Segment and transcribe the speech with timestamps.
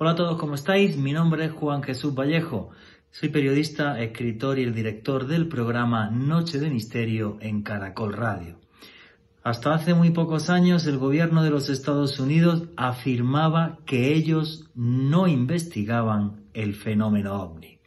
[0.00, 0.96] Hola a todos, ¿cómo estáis?
[0.96, 2.70] Mi nombre es Juan Jesús Vallejo.
[3.10, 8.60] Soy periodista, escritor y el director del programa Noche de Misterio en Caracol Radio.
[9.42, 15.26] Hasta hace muy pocos años el gobierno de los Estados Unidos afirmaba que ellos no
[15.26, 17.80] investigaban el fenómeno ovni.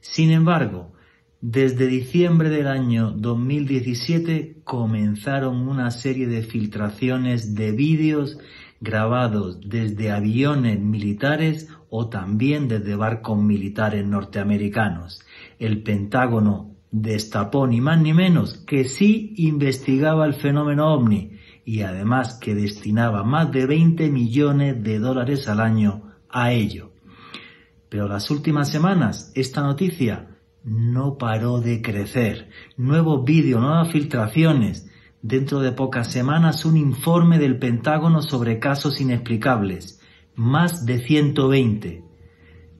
[0.00, 0.92] Sin embargo,
[1.40, 8.38] desde diciembre del año 2017 comenzaron una serie de filtraciones de vídeos
[8.80, 15.20] grabados desde aviones militares o también desde barcos militares norteamericanos.
[15.58, 21.32] El Pentágono destapó ni más ni menos que sí investigaba el fenómeno ovni
[21.64, 26.92] y además que destinaba más de 20 millones de dólares al año a ello.
[27.88, 30.28] Pero las últimas semanas esta noticia
[30.64, 32.50] no paró de crecer.
[32.76, 34.87] Nuevos vídeos, nuevas filtraciones,
[35.22, 40.00] Dentro de pocas semanas un informe del Pentágono sobre casos inexplicables.
[40.36, 42.04] Más de 120.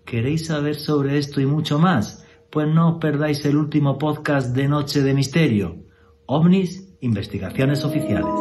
[0.04, 2.24] ¿Queréis saber sobre esto y mucho más?
[2.50, 5.78] Pues no os perdáis el último podcast de Noche de Misterio.
[6.26, 8.32] OVNIS, Investigaciones Oficiales.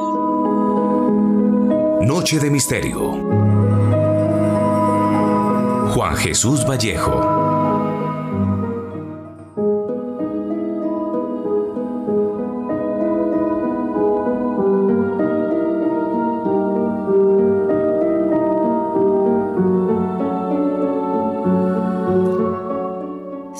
[2.08, 3.11] Noche de Misterio.
[5.89, 7.36] Juan Jesús Vallejo.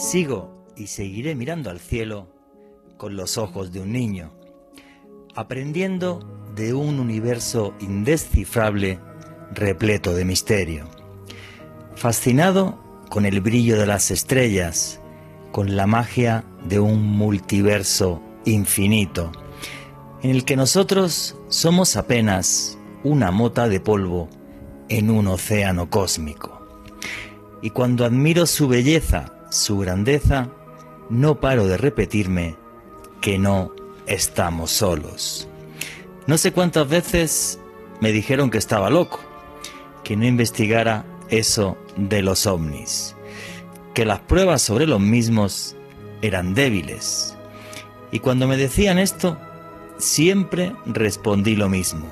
[0.08, 2.30] Sigo y seguiré mirando al cielo
[2.96, 4.32] con los ojos de un niño,
[5.36, 6.22] aprendiendo
[6.56, 9.02] de un universo indescifrable
[9.54, 10.88] repleto de misterio,
[11.98, 15.02] fascinado con el brillo de las estrellas,
[15.52, 19.34] con la magia de un multiverso infinito,
[20.24, 24.30] en el que nosotros somos apenas una mota de polvo
[24.88, 26.66] en un océano cósmico.
[27.62, 30.50] Y cuando admiro su belleza su grandeza,
[31.10, 32.56] no paro de repetirme
[33.22, 33.74] que no
[34.06, 35.48] estamos solos.
[36.28, 37.60] No sé cuántas veces
[38.00, 39.20] me dijeron que estaba loco,
[40.04, 43.16] que no investigara eso de los ovnis,
[43.94, 45.76] que las pruebas sobre los mismos
[46.22, 47.36] eran débiles.
[48.12, 49.38] Y cuando me decían esto,
[49.98, 52.08] siempre respondí lo mismo.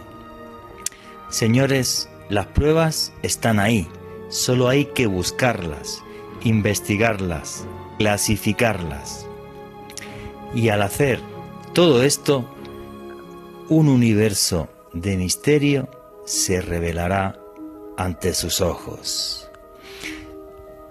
[1.29, 3.87] Señores, las pruebas están ahí,
[4.29, 6.01] solo hay que buscarlas
[6.45, 7.65] investigarlas,
[7.97, 9.27] clasificarlas.
[10.53, 11.19] Y al hacer
[11.73, 12.45] todo esto,
[13.67, 15.89] un universo de misterio
[16.25, 17.37] se revelará
[17.97, 19.49] ante sus ojos.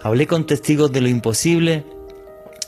[0.03, 1.87] Hablé con testigos de lo imposible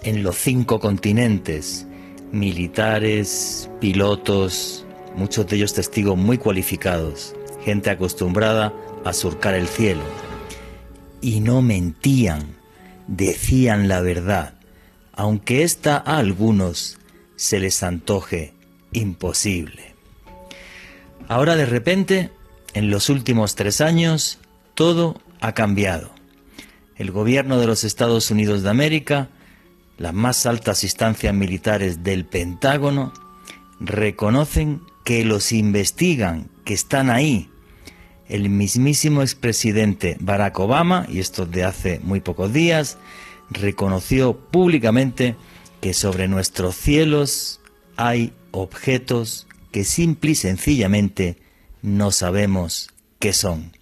[0.02, 1.86] en los cinco continentes,
[2.32, 4.86] militares, pilotos,
[5.16, 8.72] muchos de ellos testigos muy cualificados, gente acostumbrada
[9.04, 10.02] a surcar el cielo.
[11.20, 12.55] Y no mentían,
[13.06, 14.54] decían la verdad,
[15.12, 16.98] aunque ésta a algunos
[17.36, 18.54] se les antoje
[18.92, 19.94] imposible.
[21.28, 22.30] Ahora de repente,
[22.74, 24.38] en los últimos tres años,
[24.74, 26.10] todo ha cambiado.
[26.96, 29.28] El gobierno de los Estados Unidos de América,
[29.98, 33.12] las más altas instancias militares del Pentágono,
[33.80, 37.50] reconocen que los investigan, que están ahí,
[38.28, 42.98] el mismísimo expresidente Barack Obama, y esto de hace muy pocos días,
[43.50, 45.36] reconoció públicamente
[45.80, 47.60] que sobre nuestros cielos
[47.96, 51.36] hay objetos que simple y sencillamente
[51.82, 53.72] no sabemos qué son.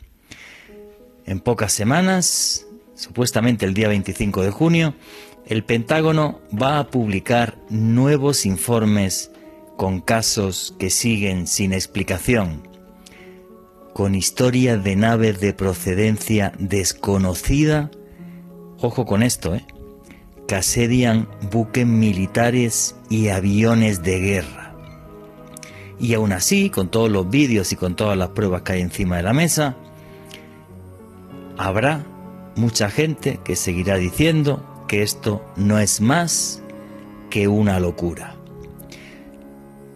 [1.27, 4.95] En pocas semanas, supuestamente el día 25 de junio,
[5.47, 9.31] el Pentágono va a publicar nuevos informes
[9.77, 12.74] con casos que siguen sin explicación
[13.95, 17.93] con historia de naves de procedencia desconocida,
[18.81, 19.65] ojo con esto, ¿eh?
[20.49, 24.75] que asedian buques militares y aviones de guerra.
[26.01, 29.19] Y aún así, con todos los vídeos y con todas las pruebas que hay encima
[29.19, 29.77] de la mesa,
[31.57, 32.05] habrá
[32.57, 36.61] mucha gente que seguirá diciendo que esto no es más
[37.31, 38.35] que una locura.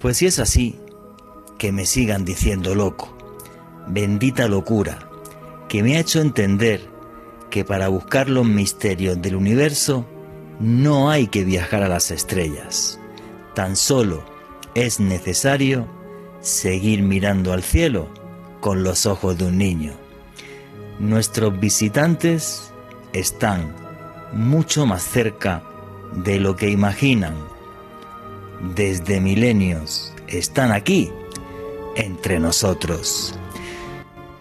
[0.00, 0.78] Pues si es así,
[1.58, 3.17] que me sigan diciendo loco
[3.88, 4.98] bendita locura,
[5.68, 6.88] que me ha hecho entender
[7.50, 10.06] que para buscar los misterios del universo
[10.60, 12.98] no hay que viajar a las estrellas,
[13.54, 14.22] tan solo
[14.74, 15.86] es necesario
[16.40, 18.08] seguir mirando al cielo
[18.60, 19.92] con los ojos de un niño.
[20.98, 22.72] Nuestros visitantes
[23.12, 23.74] están
[24.32, 25.62] mucho más cerca
[26.12, 27.34] de lo que imaginan.
[28.74, 31.10] Desde milenios están aquí,
[31.96, 33.38] entre nosotros.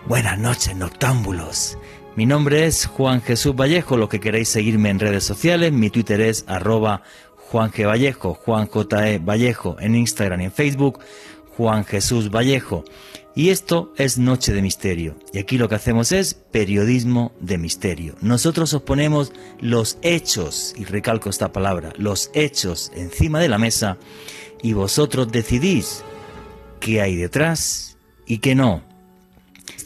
[0.07, 1.77] Buenas noches, noctámbulos.
[2.15, 6.21] Mi nombre es Juan Jesús Vallejo, lo que queréis seguirme en redes sociales, mi Twitter
[6.21, 7.01] es arroba
[7.35, 7.85] Juan G.
[7.85, 9.09] Vallejo, Juan J.
[9.09, 9.19] E.
[9.19, 10.99] Vallejo en Instagram y en Facebook,
[11.57, 12.85] Juan Jesús Vallejo.
[13.35, 15.17] Y esto es Noche de Misterio.
[15.33, 18.15] Y aquí lo que hacemos es periodismo de misterio.
[18.21, 23.97] Nosotros os ponemos los hechos, y recalco esta palabra, los hechos encima de la mesa,
[24.63, 26.01] y vosotros decidís
[26.79, 28.87] qué hay detrás y qué no.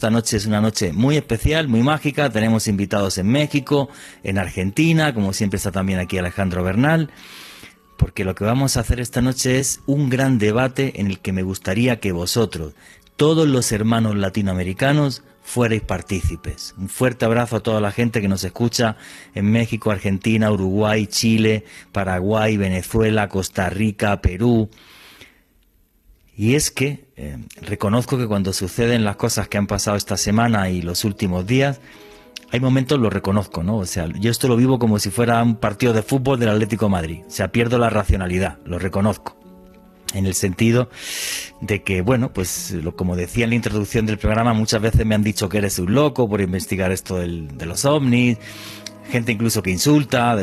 [0.02, 2.28] Esta noche es una noche muy especial, muy mágica.
[2.28, 3.88] Tenemos invitados en México,
[4.24, 7.08] en Argentina, como siempre está también aquí Alejandro Bernal
[7.96, 11.32] porque lo que vamos a hacer esta noche es un gran debate en el que
[11.32, 12.74] me gustaría que vosotros,
[13.14, 16.74] todos los hermanos latinoamericanos, fuerais partícipes.
[16.78, 18.96] Un fuerte abrazo a toda la gente que nos escucha
[19.36, 24.68] en México, Argentina, Uruguay, Chile, Paraguay, Venezuela, Costa Rica, Perú.
[26.34, 30.70] Y es que eh, reconozco que cuando suceden las cosas que han pasado esta semana
[30.70, 31.80] y los últimos días,
[32.50, 33.78] hay momentos, lo reconozco, ¿no?
[33.78, 36.88] O sea, yo esto lo vivo como si fuera un partido de fútbol del Atlético
[36.88, 37.20] Madrid.
[37.26, 39.38] O sea, pierdo la racionalidad, lo reconozco.
[40.14, 40.90] En el sentido
[41.62, 45.22] de que, bueno, pues como decía en la introducción del programa, muchas veces me han
[45.22, 48.36] dicho que eres un loco por investigar esto de los ovnis,
[49.10, 50.36] gente incluso que insulta,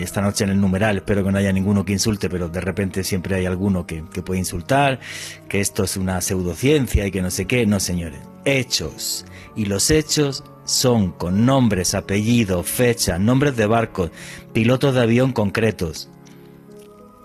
[0.00, 3.04] esta noche en el numeral espero que no haya ninguno que insulte, pero de repente
[3.04, 5.00] siempre hay alguno que, puede insultar,
[5.48, 9.26] que esto es una pseudociencia y que no sé qué, no señores, hechos.
[9.56, 14.10] Y los hechos son con nombres, apellidos, fechas, nombres de barcos,
[14.52, 16.08] pilotos de avión concretos.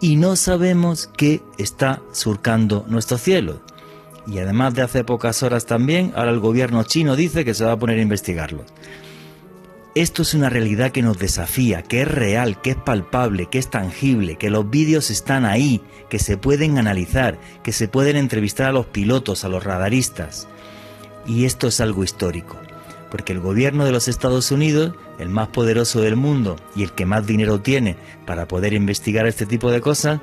[0.02, 3.62] Y no sabemos qué está surcando nuestro cielo.
[4.28, 7.74] Y además de hace pocas horas también, ahora el gobierno chino dice que se va
[7.74, 8.64] a poner a investigarlo.
[10.00, 13.69] Esto es una realidad que nos desafía, que es real, que es palpable, que es
[13.69, 18.72] tangible, que los vídeos están ahí, que se pueden analizar, que se pueden entrevistar a
[18.72, 20.48] los pilotos, a los radaristas.
[21.28, 22.56] Y esto es algo histórico
[23.12, 27.06] porque el gobierno de los Estados Unidos, el más poderoso del mundo y el que
[27.06, 30.22] más dinero tiene para poder investigar este tipo de cosas,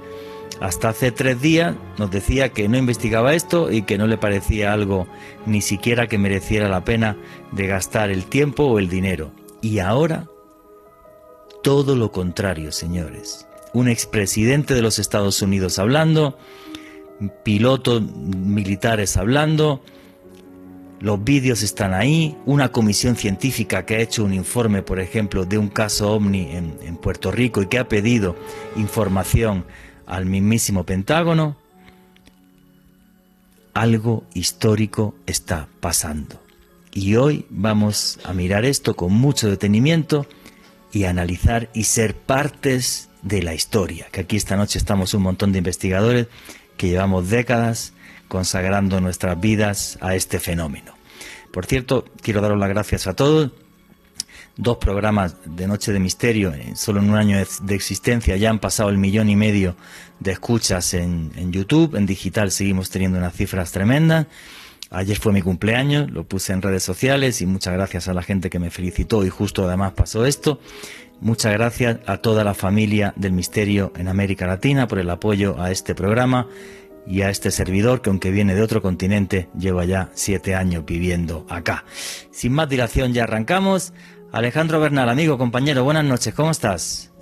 [0.58, 4.72] hasta hace tres días nos decía que no investigaba esto y que no le parecía
[4.72, 5.06] algo
[5.44, 7.18] ni siquiera que mereciera la pena
[7.52, 9.32] de gastar el tiempo o el dinero.
[9.60, 10.26] Y ahora,
[11.62, 13.46] todo lo contrario, señores.
[13.72, 16.38] Un expresidente de los Estados Unidos hablando,
[17.42, 19.82] pilotos militares hablando,
[21.00, 25.58] los vídeos están ahí, una comisión científica que ha hecho un informe, por ejemplo, de
[25.58, 28.34] un caso ovni en, Puerto Rico y que ha pedido
[28.76, 29.66] información
[30.06, 31.56] al mismísimo Pentágono,
[33.74, 36.45] algo histórico está pasando.
[36.96, 40.26] Y hoy vamos a mirar esto con mucho detenimiento
[40.92, 45.52] y analizar y ser partes de la historia, que aquí esta noche estamos un montón
[45.52, 46.28] de investigadores
[46.78, 47.92] que llevamos décadas
[48.28, 50.94] consagrando nuestras vidas a este fenómeno.
[51.50, 53.50] Por cierto, quiero daros las gracias a todos.
[54.56, 58.88] Dos programas de Noche de Misterio, solo en un año de existencia, ya han pasado
[58.88, 59.76] el millón y medio
[60.18, 61.94] de escuchas en, en YouTube.
[61.94, 64.28] En digital seguimos teniendo unas cifras tremendas.
[64.90, 68.50] Ayer fue mi cumpleaños, lo puse en redes sociales y muchas gracias a la gente
[68.50, 70.60] que me felicitó y justo además pasó esto.
[71.20, 75.70] Muchas gracias a toda la familia del misterio en América Latina por el apoyo a
[75.70, 76.46] este programa
[77.06, 81.46] y a este servidor que aunque viene de otro continente lleva ya siete años viviendo
[81.48, 81.84] acá.
[82.30, 83.92] Sin más dilación ya arrancamos.
[84.32, 87.15] Alejandro Bernal, amigo, compañero, buenas noches, ¿cómo estás?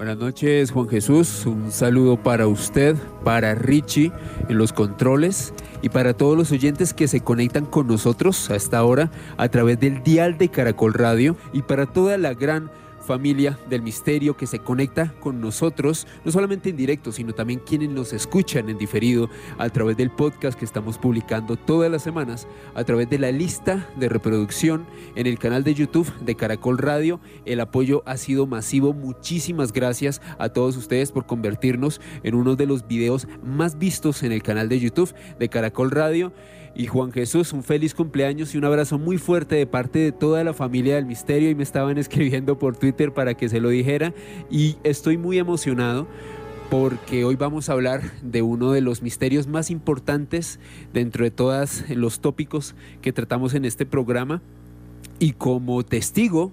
[0.00, 4.10] Buenas noches Juan Jesús, un saludo para usted, para Richie
[4.48, 5.52] en los controles
[5.82, 9.78] y para todos los oyentes que se conectan con nosotros a esta hora a través
[9.78, 14.58] del dial de Caracol Radio y para toda la gran familia del misterio que se
[14.58, 19.28] conecta con nosotros, no solamente en directo, sino también quienes nos escuchan en diferido
[19.58, 23.88] a través del podcast que estamos publicando todas las semanas, a través de la lista
[23.96, 27.20] de reproducción en el canal de YouTube de Caracol Radio.
[27.44, 28.92] El apoyo ha sido masivo.
[28.92, 34.32] Muchísimas gracias a todos ustedes por convertirnos en uno de los videos más vistos en
[34.32, 36.32] el canal de YouTube de Caracol Radio.
[36.74, 40.44] Y Juan Jesús, un feliz cumpleaños y un abrazo muy fuerte de parte de toda
[40.44, 41.50] la familia del misterio.
[41.50, 44.14] Y me estaban escribiendo por Twitter para que se lo dijera.
[44.50, 46.06] Y estoy muy emocionado
[46.70, 50.60] porque hoy vamos a hablar de uno de los misterios más importantes
[50.92, 54.40] dentro de todos los tópicos que tratamos en este programa.
[55.18, 56.52] Y como testigo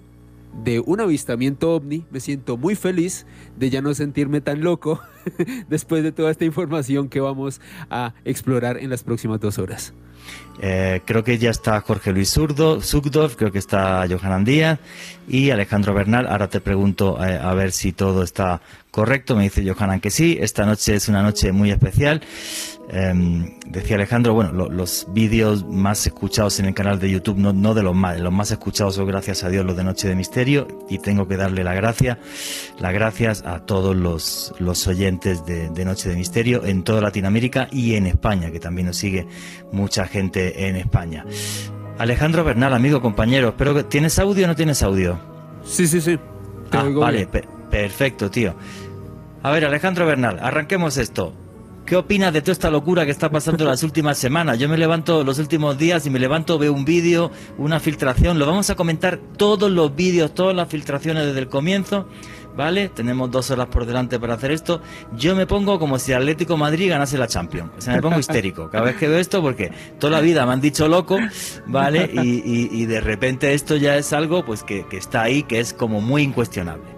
[0.63, 4.99] de un avistamiento ovni, me siento muy feliz de ya no sentirme tan loco
[5.69, 9.93] después de toda esta información que vamos a explorar en las próximas dos horas.
[10.59, 14.79] Eh, creo que ya está Jorge Luis Zurdo, Zugdorf, creo que está Johanan Díaz
[15.27, 16.27] y Alejandro Bernal.
[16.27, 18.61] Ahora te pregunto eh, a ver si todo está
[18.97, 20.39] Correcto, me dice Johanan que sí.
[20.41, 22.19] Esta noche es una noche muy especial.
[22.89, 27.75] Em, decía Alejandro, bueno, los vídeos más escuchados en el canal de YouTube, no, no
[27.75, 30.67] de los más, los más escuchados son gracias a Dios los de Noche de Misterio
[30.89, 32.17] y tengo que darle la gracia,
[32.79, 37.67] las gracias a todos los, los oyentes de, de, Noche de Misterio en toda Latinoamérica
[37.71, 39.27] y en España, que también nos sigue
[39.71, 41.23] mucha gente en España.
[41.99, 43.83] Alejandro Bernal, amigo, compañero, espero que...
[43.83, 45.19] ¿Tienes audio o no tienes audio?
[45.63, 46.17] Sí, sí, sí.
[46.71, 47.27] Ah, vale,
[47.69, 48.55] perfecto, tío.
[49.43, 51.33] A ver, Alejandro Bernal, arranquemos esto.
[51.87, 54.59] ¿Qué opinas de toda esta locura que está pasando las últimas semanas?
[54.59, 58.37] Yo me levanto los últimos días y me levanto, veo un vídeo, una filtración.
[58.37, 62.09] Lo vamos a comentar todos los vídeos, todas las filtraciones desde el comienzo.
[62.57, 62.89] ¿Vale?
[62.89, 64.81] Tenemos dos horas por delante para hacer esto.
[65.15, 67.71] Yo me pongo como si Atlético Madrid ganase la Champions.
[67.77, 70.53] O sea, me pongo histérico cada vez que veo esto porque toda la vida me
[70.53, 71.19] han dicho loco,
[71.67, 72.09] ¿vale?
[72.11, 76.23] Y, de repente esto ya es algo pues que está ahí, que es como muy
[76.23, 76.96] incuestionable.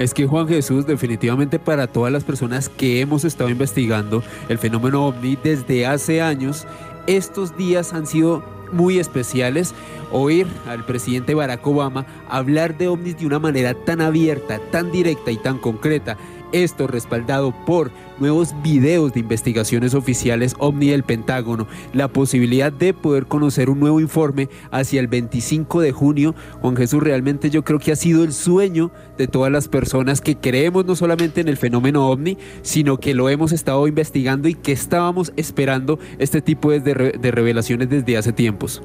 [0.00, 5.06] Es que Juan Jesús, definitivamente para todas las personas que hemos estado investigando el fenómeno
[5.06, 6.66] ovni desde hace años,
[7.06, 8.42] estos días han sido
[8.72, 9.74] muy especiales.
[10.10, 15.32] Oír al presidente Barack Obama hablar de ovnis de una manera tan abierta, tan directa
[15.32, 16.16] y tan concreta
[16.52, 23.26] esto respaldado por nuevos videos de investigaciones oficiales OVNI del Pentágono, la posibilidad de poder
[23.26, 26.34] conocer un nuevo informe hacia el 25 de junio.
[26.60, 30.36] Juan Jesús, realmente yo creo que ha sido el sueño de todas las personas que
[30.36, 34.72] creemos no solamente en el fenómeno OVNI, sino que lo hemos estado investigando y que
[34.72, 36.94] estábamos esperando este tipo de,
[37.30, 38.82] revelaciones desde hace tiempos.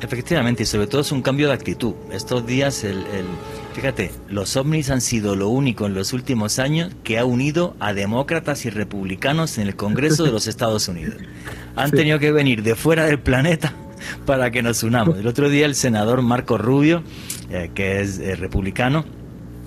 [0.00, 1.94] Efectivamente, y sobre todo es un cambio de actitud.
[2.12, 3.04] Estos días, el,
[3.76, 7.92] fíjate, los ovnis han sido lo único en los últimos años que ha unido a
[7.92, 11.16] demócratas y republicanos en el Congreso de los Estados Unidos.
[11.74, 13.74] Han tenido que venir de fuera del planeta
[14.24, 15.18] para que nos unamos.
[15.18, 17.02] El otro día el senador Marco Rubio,
[17.50, 19.04] eh, que es eh, republicano,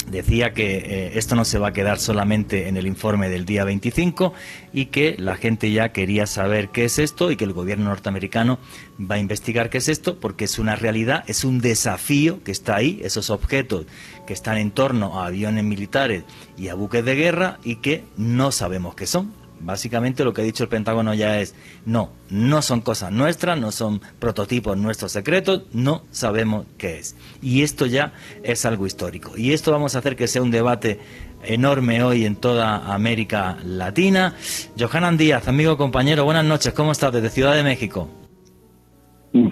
[0.10, 3.63] decía que eh, esto no se va a quedar solamente en el informe del día
[3.63, 4.34] 25
[4.74, 8.60] y que la gente ya quería saber qué es esto y que el gobierno norteamericano
[9.00, 12.75] va a investigar qué es esto porque es una realidad, es un desafío que está
[12.75, 13.86] ahí, esos objetos
[14.28, 16.24] que están en torno a aviones militares
[16.58, 19.38] y a buques de guerra y que no sabemos qué son.
[19.60, 23.72] Básicamente lo que ha dicho el Pentágono ya es, no, no son cosas nuestras, no
[23.72, 27.16] son prototipos nuestros secretos, no sabemos qué es.
[27.42, 28.13] Y esto ya
[28.44, 29.32] es algo histórico.
[29.38, 31.00] Y esto vamos a hacer que sea un debate
[31.44, 34.36] enorme hoy en toda América Latina.
[34.78, 38.10] Johanan Díaz, amigo compañero, buenas noches, ¿cómo estás desde Ciudad de México?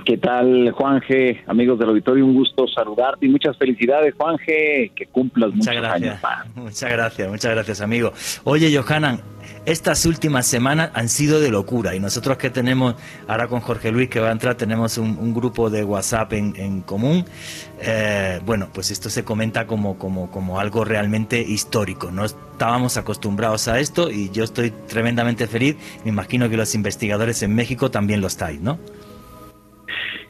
[0.06, 1.44] ¿Qué tal, Juanje?
[1.46, 6.20] Amigos del auditorio, un gusto saludarte y muchas felicidades, Juanje, que cumplas muchas gracias.
[6.56, 8.12] Muchas gracias, muchas gracias, amigo.
[8.44, 9.22] Oye, Johanan,
[9.68, 12.96] estas últimas semanas han sido de locura y nosotros que tenemos,
[13.28, 17.26] ahora con Jorge Luis que va a entrar, tenemos un, grupo de WhatsApp en, común.
[17.82, 22.12] Eh, bueno, pues esto se comenta como, como, como algo realmente histórico.
[22.12, 25.76] No estábamos acostumbrados a esto y yo estoy tremendamente feliz.
[26.06, 28.80] Me imagino que los investigadores en México también lo estáis, ¿no?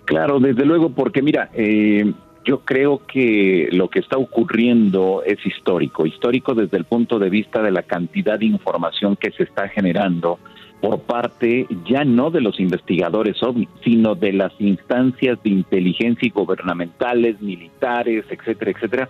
[0.06, 2.12] Claro, desde luego, porque mira, eh,
[2.48, 7.62] yo creo que lo que está ocurriendo es histórico, histórico desde el punto de vista
[7.62, 10.40] de la cantidad de información que se está generando
[10.80, 13.36] por parte ya no de los investigadores
[13.84, 19.10] sino de las instancias de inteligencia y gubernamentales, militares, etcétera, etcétera,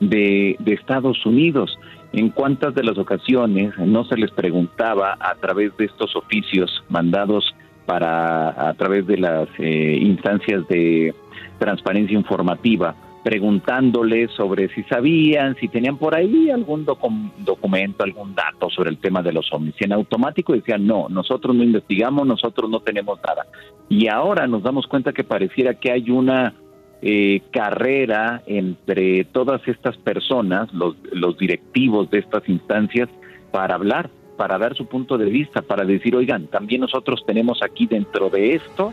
[0.00, 1.78] de, de Estados Unidos.
[2.12, 7.54] En cuántas de las ocasiones no se les preguntaba a través de estos oficios mandados
[7.86, 11.14] para a través de las eh, instancias de
[11.58, 12.94] transparencia informativa
[13.24, 19.22] preguntándoles sobre si sabían, si tenían por ahí algún documento, algún dato sobre el tema
[19.22, 19.74] de los ovnis.
[19.80, 23.46] Y en automático decían, no, nosotros no investigamos, nosotros no tenemos nada.
[23.88, 26.52] Y ahora nos damos cuenta que pareciera que hay una
[27.00, 33.08] eh, carrera entre todas estas personas, los, los directivos de estas instancias,
[33.50, 37.86] para hablar para dar su punto de vista, para decir, oigan, también nosotros tenemos aquí
[37.86, 38.92] dentro de esto,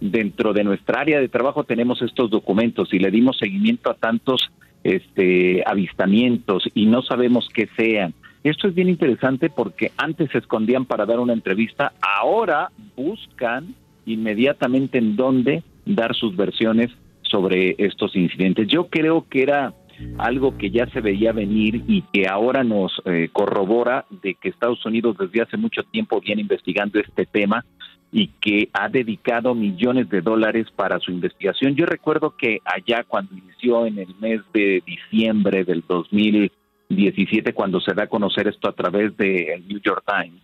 [0.00, 4.50] dentro de nuestra área de trabajo tenemos estos documentos y le dimos seguimiento a tantos
[4.82, 8.14] este avistamientos y no sabemos qué sean.
[8.42, 13.74] Esto es bien interesante porque antes se escondían para dar una entrevista, ahora buscan
[14.06, 16.90] inmediatamente en dónde dar sus versiones
[17.22, 18.66] sobre estos incidentes.
[18.68, 19.74] Yo creo que era
[20.16, 24.84] algo que ya se veía venir y que ahora nos eh, corrobora de que Estados
[24.86, 27.66] Unidos desde hace mucho tiempo viene investigando este tema
[28.12, 31.76] y que ha dedicado millones de dólares para su investigación.
[31.76, 37.94] Yo recuerdo que allá cuando inició en el mes de diciembre del 2017, cuando se
[37.94, 40.42] da a conocer esto a través del New York Times,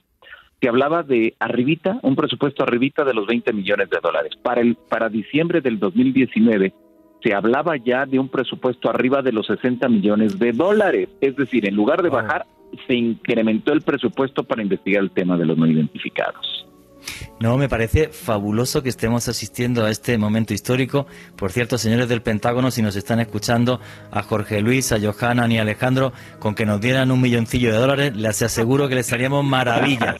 [0.60, 4.32] se hablaba de arribita, un presupuesto arribita de los 20 millones de dólares.
[4.42, 6.72] Para el para diciembre del 2019
[7.22, 11.08] se hablaba ya de un presupuesto arriba de los 60 millones de dólares.
[11.20, 12.46] Es decir, en lugar de bajar,
[12.86, 16.66] se incrementó el presupuesto para investigar el tema de los no identificados.
[17.38, 21.06] No, me parece fabuloso que estemos asistiendo a este momento histórico.
[21.36, 23.78] Por cierto, señores del Pentágono, si nos están escuchando,
[24.10, 27.78] a Jorge Luis, a Johanna y a Alejandro, con que nos dieran un milloncillo de
[27.78, 30.16] dólares, les aseguro que les haríamos maravillas.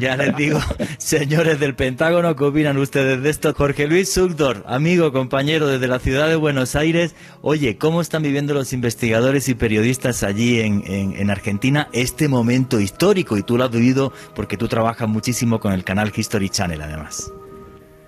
[0.00, 0.60] Ya les digo,
[0.98, 3.52] señores del Pentágono, ¿qué opinan ustedes de esto?
[3.52, 7.16] Jorge Luis Sugdor, amigo, compañero desde la ciudad de Buenos Aires.
[7.42, 13.36] Oye, ¿cómo están viviendo los investigadores y periodistas allí en, en Argentina este momento histórico?
[13.36, 17.32] Y tú lo has vivido porque tú trabajas muchísimo con el canal History Channel, además.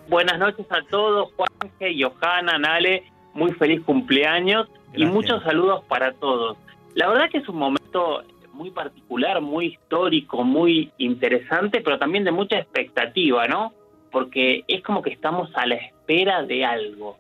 [0.09, 6.57] Buenas noches a todos, Juanje, Johanna, Nale, muy feliz cumpleaños y muchos saludos para todos.
[6.95, 12.31] La verdad que es un momento muy particular, muy histórico, muy interesante, pero también de
[12.31, 13.73] mucha expectativa, ¿no?
[14.11, 17.17] Porque es como que estamos a la espera de algo.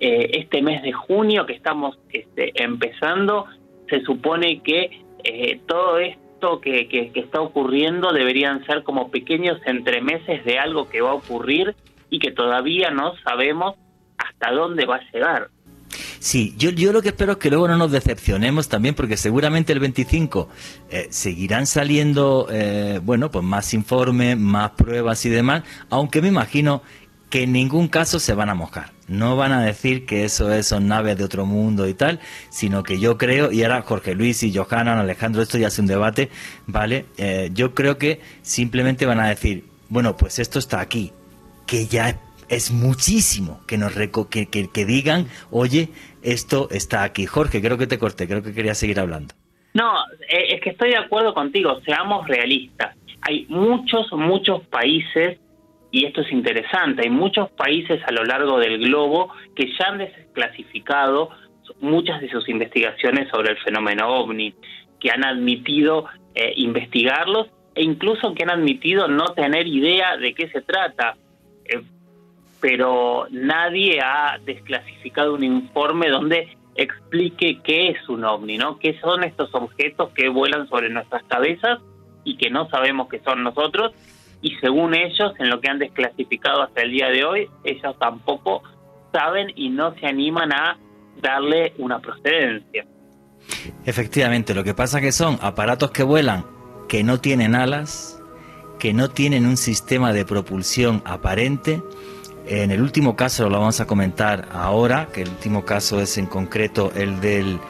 [0.00, 3.46] Eh, este mes de junio que estamos este, empezando,
[3.88, 6.23] se supone que eh, todo esto
[6.60, 11.74] que, está ocurriendo deberían ser como pequeños entremeses de algo que va a ocurrir
[12.10, 13.76] y que todavía no sabemos
[14.18, 15.50] hasta dónde va a llegar.
[16.18, 19.72] Sí, yo, yo lo que espero es que luego no nos decepcionemos también, porque seguramente
[19.72, 20.48] el 25
[20.90, 26.82] eh, seguirán saliendo, eh, bueno, pues más informes, más pruebas y demás, aunque me imagino
[27.34, 28.90] que en ningún caso se van a mojar.
[29.08, 32.84] No van a decir que eso es, son naves de otro mundo y tal, sino
[32.84, 36.30] que yo creo, y ahora Jorge Luis y Johanna, Alejandro, esto ya es un debate,
[36.68, 37.06] ¿vale?
[37.18, 41.10] Eh, yo creo que simplemente van a decir, bueno, pues esto está aquí,
[41.66, 43.94] que ya es muchísimo que nos
[44.30, 45.88] que, que, digan, oye,
[46.22, 47.26] esto está aquí.
[47.26, 49.34] Jorge, creo que te corté, creo que quería seguir hablando.
[49.72, 49.92] No,
[50.28, 52.94] eh, es que estoy de acuerdo contigo, seamos realistas.
[53.22, 55.40] Hay muchos, muchos países
[55.94, 59.98] y esto es interesante, hay muchos países a lo largo del globo que ya han
[59.98, 61.30] desclasificado
[61.78, 64.56] muchas de sus investigaciones sobre el fenómeno ovni,
[64.98, 67.46] que han admitido eh, investigarlos
[67.76, 71.14] e incluso que han admitido no tener idea de qué se trata.
[71.64, 71.80] Eh,
[72.60, 78.80] pero nadie ha desclasificado un informe donde explique qué es un ovni, ¿no?
[78.80, 81.78] ¿Qué son estos objetos que vuelan sobre nuestras cabezas
[82.24, 83.92] y que no sabemos que son nosotros
[84.44, 88.62] y según ellos, en lo que han desclasificado hasta el día de hoy, ellos tampoco
[89.10, 90.76] saben y no se animan a
[91.22, 92.84] darle una procedencia.
[93.86, 96.44] Efectivamente, lo que pasa que son aparatos que vuelan,
[96.90, 98.22] que no tienen alas,
[98.78, 101.82] que no tienen un sistema de propulsión aparente.
[102.46, 106.26] En el último caso lo vamos a comentar ahora, que el último caso es en
[106.26, 107.60] concreto el del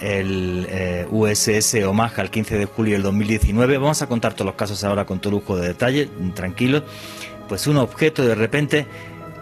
[0.00, 3.78] el eh, USS Omaha el 15 de julio del 2019.
[3.78, 6.82] Vamos a contar todos los casos ahora con todo lujo de detalle, tranquilo.
[7.48, 8.86] Pues un objeto de repente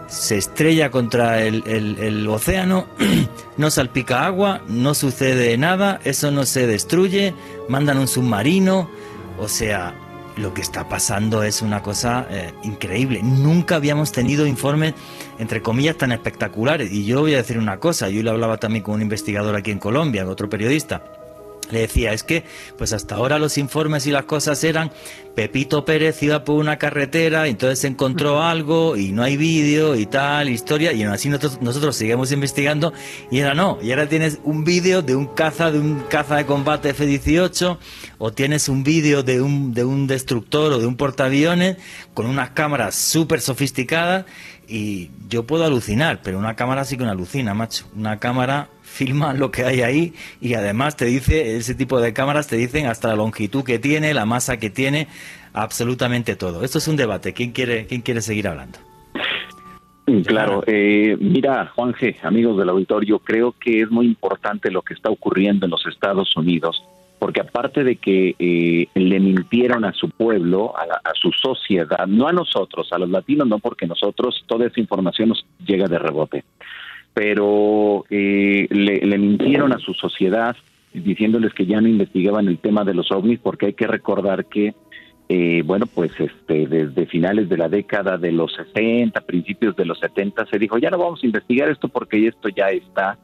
[0.07, 2.87] se estrella contra el, el océano,
[3.57, 7.33] no salpica agua, no sucede nada, eso no se destruye,
[7.67, 8.89] mandan un submarino,
[9.37, 10.06] o sea,
[10.37, 13.21] lo que está pasando es una cosa eh, increíble.
[13.23, 14.93] Nunca habíamos tenido informes,
[15.39, 16.91] entre comillas, tan espectaculares.
[16.91, 19.71] Y yo voy a decir una cosa, yo le hablaba también con un investigador aquí
[19.71, 21.01] en Colombia, otro periodista.
[21.71, 22.43] Le decía, es que
[22.77, 24.91] pues hasta ahora los informes y las cosas eran
[25.37, 30.49] Pepito Pérez iba por una carretera, entonces encontró algo y no hay vídeo y tal,
[30.49, 32.91] historia, y así nosotros, nosotros seguimos investigando
[33.29, 36.47] y era no, y ahora tienes un vídeo de un caza, de un caza de
[36.47, 37.77] combate F-18,
[38.17, 41.77] o tienes un vídeo de un, de un destructor o de un portaaviones
[42.15, 44.25] con unas cámaras súper sofisticadas
[44.67, 47.85] y yo puedo alucinar, pero una cámara sí que una alucina, macho.
[47.95, 52.47] Una cámara filma lo que hay ahí y además te dice, ese tipo de cámaras
[52.47, 55.07] te dicen hasta la longitud que tiene, la masa que tiene,
[55.53, 56.63] absolutamente todo.
[56.63, 57.33] Esto es un debate.
[57.33, 58.79] ¿Quién quiere, quién quiere seguir hablando?
[60.25, 65.09] Claro, eh, mira, Juanje, amigos del auditorio, creo que es muy importante lo que está
[65.09, 66.81] ocurriendo en los Estados Unidos
[67.19, 72.33] porque aparte de que eh, le mintieron a su pueblo, a, su sociedad, no a
[72.33, 76.43] nosotros, a los latinos no, porque nosotros toda esa información nos llega de rebote,
[77.13, 80.55] pero eh, le, mintieron a su sociedad
[80.93, 84.75] diciéndoles que ya no investigaban el tema de los ovnis, porque hay que recordar que,
[85.29, 89.99] eh, bueno, pues este, desde finales de la década de los 60, principios de los
[89.99, 93.17] 70, se dijo, ya no vamos a investigar esto porque esto ya está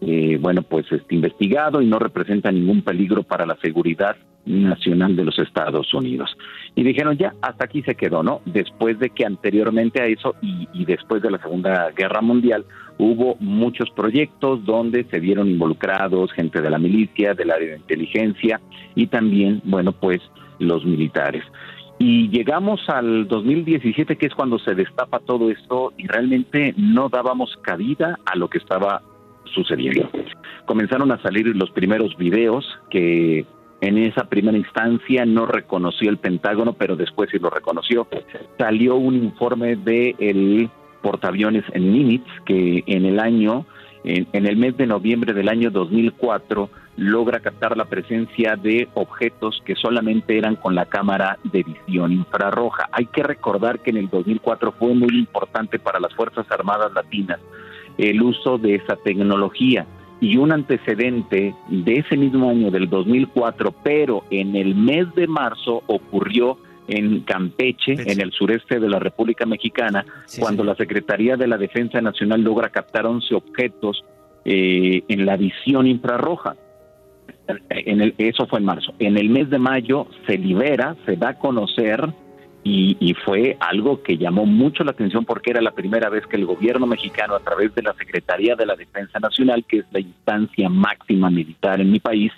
[0.00, 5.24] eh, bueno, pues este, investigado y no representa ningún peligro para la seguridad nacional de
[5.24, 6.36] los Estados Unidos.
[6.74, 8.40] Y dijeron, ya, hasta aquí se quedó, ¿no?
[8.46, 12.64] Después de que anteriormente a eso y, después de la Segunda Guerra Mundial
[12.98, 18.60] hubo muchos proyectos donde se vieron involucrados gente de la milicia, del área de inteligencia
[18.94, 20.20] y también, bueno, pues
[20.58, 21.44] los militares.
[21.98, 27.58] Y llegamos al 2017, que es cuando se destapa todo esto, y realmente no dábamos
[27.62, 29.02] cabida a lo que estaba
[29.54, 30.10] sucediendo.
[30.66, 33.46] Comenzaron a salir los primeros videos que
[33.80, 38.06] en esa primera instancia no reconoció el Pentágono, pero después sí lo reconoció.
[38.58, 40.70] Salió un informe de el
[41.02, 43.64] portaaviones en Nimitz que en el año,
[44.04, 49.74] en el mes de noviembre del año 2004, logra captar la presencia de objetos que
[49.74, 52.90] solamente eran con la cámara de visión infrarroja.
[52.92, 57.40] Hay que recordar que en el 2004 fue muy importante para las Fuerzas Armadas Latinas
[57.98, 59.86] el uso de esa tecnología
[60.20, 65.82] y un antecedente de ese mismo año del 2004, pero en el mes de marzo
[65.86, 70.04] ocurrió en Campeche, en el sureste de la República Mexicana,
[70.38, 74.04] cuando la Secretaría de la Defensa Nacional logra captar 11 objetos
[74.44, 76.56] eh, en la visión infrarroja.
[77.70, 78.92] En el, eso fue en marzo.
[78.98, 82.08] En el mes de mayo se libera, se da a conocer
[82.62, 86.44] y, fue algo que llamó mucho la atención porque era la primera vez que el
[86.44, 90.68] gobierno mexicano, a través de la Secretaría de la Defensa Nacional, que es la instancia
[90.68, 92.32] máxima militar en mi país,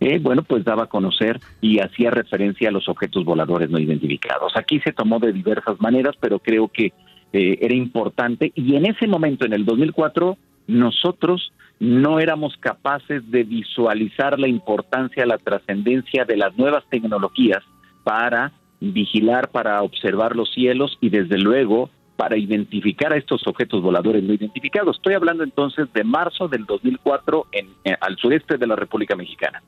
[0.00, 4.56] eh, bueno, pues daba a conocer y hacía referencia a los objetos voladores no identificados.
[4.56, 6.92] Aquí se tomó de diversas maneras, pero creo que
[7.32, 13.44] eh, era importante y en ese momento, en el 2004, nosotros no éramos capaces de
[13.44, 17.62] visualizar la importancia, la trascendencia de las nuevas tecnologías
[18.04, 24.22] para vigilar para observar los cielos y desde luego para identificar a estos objetos voladores
[24.22, 24.96] no identificados.
[24.96, 29.62] Estoy hablando entonces de marzo del 2004 en, eh, al sureste de la República Mexicana.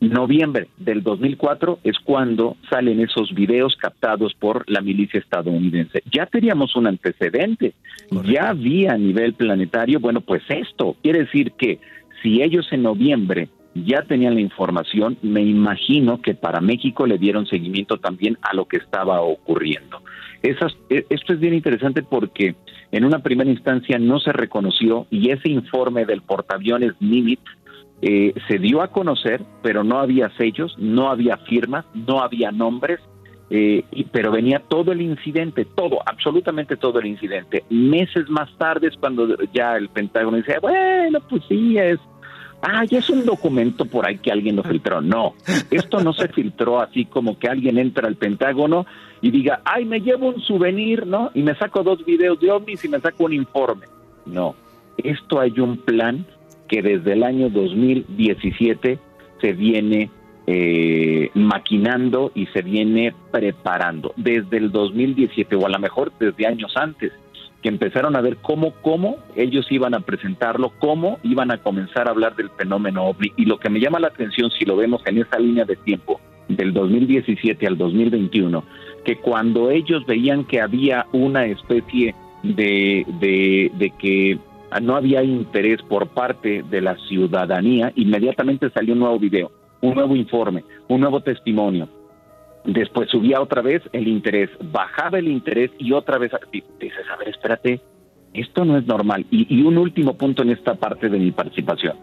[0.00, 6.04] Noviembre del 2004 es cuando salen esos videos captados por la milicia estadounidense.
[6.12, 7.74] Ya teníamos un antecedente,
[8.24, 11.80] ya había a nivel planetario, bueno, pues esto quiere decir que
[12.22, 13.48] si ellos en noviembre
[13.84, 18.66] ya tenían la información, me imagino que para México le dieron seguimiento también a lo
[18.66, 20.02] que estaba ocurriendo.
[20.42, 22.54] Esas, e, esto es bien interesante porque
[22.92, 27.42] en una primera instancia no se reconoció y ese informe del portaaviones Nimitz
[28.00, 33.00] eh, se dio a conocer, pero no había sellos, no había firmas, no había nombres,
[33.50, 37.64] eh, pero venía todo el incidente, todo, absolutamente todo el incidente.
[37.70, 41.98] Meses más tarde es cuando ya el Pentágono dice, bueno, pues sí, es
[42.62, 45.00] ah, ya es un documento por ahí que alguien lo filtró.
[45.00, 45.34] No,
[45.70, 48.86] esto no se filtró así como que alguien entra al Pentágono
[49.20, 51.30] y diga, ay, me llevo un souvenir, ¿no?
[51.34, 53.86] Y me saco dos videos de ovnis y me saco un informe.
[54.26, 54.54] No,
[54.96, 56.26] esto hay un plan
[56.68, 58.98] que desde el año 2017
[59.40, 60.10] se viene
[60.46, 66.72] eh, maquinando y se viene preparando desde el 2017 o a lo mejor desde años
[66.76, 67.12] antes
[67.62, 72.12] que empezaron a ver cómo, cómo ellos iban a presentarlo, cómo iban a comenzar a
[72.12, 73.32] hablar del fenómeno OVNI.
[73.36, 76.20] Y lo que me llama la atención, si lo vemos en esa línea de tiempo,
[76.48, 78.64] del 2017 al 2021,
[79.04, 84.38] que cuando ellos veían que había una especie de, de, de que
[84.82, 90.16] no había interés por parte de la ciudadanía, inmediatamente salió un nuevo video, un nuevo
[90.16, 91.88] informe, un nuevo testimonio,
[92.68, 97.30] Después subía otra vez el interés, bajaba el interés y otra vez dices, a ver,
[97.30, 97.80] espérate,
[98.34, 99.24] esto no es normal.
[99.30, 101.96] Y, un último punto en esta parte de mi participación.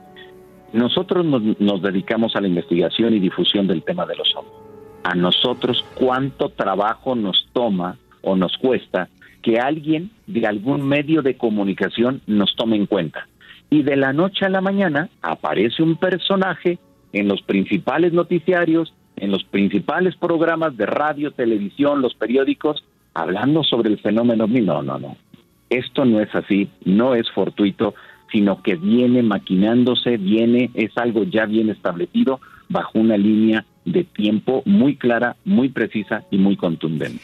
[0.73, 4.55] Nosotros nos, dedicamos a la investigación y difusión del tema de los hombres.
[5.03, 9.07] A nosotros, ¿cuánto trabajo nos toma o nos cuesta
[9.43, 13.27] que alguien de algún medio de comunicación nos tome en cuenta?
[13.69, 16.79] Y de la noche a la mañana aparece un personaje
[17.13, 23.89] en los principales noticiarios, en los principales programas de radio, televisión, los periódicos, hablando sobre
[23.89, 25.17] el fenómeno No, no, no.
[25.69, 27.95] Esto no es así, no es fortuito,
[28.31, 34.61] sino que viene maquinándose, viene, es algo ya bien establecido bajo una línea de tiempo
[34.65, 37.23] muy clara, muy precisa y muy contundente.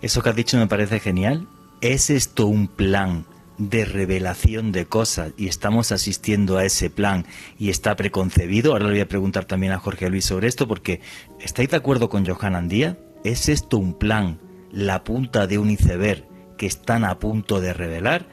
[0.00, 1.46] Eso que has dicho me parece genial.
[1.80, 3.24] ¿Es esto un plan
[3.58, 7.26] de revelación de cosas y estamos asistiendo a ese plan
[7.58, 8.72] y está preconcebido.
[8.72, 11.00] Ahora le voy a preguntar también a Jorge Luis sobre esto porque
[11.40, 12.98] ¿estáis de acuerdo con Johan Andía?
[13.24, 18.26] ¿Es esto un plan, la punta de un iceberg que están a punto de revelar?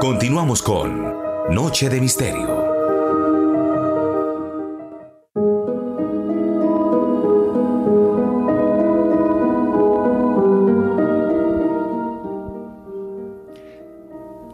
[0.00, 1.14] Continuamos con
[1.50, 2.77] Noche de Misterio.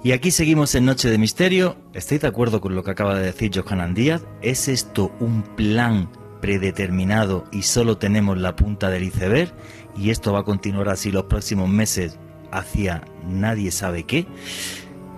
[0.05, 1.79] Y aquí seguimos en Noche de Misterio.
[1.95, 4.23] ¿Estáis de acuerdo con lo que acaba de decir Johanan Díaz?
[4.43, 6.11] ¿Es esto un plan
[6.43, 9.55] predeterminado y solo tenemos la punta del iceberg?
[9.97, 12.19] ¿Y esto va a continuar así los próximos meses
[12.53, 14.27] hacia nadie sabe qué?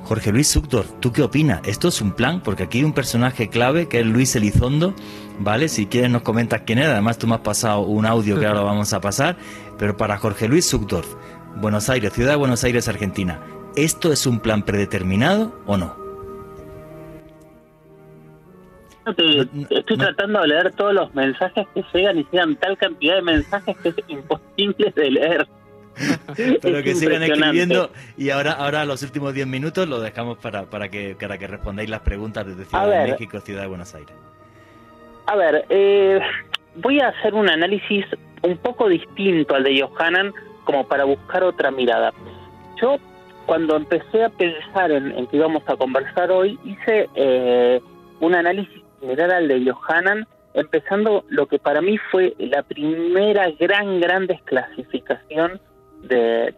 [0.05, 1.63] Jorge Luis Sugdorf, ¿tú qué opinas?
[1.67, 2.41] ¿Esto es un plan?
[2.41, 4.95] Porque aquí hay un personaje clave que es Luis Elizondo,
[5.41, 5.69] ¿vale?
[5.69, 8.61] Si quieres nos comentas quién es, además tú me has pasado un audio que ahora
[8.61, 9.37] vamos a pasar,
[9.79, 11.09] pero para Jorge Luis Sugdorf,
[11.57, 13.41] Buenos Aires, ciudad de Buenos Aires, Argentina,
[13.77, 16.07] ¿esto es un plan predeterminado o no?
[19.07, 23.77] Estoy tratando de leer todos los mensajes que llegan y llegan tal cantidad de mensajes
[23.77, 25.49] que es imposible de leer.
[26.61, 30.91] Pero que sigan escribiendo y ahora, ahora los últimos 10 minutos lo dejamos para, para,
[30.91, 34.15] que, para que respondáis las preguntas desde Ciudad de México, Ciudad de Buenos Aires.
[35.27, 36.21] A ver, eh,
[36.77, 38.05] voy a hacer un análisis
[38.43, 40.35] un poco distinto al de Johanan
[40.65, 42.13] como para buscar otra mirada.
[42.81, 42.99] Yo
[43.47, 47.81] cuando empecé a pensar en, que íbamos a conversar hoy, hice eh,
[48.21, 54.01] un análisis similar al de Johanan, empezando lo que para mí fue la primera gran,
[54.01, 55.61] gran desclasificación
[56.03, 56.55] de,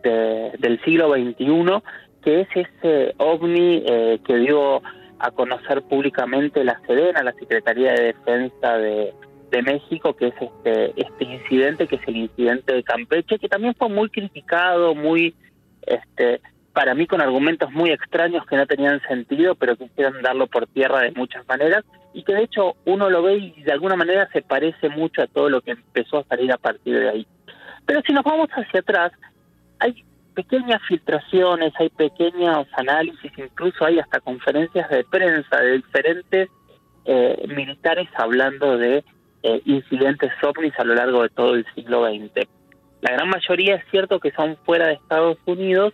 [0.58, 1.82] del siglo XXI,
[2.22, 4.82] que es ese ovni eh, que dio
[5.18, 9.12] a conocer públicamente la Sedena, la Secretaría de Defensa de,
[9.50, 13.74] de México, que es este, este incidente, que es el incidente de Campeche, que también
[13.74, 15.34] fue muy criticado, muy,
[15.86, 16.40] este,
[16.78, 21.00] para mí con argumentos muy extraños que no tenían sentido, pero quisieron darlo por tierra
[21.00, 24.42] de muchas maneras, y que de hecho uno lo ve y de alguna manera se
[24.42, 27.26] parece mucho a todo lo que empezó a salir a partir de ahí.
[27.84, 29.10] Pero si nos vamos hacia atrás,
[29.80, 36.48] hay pequeñas filtraciones, hay pequeños análisis, incluso hay hasta conferencias de prensa de diferentes
[37.06, 39.02] eh, militares hablando de
[39.42, 42.46] eh, incidentes ovnis a lo largo de todo el siglo XX.
[43.00, 45.92] La gran mayoría es cierto que son fuera de Estados Unidos,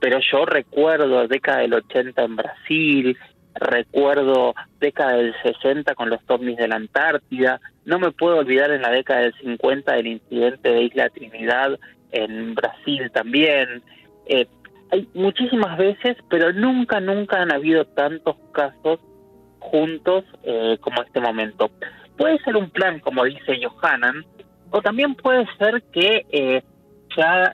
[0.00, 3.18] pero yo recuerdo década del 80 en Brasil,
[3.54, 8.82] recuerdo década del 60 con los ovnis de la Antártida, no me puedo olvidar en
[8.82, 11.78] la década del 50 del incidente de Isla Trinidad
[12.12, 13.82] en Brasil también.
[14.26, 14.46] Eh,
[14.90, 19.00] hay muchísimas veces, pero nunca, nunca han habido tantos casos
[19.58, 21.70] juntos eh, como este momento.
[22.16, 24.24] Puede ser un plan, como dice Johanan,
[24.70, 26.62] o también puede ser que eh,
[27.16, 27.52] ya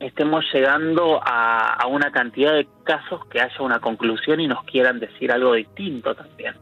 [0.00, 5.32] estemos llegando a, una cantidad de casos que haya una conclusión y nos quieran decir
[5.32, 6.54] algo distinto también.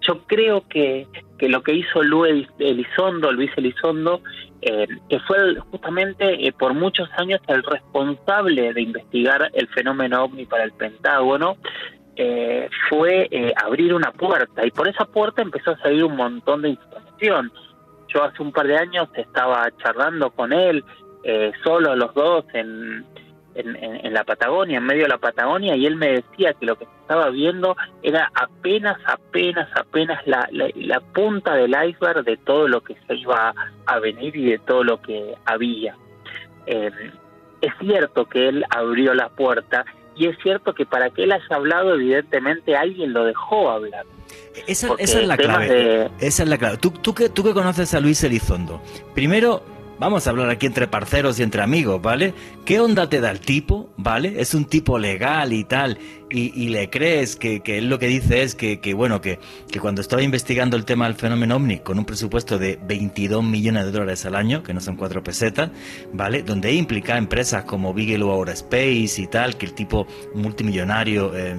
[0.00, 1.06] Yo creo que,
[1.38, 4.20] que lo que hizo Luis Elizondo, Luis Elizondo,
[4.60, 10.46] eh, que fue justamente eh, por muchos años el responsable de investigar el fenómeno ovni
[10.46, 11.56] para el Pentágono,
[12.16, 16.70] eh, fue abrir una puerta y por esa puerta empezó a salir un montón de
[16.70, 17.50] información.
[18.08, 20.84] Yo hace un par de años estaba charlando con él,
[21.62, 23.04] solo los dos en,
[23.54, 26.86] en, la Patagonia, en medio de la Patagonia, y él me decía que lo que
[27.00, 32.96] estaba viendo era apenas, apenas, apenas la, la, punta del iceberg de todo lo que
[33.06, 33.54] se iba
[33.86, 35.96] a venir y de todo lo que había.
[36.66, 36.90] Eh,
[37.60, 39.84] es cierto que él abrió la puerta
[40.16, 44.04] y es cierto que para que él haya hablado, evidentemente alguien lo dejó hablar.
[44.66, 46.10] Esa, esa es la clave.
[46.20, 46.76] Esa es la clave.
[46.78, 48.80] Tú, tú, que, tú que conoces a Luis Elizondo,
[49.14, 49.62] primero
[49.98, 52.34] Vamos a hablar aquí entre parceros y entre amigos, ¿vale?
[52.64, 54.40] ¿Qué onda te da el tipo, ¿vale?
[54.40, 55.98] Es un tipo legal y tal,
[56.34, 59.38] y, le crees que, él lo que dice es que, bueno, que,
[59.80, 63.92] cuando estaba investigando el tema del fenómeno OVNI con un presupuesto de 22 millones de
[63.92, 65.70] dólares al año, que no son cuatro pesetas,
[66.12, 66.42] ¿vale?
[66.42, 71.54] Donde implica empresas como Bigelow Aerospace y tal, que el tipo multimillonario eh,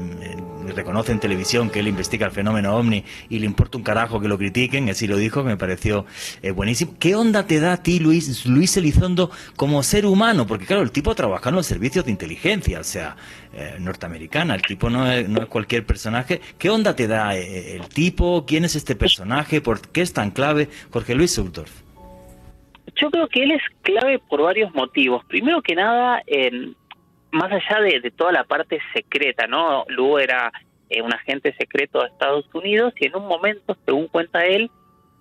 [0.76, 4.28] reconoce en televisión que él investiga el fenómeno OVNI y le importa un carajo que
[4.28, 6.06] lo critiquen, así lo dijo, que me pareció
[6.42, 6.96] eh, buenísimo.
[7.00, 10.46] ¿Qué onda te da a ti, Luis, Luis Elizondo, como ser humano?
[10.48, 13.16] Porque claro, el tipo trabaja en los servicios de inteligencia, o sea,
[13.54, 16.42] eh, norteamericana, tipo no es, no es cualquier personaje.
[16.58, 18.46] ¿Qué onda te da eh, el tipo?
[18.46, 19.62] ¿Quién es este personaje?
[19.62, 20.70] ¿Por qué es tan clave?
[20.92, 21.72] Jorge Luis Sutdorf.
[22.96, 25.26] Yo creo que él es clave por varios motivos.
[25.26, 26.22] Primero que nada,
[27.32, 29.86] más allá de, toda la parte secreta, ¿no?
[29.90, 30.52] Luego era
[30.90, 34.72] eh, un agente secreto de Estados Unidos y en un momento, según cuenta él,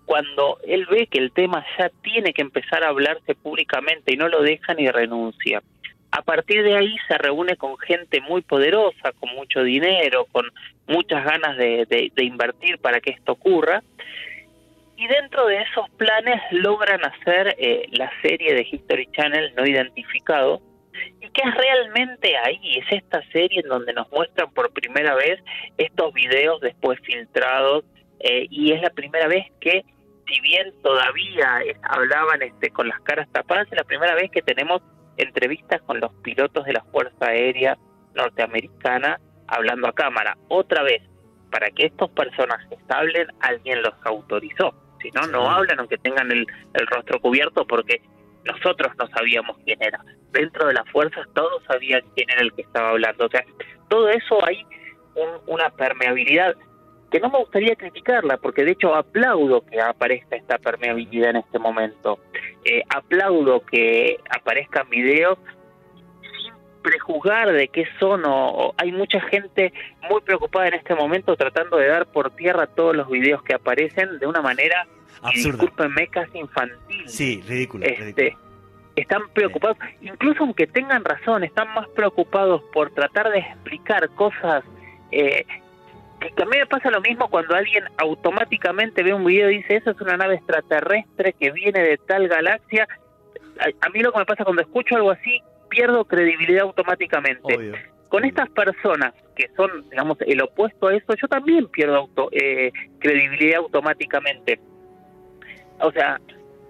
[0.07, 4.29] cuando él ve que el tema ya tiene que empezar a hablarse públicamente y no
[4.29, 5.63] lo deja ni renuncia.
[6.11, 10.47] A partir de ahí se reúne con gente muy poderosa, con mucho dinero, con
[10.87, 13.83] muchas ganas de, invertir para que esto ocurra.
[14.97, 20.63] Y dentro de esos planes logran hacer eh, la serie de History Channel no identificado.
[21.21, 22.61] ¿Y qué es realmente ahí?
[22.79, 25.41] Es esta serie en donde nos muestran por primera vez
[25.79, 27.85] estos videos después filtrados
[28.21, 29.85] eh, y es la primera vez que
[30.27, 34.83] si bien todavía hablaban este con las caras tapadas, es la primera vez que tenemos
[35.17, 37.79] entrevistas con los pilotos de la Fuerza Aérea
[38.15, 40.37] Norteamericana hablando a cámara.
[40.49, 41.03] Otra vez,
[41.51, 44.75] para que estos personajes hablen, alguien los autorizó.
[45.01, 46.47] Si no, no hablan aunque tengan el,
[46.87, 48.01] rostro cubierto porque
[48.45, 50.03] nosotros no sabíamos quién era.
[50.33, 53.27] Dentro de las fuerzas todos sabían quién era el que estaba hablando.
[53.27, 53.45] O sea,
[53.89, 54.67] todo eso hay
[55.47, 56.57] una permeabilidad
[57.15, 61.61] que no me gustaría criticarla, porque de hecho aplaudo que aparezca esta permeabilidad en este
[61.61, 62.19] momento.
[62.65, 65.39] Eh, aplaudo que aparezcan videos
[66.23, 69.73] sin prejuzgar de qué son, o, hay mucha gente
[70.11, 74.19] muy preocupada en este momento tratando de dar por tierra todos los videos que aparecen
[74.19, 74.85] de una manera,
[75.33, 77.09] discúlpenme, casi infantil.
[77.09, 77.87] Sí, ridículo.
[77.87, 78.37] Este,
[78.97, 84.65] Están preocupados, incluso aunque tengan razón, están más preocupados por tratar de explicar cosas
[85.13, 85.47] eh,
[86.33, 89.77] que a mí me pasa lo mismo cuando alguien automáticamente ve un video y dice,
[89.77, 92.89] esa es una nave extraterrestre que viene de tal galaxia.
[93.81, 97.73] A, mí lo que me pasa cuando escucho algo así, pierdo credibilidad automáticamente.
[98.09, 102.71] Con estas personas que son, digamos, el opuesto a eso, yo también pierdo auto, eh,
[103.01, 104.61] credibilidad automáticamente.
[105.81, 106.21] O sea,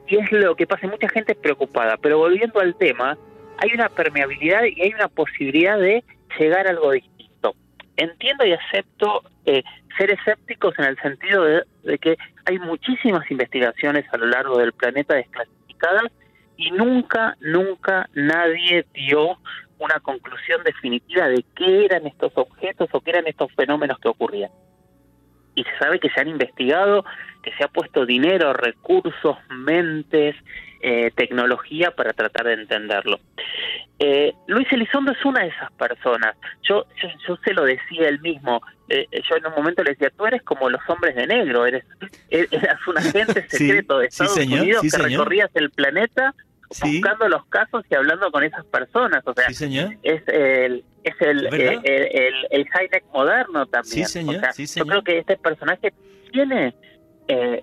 [0.07, 3.19] y es lo que pasa, mucha gente es preocupada, pero volviendo al tema,
[3.59, 6.03] hay una permeabilidad y hay una posibilidad de
[6.39, 7.14] llegar a algo distinto
[7.97, 9.63] entiendo y acepto eh,
[9.97, 15.15] ser escépticos en el sentido de, que hay muchísimas investigaciones a lo largo del planeta
[15.15, 16.11] desclasificadas
[16.57, 19.39] y nunca, nunca nadie dio
[19.79, 24.51] una conclusión definitiva de qué eran estos objetos o qué eran estos fenómenos que ocurrían.
[25.55, 27.05] Y se sabe que se han investigado,
[27.43, 30.37] que se ha puesto dinero, recursos, mentes,
[30.81, 33.19] eh, tecnología para tratar de entenderlo.
[33.99, 36.37] Eh, Luis Elizondo es una de esas personas.
[36.63, 36.85] Yo,
[37.27, 38.61] yo, se lo decía él mismo.
[38.89, 41.85] Eh, yo en un momento le decía, tú eres como los hombres de negro, eres,
[42.29, 46.35] eras un agente secreto de Estados Unidos que recorrías el planeta
[46.69, 49.23] buscando los casos y hablando con esas personas.
[49.27, 52.67] O sea, es el es el, el, el,
[53.13, 54.07] moderno también.
[54.07, 55.93] yo creo que este personaje
[56.33, 56.75] tiene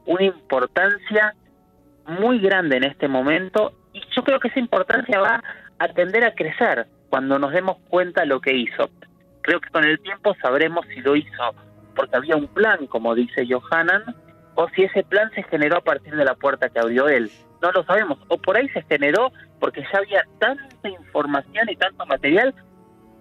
[0.05, 1.35] una importancia
[2.05, 5.43] muy grande en este momento y yo creo que esa importancia va
[5.79, 8.89] a tender a crecer cuando nos demos cuenta de lo que hizo.
[9.41, 11.55] Creo que con el tiempo sabremos si lo hizo
[11.95, 14.15] porque había un plan, como dice Johanan,
[14.55, 17.29] o si ese plan se generó a partir de la puerta que abrió él.
[17.61, 18.17] No lo sabemos.
[18.27, 22.53] O por ahí se generó porque ya había tanta información y tanto material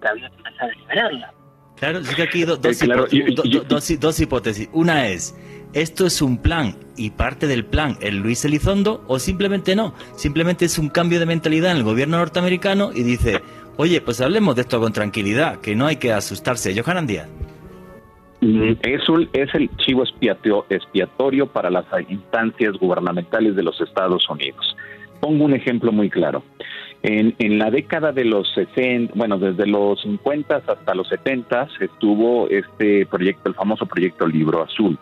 [0.00, 1.34] que había que empezar a liberarla.
[1.76, 4.68] Claro, sí que aquí dos, dos hipótesis.
[4.72, 5.34] Una es,
[5.72, 9.94] ¿esto es un plan y parte del plan es Luis Elizondo o simplemente no?
[10.14, 13.42] Simplemente es un cambio de mentalidad en el gobierno norteamericano y dice,
[13.78, 16.78] oye, pues hablemos de esto con tranquilidad, que no hay que asustarse.
[16.78, 17.28] Johanan Díaz.
[18.40, 24.76] Es, es el chivo expiatorio para las instancias gubernamentales de los Estados Unidos.
[25.20, 26.42] Pongo un ejemplo muy claro.
[27.02, 33.06] En, la década de los 60, bueno, desde los 50 hasta los 70 estuvo este
[33.06, 34.98] proyecto, el famoso proyecto Libro Azul.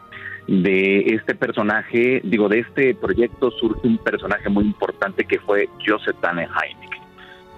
[0.46, 6.16] De este personaje, digo, de este proyecto surge un personaje muy importante que fue Joseph
[6.20, 6.98] Tanner Heineck.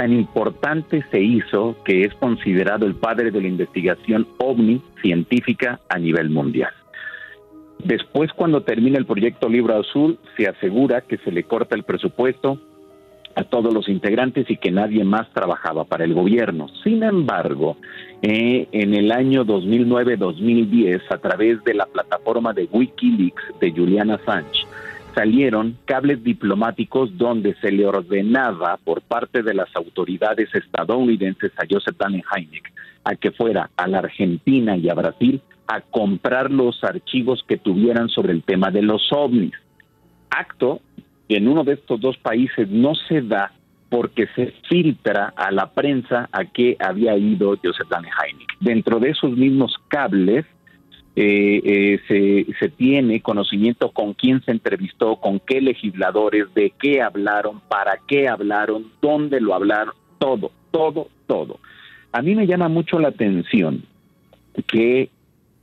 [0.01, 5.99] Tan importante se hizo que es considerado el padre de la investigación ovni científica a
[5.99, 6.73] nivel mundial.
[7.85, 12.59] Después, cuando termina el proyecto Libro Azul, se asegura que se le corta el presupuesto,
[13.35, 16.69] a todos los integrantes y que nadie más trabajaba para el gobierno.
[16.83, 17.77] Sin embargo,
[18.23, 24.65] eh, en el año 2009-2010, a través de la plataforma de Wikileaks de Juliana Assange,
[25.15, 31.97] salieron cables diplomáticos donde se le ordenaba por parte de las autoridades estadounidenses a Joseph
[32.01, 32.73] Heineck
[33.05, 38.09] a que fuera a la Argentina y a Brasil a comprar los archivos que tuvieran
[38.09, 39.55] sobre el tema de los ovnis.
[40.31, 40.81] Acto
[41.29, 43.53] en uno de estos dos países no se da
[43.89, 48.57] porque se filtra a la prensa a qué había ido Joseph Heineck.
[48.61, 50.45] Dentro de esos mismos cables
[51.23, 57.61] eh, eh, se, tiene conocimiento con quién se entrevistó, con qué legisladores, de qué hablaron,
[57.69, 61.61] para qué hablaron, dónde lo hablaron, todo, todo, todo.
[62.13, 63.83] A mí me llama mucho la atención
[64.67, 65.11] que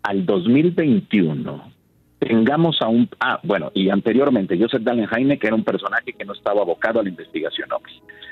[0.03, 1.73] al 2021
[2.19, 3.09] tengamos a un...
[3.19, 5.07] Ah, bueno, y anteriormente, Joseph Dalen
[5.39, 7.67] que era un personaje que no estaba abocado a la investigación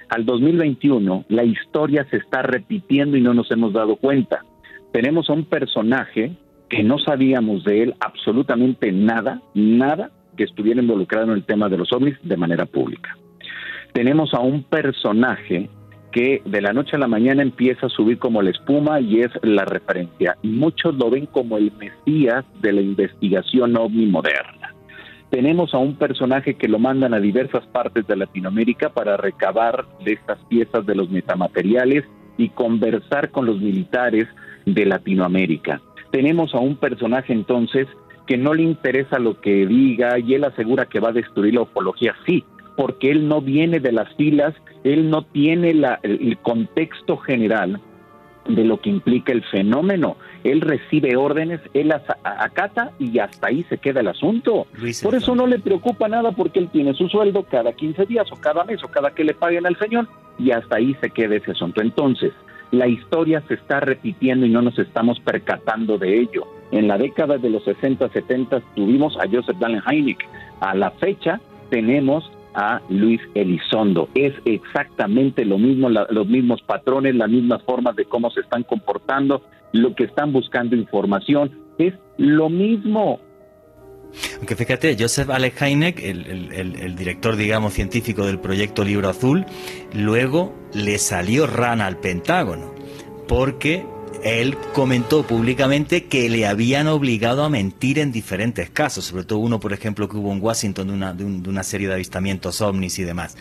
[0.09, 4.45] Al 2021, la historia se está repitiendo y no nos hemos dado cuenta.
[4.91, 6.37] Tenemos a un personaje
[6.75, 11.77] que no sabíamos de él absolutamente nada, nada que estuviera involucrado en el tema de
[11.77, 13.15] los ovnis de manera pública.
[13.93, 15.69] Tenemos a un personaje
[16.11, 19.31] que de la noche a la mañana empieza a subir como la espuma y es
[19.41, 20.37] la referencia.
[20.43, 24.73] Muchos lo ven como el mesías de la investigación ovni moderna.
[25.29, 30.11] Tenemos a un personaje que lo mandan a diversas partes de Latinoamérica para recabar de
[30.11, 32.03] estas piezas de los metamateriales
[32.37, 34.27] y conversar con los militares
[34.65, 35.81] de Latinoamérica.
[36.15, 37.89] Tenemos a un personaje entonces
[38.25, 41.63] que no le interesa lo que diga y él asegura que va a destruir la
[41.63, 42.15] ufología.
[42.25, 42.45] Sí,
[42.77, 44.53] porque él no viene de las filas,
[44.85, 47.81] él no tiene la, el contexto general
[48.47, 50.15] de lo que implica el fenómeno.
[50.45, 51.91] Él recibe órdenes, él
[52.23, 54.67] acata y hasta ahí se queda el asunto.
[55.03, 58.37] Por eso no le preocupa nada porque él tiene su sueldo cada 15 días o
[58.37, 60.07] cada mes o cada que le paguen al señor
[60.39, 61.81] y hasta ahí se queda ese asunto.
[61.81, 62.31] Entonces,
[62.77, 66.45] la historia se está repitiendo y no nos estamos percatando de ello.
[66.71, 70.25] En la década de los 60, 70 tuvimos a Joseph Dallin Heineck.
[70.59, 74.09] A la fecha tenemos a Luis Elizondo.
[74.15, 79.41] Es exactamente lo mismo, los mismos patrones, las mismas formas de cómo se están comportando,
[79.71, 83.19] lo que están buscando información, es lo mismo.
[84.37, 89.45] Aunque fíjate, Joseph Alex Heineck, el, director, digamos, científico del proyecto Libro Azul,
[89.93, 92.73] luego le salió rana al Pentágono,
[93.27, 93.85] porque
[94.23, 99.59] él comentó públicamente que le habían obligado a mentir en diferentes casos, sobre todo uno,
[99.59, 103.03] por ejemplo, que hubo en Washington de una, de, una serie de avistamientos ovnis y
[103.03, 103.37] demás.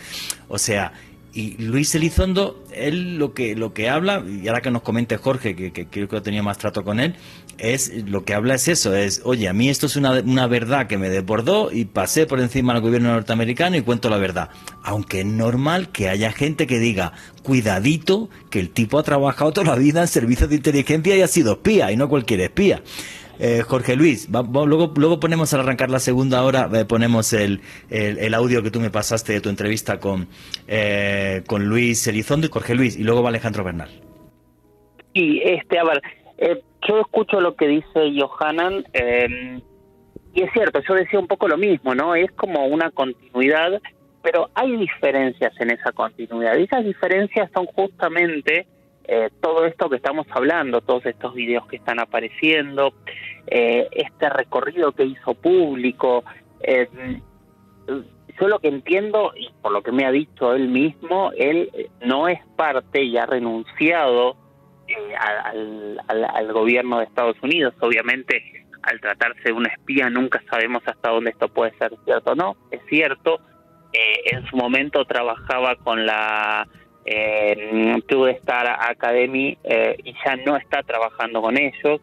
[0.49, 0.93] O sea,
[1.33, 5.57] y Luis Elizondo, él lo que, lo que habla, y ahora que nos comente Jorge,
[5.57, 7.17] que creo que tenía más trato con él,
[7.59, 10.87] es lo que habla es eso, es, oye, a mí esto es una, una verdad
[10.87, 14.51] que me desbordó y pasé por encima del gobierno norteamericano y cuento la verdad.
[14.83, 19.67] Aunque es normal que haya gente que diga, cuidadito, que el tipo ha trabajado toda
[19.67, 22.83] la vida en servicios de inteligencia y ha sido espía, y no cualquier espía.
[23.39, 28.35] Eh, Jorge Luis, luego, luego ponemos al arrancar la segunda hora, eh, ponemos el, el,
[28.35, 30.29] audio que tú me pasaste de tu entrevista con,
[30.69, 33.91] eh, con Luis Elizondo y Jorge Luis, y luego va Alejandro Bernal.
[35.13, 35.79] Y este,
[36.39, 38.85] yo escucho lo que dice Johanan,
[40.35, 42.15] y es cierto, yo decía un poco lo mismo, ¿no?
[42.15, 43.81] Es como una continuidad,
[44.23, 48.67] pero hay diferencias en esa continuidad, y esas diferencias son justamente
[49.07, 52.95] eh, todo esto que estamos hablando, todos estos videos que están apareciendo,
[53.47, 56.25] eh, este recorrido que hizo público.
[56.63, 56.89] Eh,
[58.41, 61.71] yo lo que entiendo, y por lo que me ha dicho él mismo, él
[62.05, 64.37] no es parte y ha renunciado
[65.19, 67.75] al, al, gobierno de Estados Unidos.
[67.81, 72.35] Obviamente, al tratarse de una espía, nunca sabemos hasta dónde esto puede ser cierto o
[72.35, 72.57] no.
[72.71, 73.41] Es cierto,
[73.93, 76.67] en su momento trabajaba con la
[77.05, 82.01] eh, tuve Star Academy eh, y ya no está trabajando con ellos.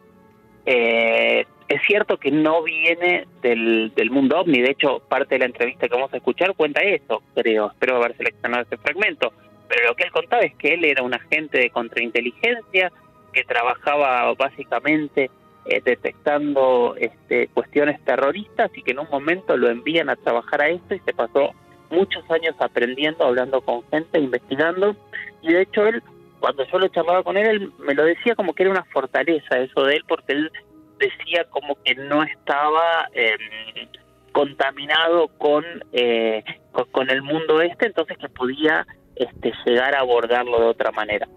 [0.66, 5.46] Eh, es cierto que no viene del, del mundo ovni, de hecho parte de la
[5.46, 9.34] entrevista que vamos a escuchar cuenta eso, creo, espero haber seleccionado ese fragmento,
[9.72, 12.92] pero lo que él contaba es que él era un agente de contrainteligencia
[13.32, 15.32] que trabajaba básicamente
[15.64, 20.70] eh, detectando este, cuestiones terroristas y que en un momento lo envían a trabajar a
[20.70, 21.52] esto y se pasó
[21.90, 24.94] muchos años aprendiendo, hablando con gente, investigando,
[25.42, 26.04] y de hecho él,
[26.42, 29.58] cuando yo lo charlaba con él, él me lo decía como que era una fortaleza
[29.58, 30.52] eso de él, porque él
[31.00, 33.88] decía como que no estaba em,
[34.34, 35.64] contaminado con,
[35.94, 36.44] eh,
[36.92, 38.86] con, el mundo este, entonces que podía
[39.16, 41.28] este, llegar a abordarlo de otra manera.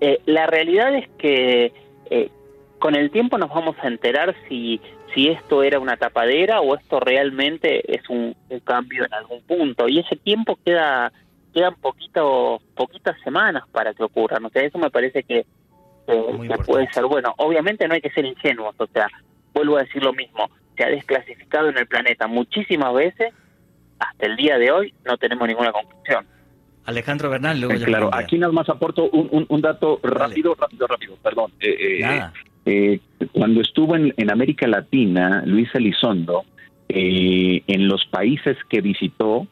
[0.00, 1.72] Eh, la realidad es que
[2.10, 2.30] eh,
[2.78, 4.80] con el tiempo nos vamos a enterar si
[5.14, 9.88] si esto era una tapadera o esto realmente es un, cambio en algún punto.
[9.88, 11.12] Y ese tiempo queda
[11.52, 14.38] quedan poquito, poquitas semanas para que ocurra.
[14.44, 15.44] O sea, eso me parece que,
[16.64, 17.34] puede ser bueno.
[17.38, 19.08] Obviamente no hay que ser ingenuos, o sea,
[19.52, 23.32] vuelvo a decir lo mismo, se ha desclasificado en el planeta muchísimas veces,
[23.98, 26.26] hasta el día de hoy no tenemos ninguna conclusión.
[26.90, 31.16] Alejandro Bernal, luego eh, Claro, aquí nada más aporto un, un, dato rápido, rápido, rápido,
[31.22, 31.52] perdón.
[31.60, 32.20] Eh, eh,
[32.66, 33.00] eh,
[33.32, 36.44] cuando estuvo en, América Latina, Luis Elizondo,
[36.88, 39.46] eh, en los países que visitó,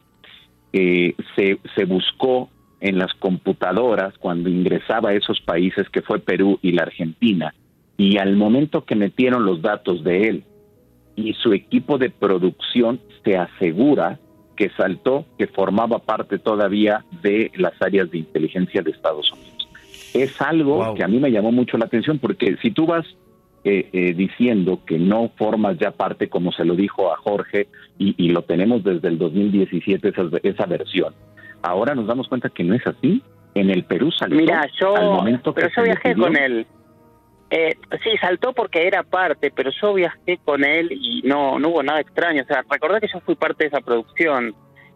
[0.73, 2.49] eh, se, se buscó
[2.81, 7.53] en las computadoras cuando ingresaba a esos países que fue Perú y la Argentina,
[7.97, 10.43] y al momento que metieron los datos de él
[11.15, 14.19] y su equipo de producción se asegura
[14.59, 19.49] que saltó que formaba parte todavía de las áreas de inteligencia de Estados Unidos
[20.13, 23.05] es algo que a mí me llamó mucho la atención porque si tú vas
[23.63, 28.29] eh, eh, diciendo que no formas ya parte, como se lo dijo a Jorge, y,
[28.29, 31.13] lo tenemos desde el 2017 esa, esa versión,
[31.61, 33.21] ahora nos damos cuenta que no es así.
[33.55, 36.65] En el Perú salió Mira, yo, al momento pero yo viajé con él.
[37.51, 41.83] Eh, sí, saltó porque era parte, pero yo viajé con él y no, no hubo
[41.83, 42.43] nada extraño.
[42.43, 44.55] O sea, recordad que yo fui parte de esa producción.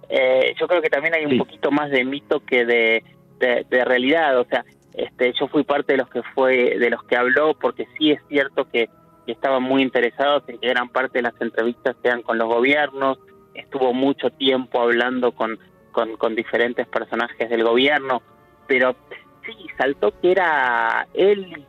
[0.09, 3.03] Eh, yo creo que también hay un poquito más de mito que de,
[3.39, 4.39] de realidad.
[4.39, 7.87] O sea, este, yo fui parte de los que fue, de los que habló, porque
[7.97, 8.89] sí es cierto que,
[9.25, 13.17] estaban muy interesados en que gran parte de las entrevistas sean con los gobiernos.
[13.53, 15.57] Estuvo mucho tiempo hablando con,
[15.93, 18.21] con, diferentes personajes del gobierno,
[18.67, 18.97] pero
[19.45, 21.65] sí saltó que era él,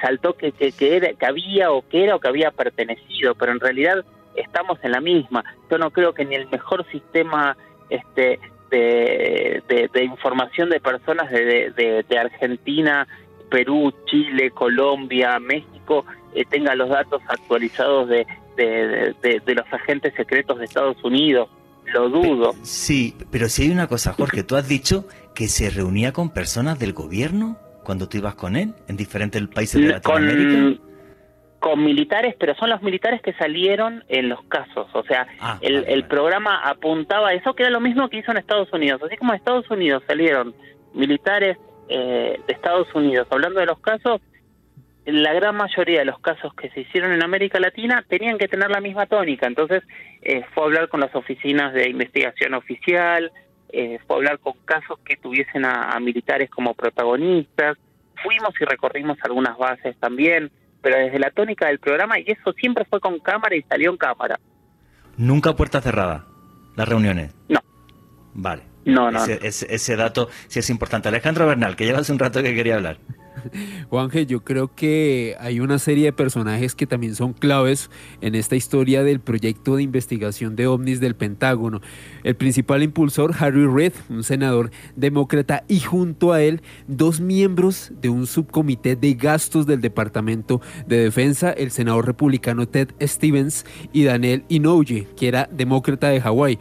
[0.00, 3.52] saltó que, que, que, era, que había o que era o que había pertenecido, pero
[3.52, 4.04] en realidad
[4.36, 5.44] estamos en la misma.
[5.70, 7.56] Yo no creo que ni el mejor sistema
[7.88, 8.38] este,
[8.70, 13.06] de, información de personas de, Argentina,
[13.50, 16.04] Perú, Chile, Colombia, México,
[16.34, 18.26] eh, tenga los datos actualizados de,
[18.56, 21.48] de, los agentes secretos de Estados Unidos.
[21.92, 22.52] Lo dudo.
[22.62, 26.80] Sí, pero si hay una cosa, Jorge, tú has dicho que se reunía con personas
[26.80, 30.50] del gobierno cuando tú ibas con él en diferentes países de Latinoamérica.
[30.50, 30.80] Con,
[31.60, 34.88] con militares, pero son los militares que salieron en los casos.
[34.92, 38.32] O sea, ah, el, el programa apuntaba a eso, que era lo mismo que hizo
[38.32, 39.00] en Estados Unidos.
[39.04, 40.52] Así como en Estados Unidos salieron
[40.94, 41.58] militares
[41.88, 44.20] eh, de Estados Unidos hablando de los casos,
[45.04, 48.68] la gran mayoría de los casos que se hicieron en América Latina tenían que tener
[48.68, 49.46] la misma tónica.
[49.46, 49.84] Entonces,
[50.22, 53.30] eh, fue a hablar con las oficinas de investigación oficial,
[53.70, 57.76] eh, fue a hablar con casos que tuviesen a militares como protagonistas.
[58.22, 60.50] Fuimos y recorrimos algunas bases también
[60.86, 63.96] pero desde la tónica del programa y eso siempre fue con cámara y salió en
[63.96, 64.38] cámara.
[65.16, 66.26] Nunca puerta cerrada,
[66.76, 67.34] las reuniones.
[67.48, 67.58] No.
[68.34, 68.62] Vale.
[68.84, 69.24] No, no.
[69.24, 71.08] Ese, ese dato sí es importante.
[71.08, 72.98] Alejandro Bernal, que llevas un rato que quería hablar.
[73.90, 78.56] Juanje, yo creo que hay una serie de personajes que también son claves en esta
[78.56, 81.80] historia del proyecto de investigación de ovnis del Pentágono.
[82.24, 88.08] El principal impulsor, Harry Reid, un senador demócrata, y junto a él, dos miembros de
[88.08, 94.44] un subcomité de gastos del Departamento de Defensa, el senador republicano Ted Stevens y Daniel
[94.48, 96.58] Inouye, que era demócrata de Hawái.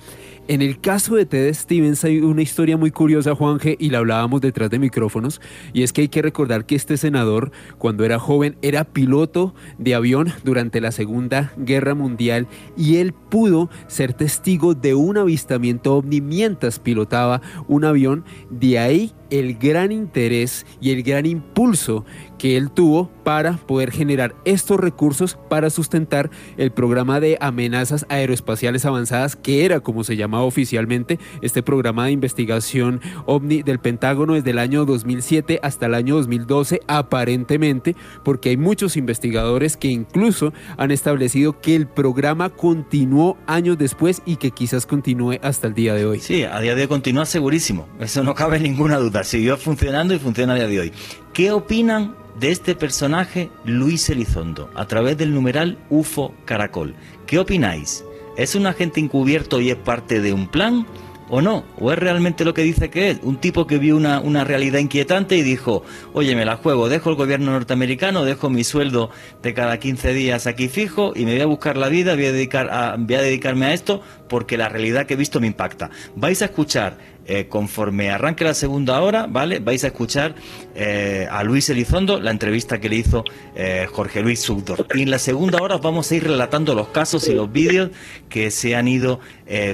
[0.48, 4.42] En el caso de Ted Stevens hay una historia muy curiosa, Juanje, y la hablábamos
[4.42, 5.42] detrás de micrófonos,
[5.74, 9.96] y es que hay que recordar que este senador, cuando era joven, era piloto de
[9.96, 16.22] avión durante la Segunda Guerra Mundial y él pudo ser testigo de un avistamiento ovni
[16.22, 18.24] mientras pilotaba un avión.
[18.52, 22.06] De ahí el gran interés y el gran impulso
[22.46, 28.86] que él tuvo para poder generar estos recursos para sustentar el programa de amenazas aeroespaciales
[28.86, 34.52] avanzadas, que era como se llamaba oficialmente este programa de investigación ovni del Pentágono desde
[34.52, 40.92] el año 2007 hasta el año 2012, aparentemente, porque hay muchos investigadores que incluso han
[40.92, 46.06] establecido que el programa continuó años después y que quizás continúe hasta el día de
[46.06, 46.20] hoy.
[46.20, 50.20] Sí, a día de hoy continúa segurísimo, eso no cabe ninguna duda siguió funcionando y
[50.20, 50.94] funciona a día de hoy.
[51.36, 56.96] ¿Qué opinan de este personaje Luis Elizondo a través del numeral UFO Caracol?
[57.28, 58.06] ¿Qué opináis?
[58.38, 60.88] ¿Es un agente encubierto y es parte de un plan?
[61.28, 61.66] ¿O no?
[61.78, 63.20] ¿O es realmente lo que dice que es?
[63.22, 65.84] Un tipo que vio una, una, realidad inquietante y dijo,
[66.14, 69.10] oye, me la juego, dejo el gobierno norteamericano, dejo mi sueldo
[69.42, 72.32] de cada 15 días aquí fijo y me voy a buscar la vida, voy a,
[72.32, 75.90] dedicar voy a dedicarme a esto porque la realidad que he visto me impacta.
[76.16, 76.98] Vais a escuchar
[77.28, 79.60] eh, conforme arranque la segunda hora, ¿vale?
[79.60, 80.36] Vais a escuchar
[80.76, 83.24] eh, a Luis Elizondo, la entrevista que le hizo
[83.56, 84.86] eh, Jorge Luis Subdor.
[84.94, 87.90] Y en la segunda hora vamos a ir relatando los casos y los vídeos
[88.30, 89.20] que se han ido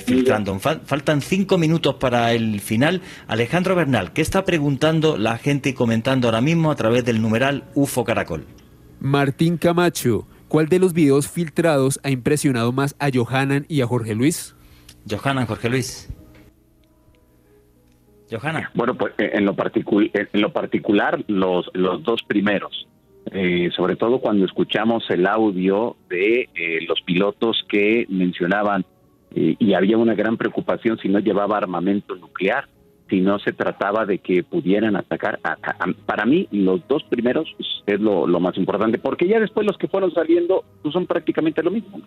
[0.06, 0.58] filtrando.
[0.60, 3.02] faltan cinco minutos para el final.
[3.28, 7.66] Alejandro Bernal, ¿qué está preguntando la gente y comentando ahora mismo a través del numeral
[7.76, 8.46] UFO Caracol?
[9.00, 14.16] Martín Camacho, ¿cuál de los videos filtrados ha impresionado más a Johanan y a Jorge
[14.16, 14.56] Luis?
[15.10, 16.10] Johanan, Jorge Luis.
[18.32, 18.72] Johanna.
[18.74, 22.88] Bueno, pues eh, en lo, en lo particular, los, los dos primeros.
[23.32, 28.86] Eh, sobre todo cuando escuchamos el audio de eh, los pilotos que mencionaban
[29.34, 32.68] y había una gran preocupación si no llevaba armamento nuclear,
[33.12, 35.40] si no se trataba de que pudieran atacar.
[36.06, 37.46] para mí, los dos primeros
[37.86, 41.62] es lo, lo, más importante, porque ya después los que fueron saliendo pues, son prácticamente
[41.62, 42.00] lo mismo.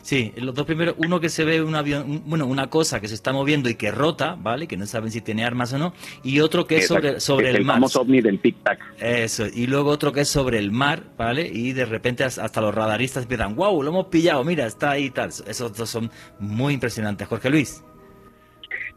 [0.00, 3.14] Sí, los dos primeros, uno que se ve un avión, bueno, una cosa que se
[3.14, 4.66] está moviendo y que rota, ¿vale?
[4.66, 5.92] Que no saben si tiene armas o no,
[6.24, 7.76] y otro que es sobre, sobre el, mar.
[7.76, 8.78] El famoso ovni del tic-tac.
[8.98, 11.46] Eso, y luego otro que es sobre el mar, ¿vale?
[11.46, 15.10] Y de repente hasta los radaristas empiezan, wow, lo hemos pillado, mira, está ahí y
[15.10, 15.28] tal.
[15.28, 17.28] Esos dos son muy impresionantes.
[17.28, 17.84] Jorge Luis.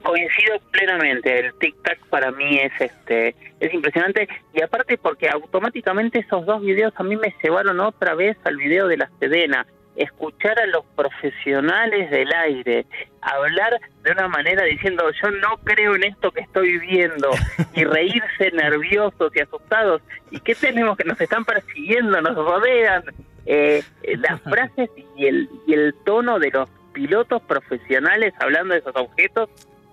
[0.04, 6.46] Coincido plenamente, el tic-tac para mí es este es impresionante y aparte porque automáticamente esos
[6.46, 10.66] dos videos a mí me llevaron otra vez al video de la Sedena escuchar a
[10.66, 12.86] los profesionales del aire
[13.22, 17.30] hablar de una manera diciendo yo no creo en esto que estoy viendo
[17.76, 23.04] y reírse nerviosos y asustados y qué tenemos que nos están persiguiendo nos rodean
[23.46, 28.96] eh, las frases y el y el tono de los pilotos profesionales hablando de esos
[28.96, 29.50] objetos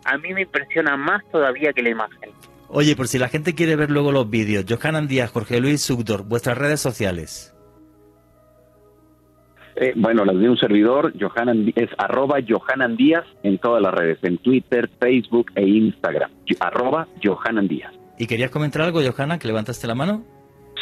[0.09, 2.31] a mí me impresiona más todavía que la imagen
[2.71, 6.25] Oye, por si la gente quiere ver luego los vídeos, Johanan Díaz, Jorge Luis Sugdor,
[6.25, 7.55] vuestras redes sociales.
[9.77, 14.19] Eh, bueno, las de un servidor, Johanan, es arroba Johanan Díaz en todas las redes,
[14.23, 16.31] en Twitter, Facebook e Instagram,
[16.61, 17.95] arroba Johanan Díaz.
[18.19, 20.25] ¿Y querías comentar algo, Johanna, que levantaste la mano?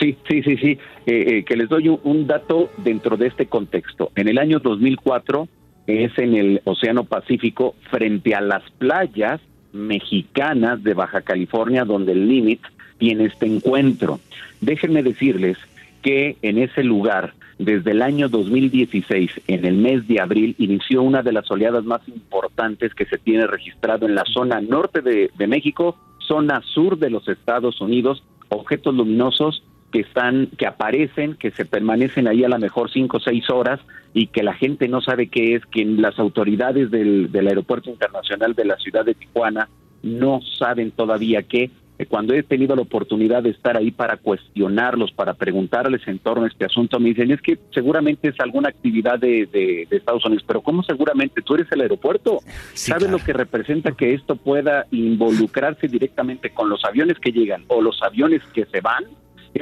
[0.01, 4.11] Sí, sí, sí, sí, eh, eh, que les doy un, dato dentro de este contexto.
[4.16, 5.47] En el año 2004
[5.87, 9.41] es en el Océano Pacífico frente a las playas
[9.72, 12.68] mexicanas de Baja California donde el límite
[12.99, 14.20] tiene este encuentro.
[14.61, 15.59] Déjenme decirles
[16.03, 21.22] que en ese lugar, desde el año 2016, en el mes de abril, inició una
[21.22, 25.97] de las oleadas más importantes que se tiene registrado en la zona norte de, México,
[26.26, 29.62] zona sur de los Estados Unidos, objetos luminosos
[29.97, 33.80] que están, que aparecen, que se permanecen ahí a lo mejor cinco o seis horas
[34.12, 38.53] y que la gente no sabe qué es, que las autoridades del, del aeropuerto internacional
[38.53, 39.70] de la ciudad de Tijuana
[40.03, 41.70] no saben todavía qué.
[42.11, 46.49] Cuando he tenido la oportunidad de estar ahí para cuestionarlos, para preguntarles en torno a
[46.49, 50.61] este asunto, me dicen, es que seguramente es alguna actividad de, de, Estados Unidos, pero
[50.61, 51.40] ¿cómo seguramente?
[51.40, 52.40] Tú eres el aeropuerto.
[52.74, 57.80] ¿Sabes lo que representa que esto pueda involucrarse directamente con los aviones que llegan o
[57.80, 59.07] los aviones que se van?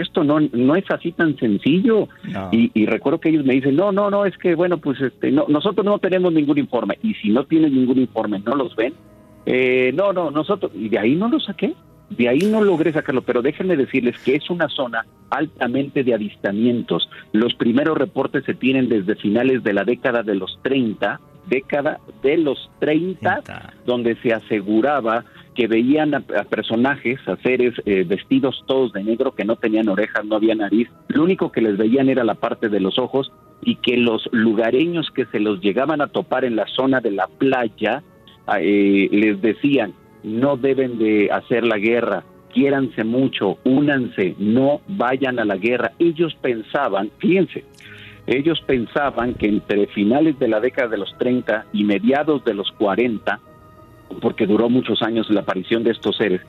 [0.00, 2.08] Esto no, no es así tan sencillo.
[2.52, 5.46] Y, recuerdo que ellos me dicen, no, no, no, es que, bueno, pues este, no,
[5.48, 6.98] nosotros no tenemos ningún informe.
[7.02, 8.94] Y si no tienen ningún informe, no los ven.
[9.46, 11.74] Eh, no, no, nosotros, y de ahí no lo saqué.
[12.10, 17.08] De ahí no logré sacarlo, pero déjenme decirles que es una zona altamente de avistamientos.
[17.32, 22.36] Los primeros reportes se tienen desde finales de la década de los 30, década de
[22.36, 23.42] los 30,
[23.86, 25.24] donde se aseguraba
[25.54, 30.24] que veían a, personajes, a seres eh, vestidos todos de negro, que no tenían orejas,
[30.24, 33.32] no había nariz, lo único que les veían era la parte de los ojos
[33.62, 37.28] y que los lugareños que se los llegaban a topar en la zona de la
[37.28, 38.02] playa
[38.58, 45.44] eh, les decían, no deben de hacer la guerra, quiéranse mucho, únanse, no vayan a
[45.44, 45.92] la guerra.
[45.98, 47.64] Ellos pensaban, fíjense,
[48.26, 52.70] ellos pensaban que entre finales de la década de los 30 y mediados de los
[52.72, 53.40] 40,
[54.20, 56.40] porque duró muchos años la aparición de estos seres,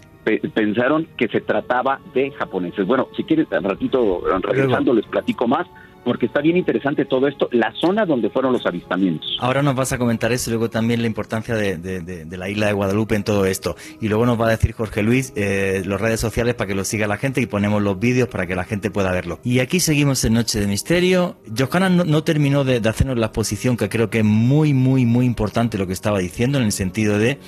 [0.54, 2.86] pensaron que se trataba de japoneses.
[2.86, 5.68] Bueno, si quieres, un ratito regresando les platico más,
[6.06, 9.38] porque está bien interesante todo esto, la zona donde fueron los avistamientos.
[9.42, 12.74] Ahora nos vas a comentar eso y luego también la importancia de, la isla de
[12.74, 13.76] Guadalupe en todo esto.
[14.00, 16.86] Y luego nos va a decir Jorge Luis eh, las redes sociales para que lo
[16.86, 19.40] siga la gente y ponemos los vídeos para que la gente pueda verlo.
[19.44, 21.38] Y aquí seguimos en Noche de Misterio.
[21.58, 25.26] Johanna no, terminó de, de hacernos la exposición que creo que es muy, muy, muy
[25.26, 27.40] importante lo que estaba diciendo en el sentido de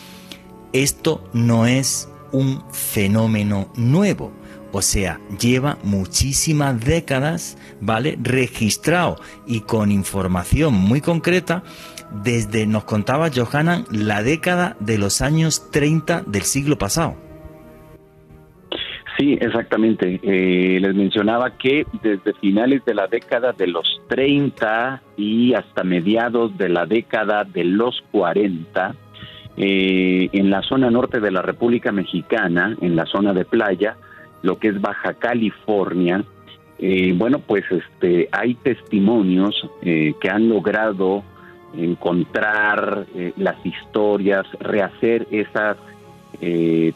[0.74, 4.34] esto no es un fenómeno nuevo
[4.78, 8.16] o sea, lleva muchísimas décadas, ¿vale?
[8.22, 9.16] Registrado
[9.48, 11.64] y con información muy concreta
[12.24, 17.16] desde, nos contaba Johanna, la década de los años 30 del siglo pasado.
[19.18, 20.20] Sí, exactamente.
[20.22, 26.56] Eh, les mencionaba que desde finales de la década de los 30 y hasta mediados
[26.56, 28.94] de la década de los 40,
[29.58, 33.98] eh, en la zona norte de la República Mexicana, en la zona de playa,
[34.48, 36.24] lo que es Baja California,
[36.80, 41.22] eh, bueno, pues este, hay testimonios eh, que han logrado
[41.76, 45.78] encontrar eh, las historias, rehacer esas,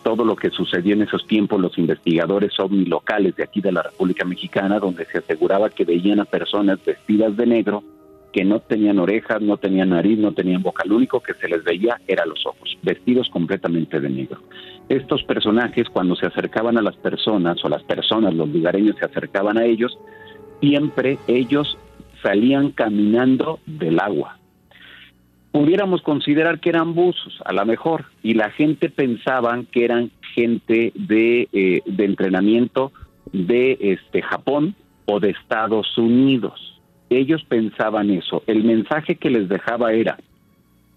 [0.04, 3.82] todo lo que sucedió en esos tiempos, los investigadores ovni locales de aquí de la
[3.82, 7.84] República Mexicana, donde se aseguraba que veían a personas vestidas de negro
[8.32, 11.63] que no tenían orejas, no tenían nariz, no tenían boca, lo único que se les
[11.63, 14.41] veía era los ojos, vestidos completamente de negro.
[14.89, 19.57] Estos personajes cuando se acercaban a las personas o las personas, los lugareños se acercaban
[19.57, 19.97] a ellos,
[20.61, 21.77] siempre ellos
[22.21, 24.38] salían caminando del agua.
[25.51, 30.93] Pudiéramos considerar que eran buzos, a lo mejor, y la gente pensaba que eran gente
[30.95, 32.93] de, eh, de entrenamiento
[33.34, 34.75] de este Japón
[35.05, 36.71] o de Estados Unidos
[37.18, 38.43] ellos pensaban eso.
[38.47, 40.18] El mensaje que les dejaba era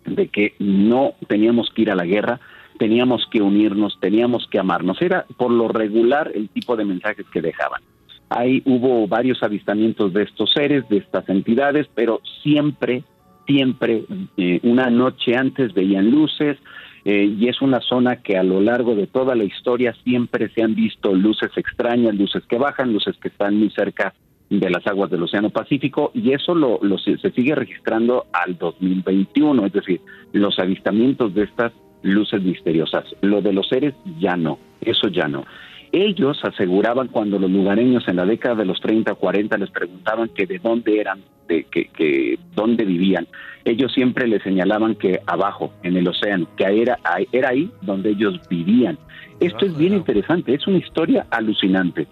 [0.07, 2.41] de que no teníamos que ir a la guerra,
[2.79, 5.01] teníamos que unirnos, teníamos que amarnos.
[5.03, 7.83] Era por lo regular el tipo de mensajes que dejaban.
[8.29, 13.05] Ahí hubo varios avistamientos de estos seres, de estas entidades, pero siempre,
[13.47, 14.05] siempre,
[14.37, 16.59] eh, una noche antes veían luces,
[17.05, 20.63] eh, y es una zona que a lo largo de toda la historia siempre se
[20.63, 24.15] han visto luces extrañas, luces que bajan, luces que están muy cerca
[24.51, 29.73] de las aguas del Océano Pacífico y eso lo, se sigue registrando al 2021, es
[29.73, 30.01] decir,
[30.33, 31.73] los avistamientos de estas
[32.03, 33.05] luces misteriosas.
[33.23, 35.45] Lo de los seres ya no, eso ya no.
[35.93, 40.29] Ellos aseguraban cuando los lugareños en la década de los 30 o 40 les preguntaban
[40.29, 43.29] que de dónde eran, de que, que dónde vivían.
[43.65, 46.99] Ellos siempre les señalaban que abajo, en el océano, que era,
[47.33, 48.99] era ahí donde ellos vivían.
[49.41, 52.07] Esto es bien interesante, es una historia alucinante.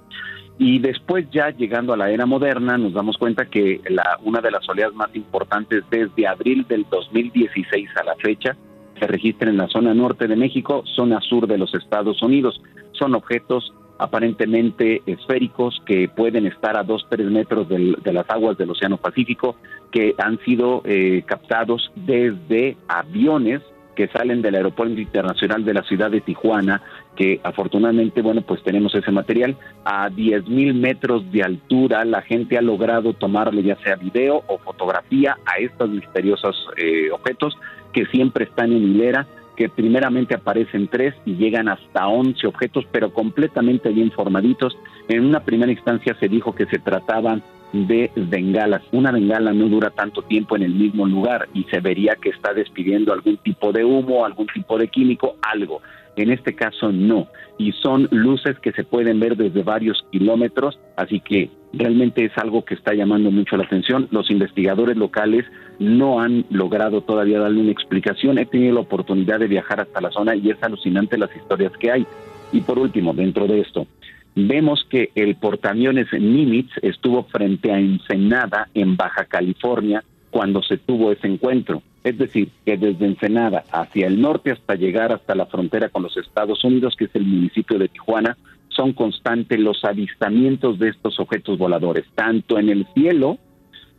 [0.65, 4.53] Y después ya llegando a la era moderna nos damos cuenta que la, una de
[4.53, 8.57] las oleadas más importantes desde abril del 2016 a la fecha
[8.97, 12.63] se registra en la zona norte de México, zona sur de los Estados Unidos.
[12.93, 18.71] Son objetos aparentemente esféricos que pueden estar a 2-3 metros del, de las aguas del
[18.71, 19.57] Océano Pacífico,
[19.91, 23.63] que han sido eh, captados desde aviones
[23.97, 26.83] que salen del Aeropuerto Internacional de la ciudad de Tijuana,
[27.17, 29.57] que afortunadamente, bueno, pues tenemos ese material.
[29.85, 34.59] A 10 mil metros de altura, la gente ha logrado tomarle ya sea video o
[34.59, 37.57] fotografía a estos misteriosos eh, objetos
[37.93, 43.13] que siempre están en hilera que primeramente aparecen tres y llegan hasta once objetos, pero
[43.13, 44.77] completamente bien formaditos.
[45.09, 47.43] En una primera instancia se dijo que se trataban
[47.73, 48.83] de bengalas.
[48.93, 52.53] Una bengala no dura tanto tiempo en el mismo lugar y se vería que está
[52.53, 55.81] despidiendo algún tipo de humo, algún tipo de químico, algo.
[56.17, 57.29] En este caso no.
[57.59, 62.65] Y son luces que se pueden ver desde varios kilómetros, así que realmente es algo
[62.65, 64.09] que está llamando mucho la atención.
[64.11, 65.47] Los investigadores locales
[65.79, 68.39] no han logrado todavía darle una explicación.
[68.39, 71.91] He tenido la oportunidad de viajar hasta la zona y es alucinante las historias que
[71.91, 72.07] hay.
[72.53, 73.87] Y por último, dentro de esto,
[74.35, 81.13] vemos que el portaaviones Nimitz estuvo frente a Ensenada, en Baja California, cuando se tuvo
[81.13, 81.83] ese encuentro.
[82.05, 86.17] Es decir, que desde Ensenada hacia el norte hasta llegar hasta la frontera con los
[86.17, 88.37] Estados Unidos, que es el municipio de Tijuana,
[88.69, 93.39] son constantes los avistamientos de estos objetos voladores, tanto en el cielo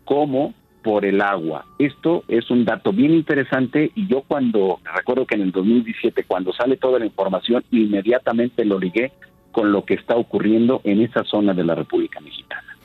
[0.03, 1.65] como por el agua.
[1.79, 6.51] Esto es un dato bien interesante y yo cuando, recuerdo que en el 2017, cuando
[6.53, 9.13] sale toda la información, inmediatamente lo ligué
[9.51, 12.75] con lo que está ocurriendo en esa zona de la República Mexicana.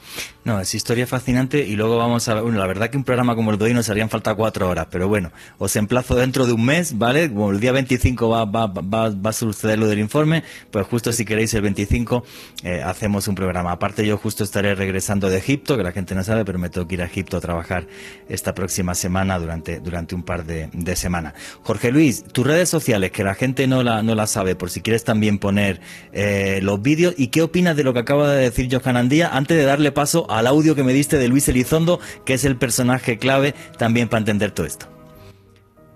[0.49, 2.41] No, es historia fascinante y luego vamos a...
[2.41, 4.87] Bueno, la verdad que un programa como el de hoy nos harían falta cuatro horas,
[4.91, 7.29] pero bueno, os emplazo dentro de un mes, ¿vale?
[7.29, 11.13] Como el día 25 va, va, va, va a suceder lo del informe, pues justo
[11.13, 12.25] si queréis el 25
[12.65, 13.73] eh, hacemos un programa.
[13.73, 16.89] Aparte yo justo estaré regresando de Egipto, que la gente no sabe, pero me tengo
[16.89, 17.87] que ir a Egipto a trabajar
[18.31, 21.35] esta próxima semana durante, durante un par de, semanas.
[21.63, 24.81] Jorge Luis, tus redes sociales, que la gente no la, no la sabe, por si
[24.81, 25.83] quieres también poner
[26.15, 29.59] eh, los vídeos, ¿y qué opinas de lo que acaba de decir Johan Andía antes
[29.59, 33.19] de darle paso al audio que me diste de Luis Elizondo, que es el personaje
[33.19, 34.87] clave también para entender todo esto.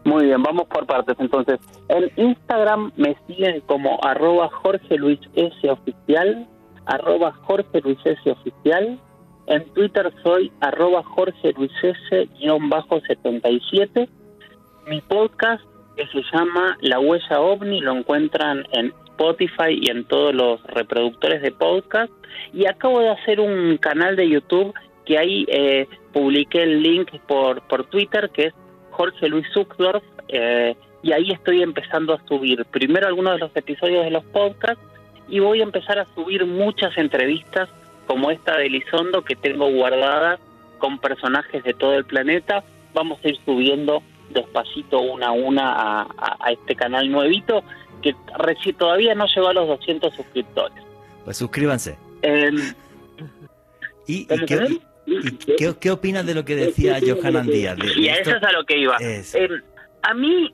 [0.04, 1.16] Muy bien, vamos por partes.
[1.20, 4.96] Entonces, en Instagram me siguen como arroba Jorge.
[9.46, 11.98] En Twitter soy arroba Jorge Luis S.
[13.06, 14.08] 77.
[14.88, 15.62] Mi podcast
[15.96, 21.42] que se llama La Huella OVNI lo encuentran en Spotify y en todos los reproductores
[21.42, 22.12] de podcast.
[22.52, 27.62] Y acabo de hacer un canal de YouTube que ahí eh, publiqué el link por,
[27.62, 28.54] por Twitter, que es
[28.90, 34.04] Jorge Luis Zuckdorf, eh, y ahí estoy empezando a subir primero algunos de los episodios
[34.04, 34.82] de los podcasts
[35.28, 37.68] y voy a empezar a subir muchas entrevistas
[38.06, 40.38] como esta de Elizondo que tengo guardada
[40.78, 42.62] con personajes de todo el planeta.
[42.94, 46.06] Vamos a ir subiendo despacito una a una a,
[46.40, 47.64] a este canal nuevito
[48.02, 48.14] que
[48.72, 50.82] todavía no llegó a los 200 suscriptores.
[51.24, 51.96] Pues suscríbanse.
[52.22, 52.56] Em,
[54.06, 57.76] ¿Y, qué, qué, opinas de lo que decía Johan Andía?
[57.96, 58.96] y a eso es a lo que iba.
[59.00, 59.62] Em,
[60.02, 60.52] a mí,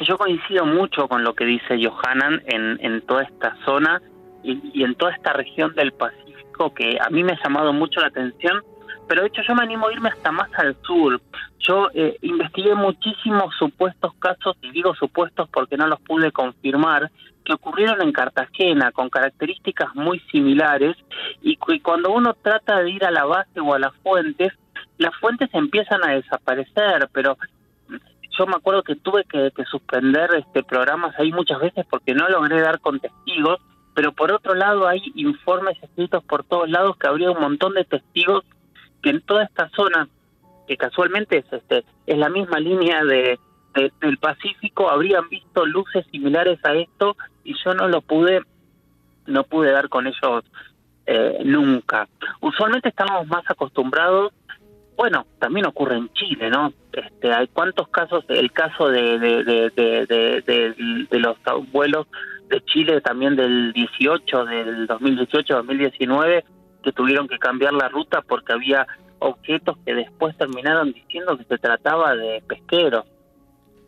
[0.00, 4.02] yo coincido mucho con lo que dice Johanan en, en toda esta zona
[4.42, 8.00] y, y en toda esta región del Pacífico que a mí me ha llamado mucho
[8.00, 8.62] la atención
[9.08, 11.20] pero de hecho yo me animo a irme hasta más al sur.
[11.58, 17.10] Yo eh, investigué muchísimos supuestos casos, y digo supuestos porque no los pude confirmar,
[17.44, 20.96] que ocurrieron en Cartagena con características muy similares
[21.42, 24.52] y, cuando uno trata de ir a la base o a las fuentes,
[24.98, 27.36] las fuentes empiezan a desaparecer, pero
[28.38, 32.28] yo me acuerdo que tuve que, que suspender este programas ahí muchas veces porque no
[32.28, 33.60] logré dar con testigos,
[33.94, 37.84] pero por otro lado hay informes escritos por todos lados que habría un montón de
[37.84, 38.44] testigos
[39.04, 40.08] que en toda esta zona,
[40.66, 43.38] que casualmente es, este, es la misma línea de,
[44.00, 48.40] del Pacífico, habrían visto luces similares a esto y yo no lo pude,
[49.26, 50.44] no pude dar con ellos
[51.04, 52.08] eh, nunca.
[52.40, 54.32] Usualmente estamos más acostumbrados
[54.96, 56.72] bueno, también ocurre en Chile, ¿no?
[56.92, 59.42] Este, hay cuántos casos, el caso de, de,
[59.74, 61.36] de, los
[61.72, 62.06] vuelos
[62.48, 66.44] de Chile también del 18, del 2018-2019,
[66.84, 68.86] que tuvieron que cambiar la ruta porque había
[69.18, 73.06] objetos que después terminaron diciendo que se trataba de pesqueros.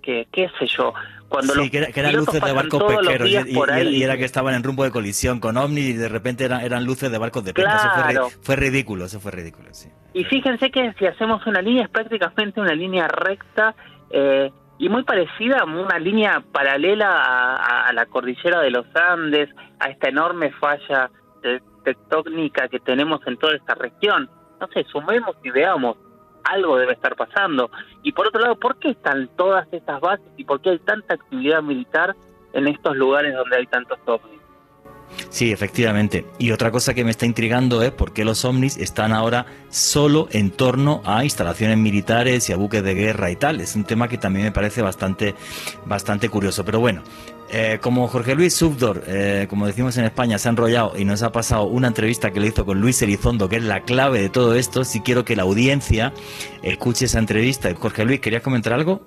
[0.02, 0.94] Que, qué sé yo,
[1.28, 4.90] cuando sí, que, eran luces de barcos pesqueros y, era que estaban en rumbo de
[4.90, 8.08] colisión con OVNI y de repente eran, eran luces de barcos de pesca.
[8.08, 9.88] Eso fue, ridículo, eso fue ridículo, sí.
[10.14, 13.74] Y fíjense que si hacemos una línea es prácticamente una línea recta
[14.10, 19.50] eh, y muy parecida a una línea paralela a, a, la cordillera de los Andes,
[19.80, 21.10] a esta enorme falla
[21.84, 24.28] tectónica que tenemos en toda esta región.
[24.60, 25.96] No sé, sumemos y veamos,
[26.44, 27.70] algo debe estar pasando.
[28.02, 31.14] Y por otro lado, ¿por qué están todas estas bases y por qué hay tanta
[31.14, 32.14] actividad militar
[32.52, 34.36] en estos lugares donde hay tantos ovnis?
[35.28, 36.24] Sí, efectivamente.
[36.38, 40.28] Y otra cosa que me está intrigando es por qué los ovnis están ahora solo
[40.30, 43.60] en torno a instalaciones militares y a buques de guerra y tal.
[43.60, 45.34] Es un tema que también me parece bastante,
[45.84, 46.64] bastante curioso.
[46.64, 47.02] Pero bueno,
[47.50, 51.22] eh, como Jorge Luis Subdor, eh, como decimos en España, se ha enrollado y nos
[51.22, 54.28] ha pasado una entrevista que le hizo con Luis Elizondo, que es la clave de
[54.28, 56.12] todo esto, si quiero que la audiencia
[56.62, 57.72] escuche esa entrevista.
[57.74, 59.00] Jorge Luis, ¿querías comentar algo?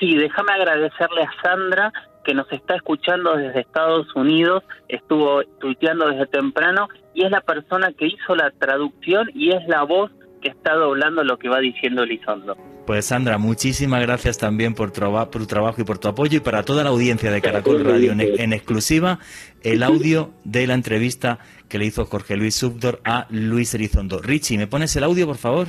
[0.00, 1.92] Sí, déjame agradecerle a Sandra
[2.24, 7.92] que nos está escuchando desde Estados Unidos, estuvo tuiteando desde temprano y es la persona
[7.92, 10.10] que hizo la traducción y es la voz
[10.40, 12.56] que está doblando lo que va diciendo Elizondo.
[12.86, 16.64] Pues Sandra, muchísimas gracias también por, por, tu trabajo y por tu apoyo y para
[16.64, 19.20] toda la audiencia de Caracol Radio en, exclusiva
[19.62, 24.20] el audio de la entrevista que le hizo Jorge Luis Subdor a Luis Elizondo.
[24.20, 25.68] Richie, ¿me pones el audio, por favor?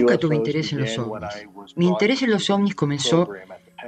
[0.00, 1.76] Nunca tuve interés en los ovnis.
[1.76, 3.28] Mi interés en los ovnis comenzó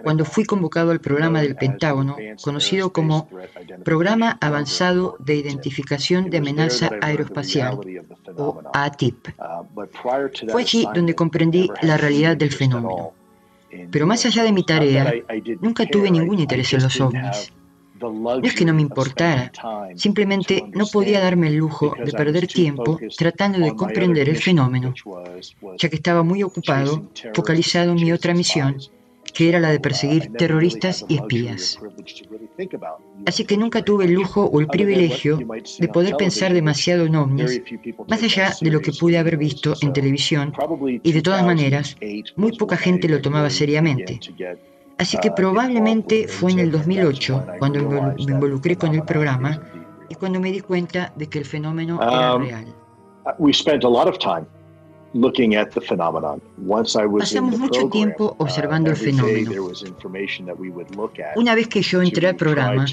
[0.02, 3.28] cuando fui convocado al programa del Pentágono, conocido como
[3.84, 7.78] Programa Avanzado de Identificación de Amenaza Aeroespacial,
[8.36, 9.28] o ATIP.
[10.48, 13.12] Fue allí donde comprendí la realidad del fenómeno.
[13.90, 15.12] Pero más allá de mi tarea,
[15.60, 17.52] nunca tuve ningún interés en los ovnis.
[18.00, 19.50] No es que no me importara,
[19.94, 24.92] simplemente no podía darme el lujo de perder tiempo tratando de comprender el fenómeno,
[25.78, 28.76] ya que estaba muy ocupado, focalizado en mi otra misión,
[29.34, 31.78] que era la de perseguir terroristas y espías.
[33.26, 35.38] Así que nunca tuve el lujo o el privilegio
[35.78, 37.60] de poder pensar demasiado en ovnis,
[38.08, 40.52] más allá de lo que pude haber visto en televisión,
[41.02, 41.96] y de todas maneras,
[42.36, 44.20] muy poca gente lo tomaba seriamente.
[44.98, 49.60] Así que probablemente fue en el 2008 cuando me involucré con el programa
[50.08, 52.66] y cuando me di cuenta de que el fenómeno era um, real.
[57.18, 59.50] Pasamos mucho tiempo uh, observando el fenómeno.
[61.36, 62.84] Una vez que yo entré al programa,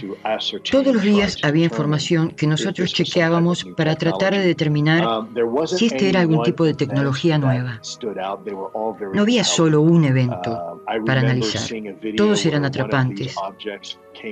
[0.70, 6.10] todos los días había información que nosotros chequeábamos para tratar de determinar um, si este
[6.10, 7.82] era algún tipo de tecnología nueva.
[9.14, 11.62] No había solo un evento um, para analizar.
[12.16, 13.36] Todos eran atrapantes.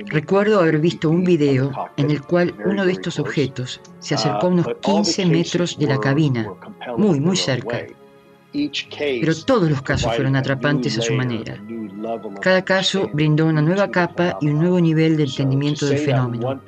[0.06, 4.50] Recuerdo haber visto un video en el cual uno de estos objetos se acercó a
[4.50, 6.52] unos 15 metros de la cabina,
[6.96, 7.86] muy, muy cerca.
[8.52, 11.56] Pero todos los casos fueron atrapantes a su manera.
[12.40, 16.60] Cada caso brindó una nueva capa y un nuevo nivel de entendimiento del fenómeno.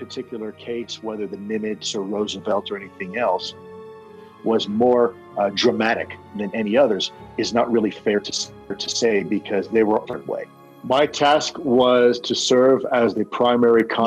[4.44, 8.32] was more uh, dramatic than any others is not really fair to,
[8.76, 10.46] to say because they were a different way.
[10.84, 11.06] Mi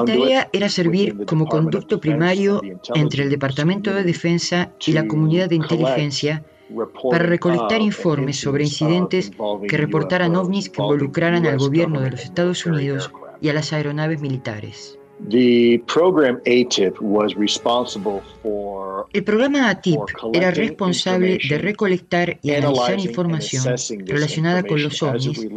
[0.05, 2.61] tarea era servir como conducto primario
[2.93, 6.43] entre el Departamento de Defensa y la comunidad de inteligencia
[7.09, 9.31] para recolectar informes sobre incidentes
[9.69, 14.19] que reportaran ovnis que involucraran al gobierno de los Estados Unidos y a las aeronaves
[14.19, 14.99] militares.
[15.19, 19.99] The program ATIP was responsible for El programa ATIP
[20.33, 25.47] era responsable de recolectar y analizar información relacionada con los ovnis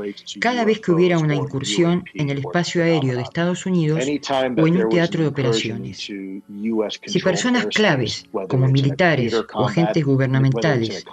[0.40, 4.04] cada vez que hubiera una incursión en el espacio aéreo de Estados Unidos
[4.56, 5.98] o en un teatro de operaciones.
[5.98, 11.04] Si personas claves, como militares o agentes gubernamentales,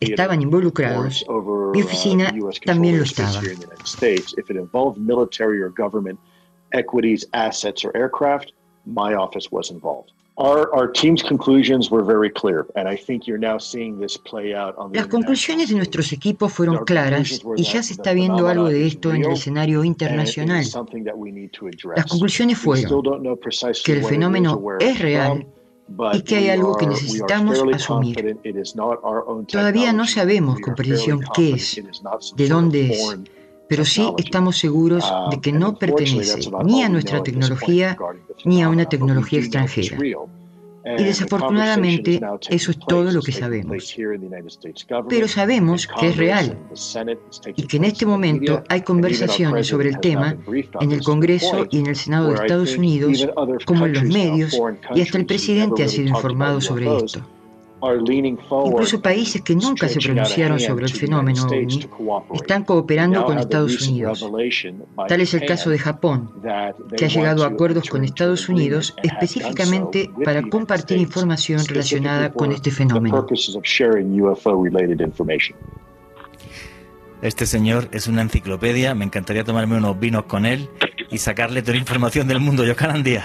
[0.00, 1.24] estaban involucrados,
[1.72, 2.32] mi oficina
[2.64, 3.40] también lo estaba.
[6.74, 8.52] Equities, assets, or aircraft,
[8.84, 10.10] my office was involved.
[10.36, 14.52] Our, our team's conclusions were very clear, and I think you're now seeing this play
[14.52, 18.48] out on the Las conclusiones de nuestros equipos fueron claras y ya se está viendo
[18.48, 20.64] algo de esto en el escenario internacional.
[21.96, 23.38] Las conclusiones fueron
[23.84, 25.46] que el fenómeno es real
[26.14, 28.36] y que hay algo que necesitamos asumir.
[29.46, 31.80] Todavía no sabemos con precisión qué es,
[32.36, 33.16] de dónde es,
[33.68, 37.96] pero sí estamos seguros de que no pertenece ni a nuestra tecnología
[38.44, 39.98] ni a una tecnología extranjera.
[40.98, 43.96] Y desafortunadamente eso es todo lo que sabemos.
[45.08, 46.58] Pero sabemos que es real
[47.56, 50.36] y que en este momento hay conversaciones sobre el tema
[50.80, 53.26] en el Congreso y en el Senado de Estados Unidos,
[53.64, 54.60] como en los medios,
[54.94, 57.26] y hasta el presidente ha sido informado sobre esto.
[58.66, 61.88] Incluso países que nunca se pronunciaron sobre el fenómeno OVNI
[62.34, 64.26] están cooperando con Estados Unidos.
[65.08, 66.30] Tal es el caso de Japón,
[66.96, 72.70] que ha llegado a acuerdos con Estados Unidos específicamente para compartir información relacionada con este
[72.70, 73.26] fenómeno.
[77.22, 80.68] Este señor es una enciclopedia, me encantaría tomarme unos vinos con él
[81.10, 82.64] y sacarle toda la información del mundo.
[82.64, 83.24] Yo, día.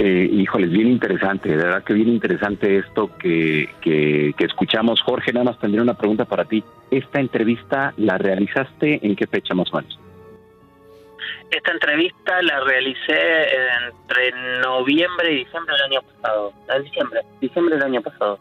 [0.00, 5.02] Eh, híjoles, bien interesante, de verdad que bien interesante esto que, que, escuchamos.
[5.02, 6.62] Jorge, nada más tendría una pregunta para ti.
[6.88, 9.98] ¿Esta entrevista la realizaste en qué fecha más o menos?
[11.50, 13.46] Esta entrevista la realicé
[13.88, 16.52] entre noviembre y diciembre del año pasado.
[16.84, 18.38] Diciembre, diciembre del año pasado.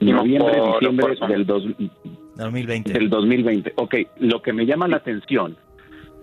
[0.00, 2.92] noviembre, diciembre del 2020.
[2.92, 3.72] Del 2020.
[3.76, 5.58] Ok, lo que me llama la atención,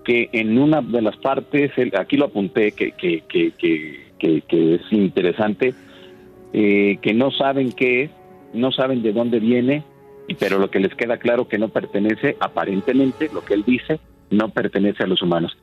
[0.05, 5.73] que en una de las partes, aquí lo apunté, que, que, que, es interesante,
[6.53, 8.11] eh, que no saben qué es,
[8.53, 9.83] no saben de dónde viene,
[10.39, 13.99] pero lo que les queda claro que no pertenece, aparentemente, lo que él dice,
[14.29, 15.57] no pertenece a los humanos.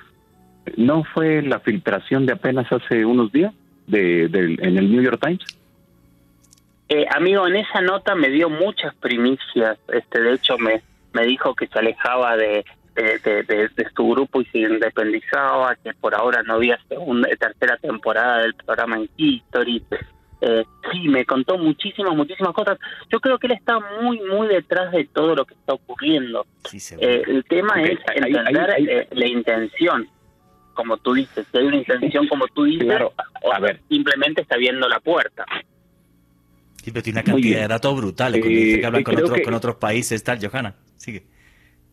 [0.76, 3.54] ¿No fue la filtración de apenas hace unos días
[3.86, 5.44] de, en el New York Times?
[6.88, 9.78] Eh, amigo, en esa nota me dio muchas primicias.
[9.88, 10.82] Este, de hecho, me,
[11.12, 12.64] me dijo que se alejaba de,
[12.94, 18.54] de, su grupo y se independizaba, que por ahora no había segunda, tercera temporada del
[18.54, 19.84] programa en History.
[20.44, 22.78] Eh, sí, me contó muchísimas, muchísimas cosas.
[23.10, 26.46] Yo creo que él está muy, muy detrás de todo lo que está ocurriendo.
[26.98, 30.08] Eh, el tema es entender eh, la intención,
[30.74, 31.46] como tú dices.
[31.50, 32.88] Si hay una intención, como tú dices,
[33.42, 33.80] o a ver.
[33.88, 35.44] simplemente está viendo la puerta.
[36.82, 38.40] Sí, pero tiene una cantidad de datos brutales.
[38.40, 40.74] Cuando dice que hablan con, otros, con otros países, tal, Johanna.
[40.96, 41.22] Sigue.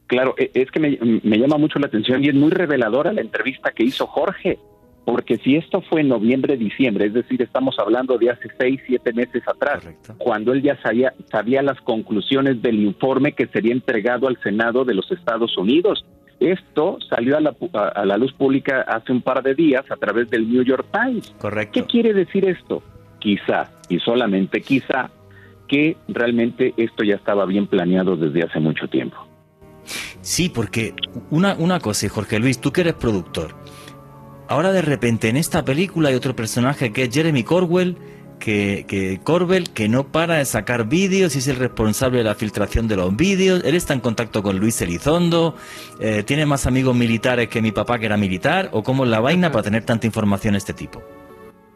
[0.10, 3.22] Claro, e, es que me, me, llama mucho la atención y es muy reveladora la
[3.22, 4.58] entrevista que hizo Jorge
[5.06, 9.12] porque si esto fue en noviembre, diciembre, es decir, estamos hablando de hace seis, siete
[9.14, 9.88] meses atrás,
[10.20, 14.94] cuando él ya sabía, sabía las conclusiones del informe que sería entregado al Senado de
[14.94, 16.06] los Estados Unidos.
[16.40, 20.30] Esto salió a la, a la luz pública hace un par de días a través
[20.30, 21.34] del New York Times.
[21.40, 21.72] Correcto.
[21.74, 22.84] ¿Qué quiere decir esto?
[23.18, 25.10] Quizá, y solamente quizá,
[25.68, 29.18] que realmente esto ya estaba bien planeado desde hace mucho tiempo.
[30.22, 30.94] Sí, porque
[31.30, 33.56] una, una cosa, Jorge Luis, tú que eres productor,
[34.50, 37.96] Ahora de repente en esta película hay otro personaje que es Jeremy Corwell,
[38.40, 42.34] que, que Corbell, que no para de sacar vídeos y es el responsable de la
[42.34, 43.62] filtración de los vídeos.
[43.64, 45.56] Él está en contacto con Luis Elizondo,
[46.00, 49.20] eh, tiene más amigos militares que mi papá que era militar, o cómo es la
[49.20, 51.04] vaina para tener tanta información de este tipo.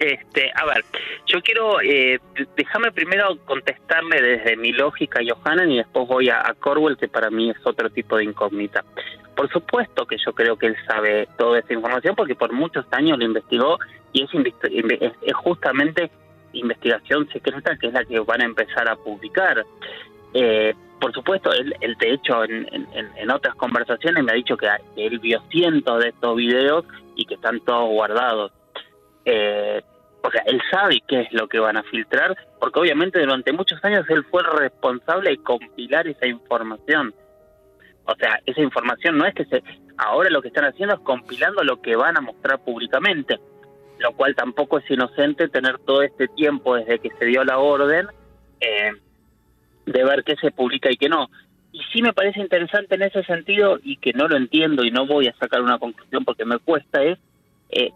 [0.03, 0.83] Este, a ver,
[1.27, 2.19] yo quiero, eh,
[2.57, 7.49] déjame primero contestarle desde mi lógica Johanna y después voy a, Corwell, que para mí
[7.49, 8.83] es otro tipo de incógnita.
[9.33, 13.17] Por supuesto que yo creo que él sabe toda esta información porque por muchos años
[13.17, 13.79] lo investigó
[14.11, 16.11] y es, justamente
[16.51, 19.63] investigación secreta que es la que van a empezar a publicar.
[20.33, 25.19] Eh, por supuesto, él, de hecho en, en, otras conversaciones me ha dicho que él
[25.19, 26.83] vio cientos de estos videos
[27.15, 28.51] y que están todos guardados.
[29.23, 29.81] Eh,
[30.23, 33.83] o sea, él sabe qué es lo que van a filtrar, porque obviamente durante muchos
[33.83, 37.13] años él fue responsable de compilar esa información.
[38.05, 39.61] O sea, esa información no es que se...
[39.97, 43.37] Ahora lo que están haciendo es compilando lo que van a mostrar públicamente,
[43.99, 48.07] lo cual tampoco es inocente tener todo este tiempo desde que se dio la orden
[48.61, 48.93] eh,
[49.85, 51.29] de ver qué se publica y qué no.
[51.73, 55.05] Y sí me parece interesante en ese sentido y que no lo entiendo y no
[55.05, 57.19] voy a sacar una conclusión porque me cuesta es
[57.71, 57.91] eh,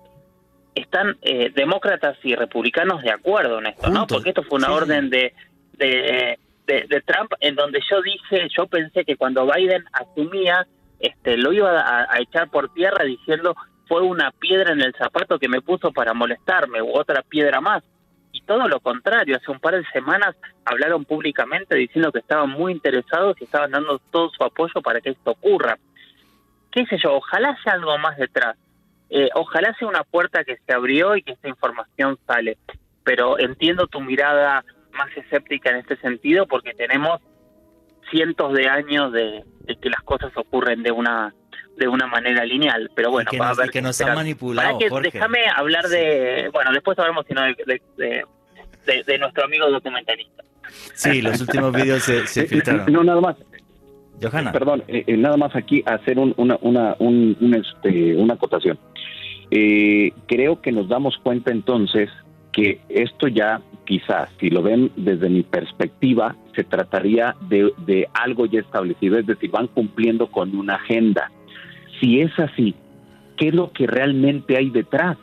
[0.78, 4.06] están eh, demócratas y republicanos de acuerdo en esto, ¿no?
[4.06, 5.34] Porque esto fue una orden de,
[5.74, 10.68] de, de, Trump en donde yo dije, yo pensé que cuando Biden asumía,
[11.00, 13.56] este, lo iba a, echar por tierra diciendo
[13.88, 17.84] fue una piedra en el zapato que me puso para molestarme, u otra piedra más.
[18.34, 22.74] Y todo lo contrario, hace un par de semanas hablaron públicamente diciendo que estaban muy
[22.74, 25.78] interesados y estaban dando todo su apoyo para que esto ocurra.
[26.72, 27.16] ¿Qué sé yo?
[27.16, 28.58] Ojalá sea algo más detrás
[29.10, 32.58] eh, ojalá sea una puerta que se abrió y que esta información sale,
[33.04, 37.22] pero entiendo tu mirada más escéptica en este sentido porque tenemos
[38.12, 39.44] cientos de años de,
[39.82, 41.34] que las cosas ocurren de una
[41.78, 44.80] de una manera lineal, pero bueno, que, nos, que nos han manipulado.
[45.00, 48.26] Déjame hablar de, bueno, después hablamos sino de,
[49.06, 50.44] de, nuestro amigo documentalista.
[50.96, 52.92] Sí, los últimos vídeos se, se filtraron.
[52.92, 53.36] No, nada más.
[54.52, 56.96] Perdón, eh, eh, nada más aquí hacer una, una,
[57.58, 58.78] este, una acotación.
[59.52, 62.10] Eh, creo que nos damos cuenta entonces
[62.52, 68.48] que esto ya quizás, si lo ven desde mi perspectiva, se trataría de, de algo
[68.48, 71.32] ya establecido, es decir, van cumpliendo con una agenda.
[72.00, 72.76] Si es así,
[73.38, 75.18] ¿qué es lo que realmente hay detrás?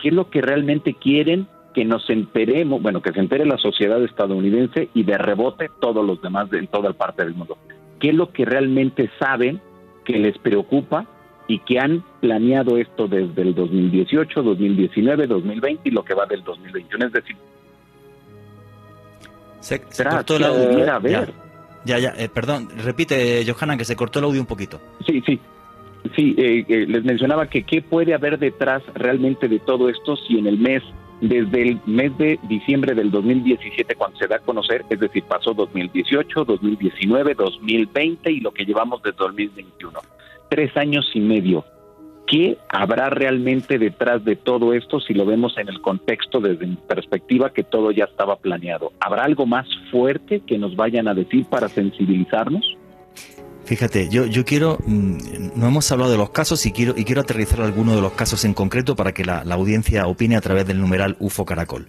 [0.00, 4.02] ¿Qué es lo que realmente quieren que nos enteremos, bueno, que se entere la sociedad
[4.02, 7.58] estadounidense y de rebote todos los demás de, en toda parte del mundo?
[8.00, 9.60] ¿Qué es lo que realmente saben
[10.04, 11.06] que les preocupa
[11.46, 16.44] y que han planeado esto desde el 2018, 2019, 2020 y lo que va del
[16.44, 17.06] 2021.
[17.06, 17.36] Es decir,
[19.58, 21.00] se, cortó el audio.
[21.00, 21.32] Ver.
[21.84, 24.80] Ya, ya, eh, perdón, repite, Johanna, que se cortó el audio un poquito.
[25.06, 25.40] Sí, sí.
[26.14, 30.38] Sí, eh, eh, les mencionaba que qué puede haber detrás realmente de todo esto si
[30.38, 30.82] en el mes,
[31.20, 35.52] desde el mes de diciembre del 2017 cuando se da a conocer, es decir, pasó
[35.54, 40.00] 2018, 2019, 2020 y lo que llevamos desde 2021
[40.50, 41.64] tres años y medio.
[42.26, 46.76] ¿Qué habrá realmente detrás de todo esto si lo vemos en el contexto desde mi
[46.76, 48.92] perspectiva que todo ya estaba planeado?
[49.00, 52.76] ¿Habrá algo más fuerte que nos vayan a decir para sensibilizarnos?
[53.70, 57.20] Fíjate, yo, yo quiero, mm, no hemos hablado de los casos y quiero, y quiero
[57.20, 60.80] aterrizar algunos de los casos en concreto para que la, audiencia opine a través del
[60.80, 61.86] numeral UFO Caracol.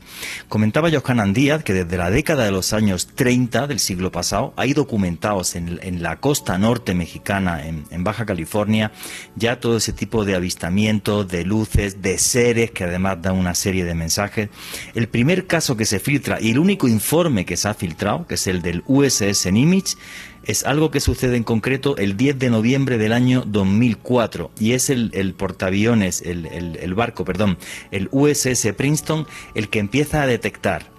[0.47, 4.73] Comentaba Johanan Díaz que desde la década de los años 30 del siglo pasado hay
[4.73, 8.91] documentados en, en la costa norte mexicana, en, en, Baja California,
[9.35, 13.85] ya todo ese tipo de avistamientos, de luces, de seres que además dan una serie
[13.85, 14.49] de mensajes.
[14.93, 18.35] El primer caso que se filtra y el único informe que se ha filtrado, que
[18.35, 19.97] es el del USS Nimitz,
[20.45, 24.89] es algo que sucede en concreto el 10 de noviembre del año 2004 y es
[24.89, 27.57] el, portaaviones, el, barco, perdón,
[27.91, 30.89] el USS Princeton, el que empieza a detectar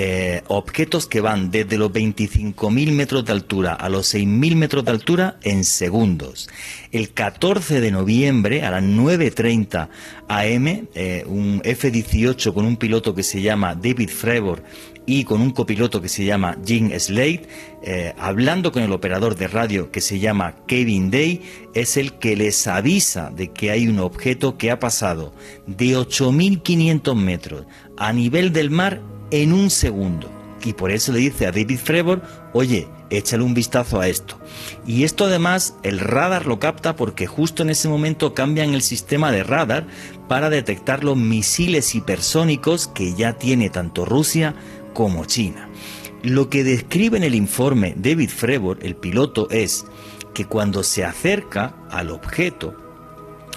[0.00, 4.92] eh, objetos que van desde los 25.000 metros de altura a los 6.000 metros de
[4.92, 6.48] altura en segundos.
[6.92, 9.88] El 14 de noviembre a las 9.30
[10.28, 14.62] am, eh, un F-18 con un piloto que se llama David Frebor
[15.08, 17.48] y con un copiloto que se llama Jim Slade,
[17.82, 21.40] eh, hablando con el operador de radio que se llama Kevin Day,
[21.72, 25.32] es el que les avisa de que hay un objeto que ha pasado
[25.66, 27.64] de 8.500 metros
[27.96, 29.00] a nivel del mar
[29.30, 30.30] en un segundo.
[30.62, 32.20] Y por eso le dice a David Frebor,
[32.52, 34.38] oye, échale un vistazo a esto.
[34.86, 39.32] Y esto además el radar lo capta porque justo en ese momento cambian el sistema
[39.32, 39.86] de radar
[40.28, 44.54] para detectar los misiles hipersónicos que ya tiene tanto Rusia
[44.98, 45.68] como China.
[46.24, 49.86] Lo que describe en el informe David Frebor, el piloto, es
[50.34, 52.74] que cuando se acerca al objeto,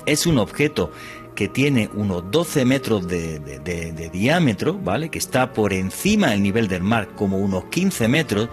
[0.06, 0.92] es un objeto
[1.34, 3.40] que tiene unos 12 metros de,
[4.14, 5.10] diámetro, ¿vale?
[5.10, 8.50] Que está por encima del nivel del mar, como unos 15 metros,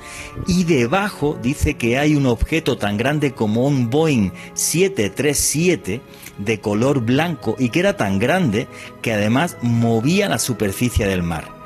[0.47, 6.01] y debajo dice que hay un objeto tan grande como un Boeing 737
[6.39, 8.67] de color blanco y que era tan grande
[9.03, 11.58] que además movía la superficie del mar.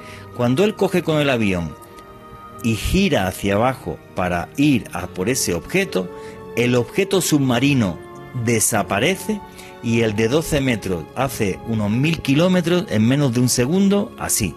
[0.43, 1.72] Cuando él coge con el avión
[2.64, 6.11] y gira hacia abajo para ir a por ese objeto,
[6.57, 7.97] el objeto submarino
[8.45, 9.40] desaparece
[9.84, 14.53] y el de 12 metros hace unos mil kilómetros en menos de un segundo, así.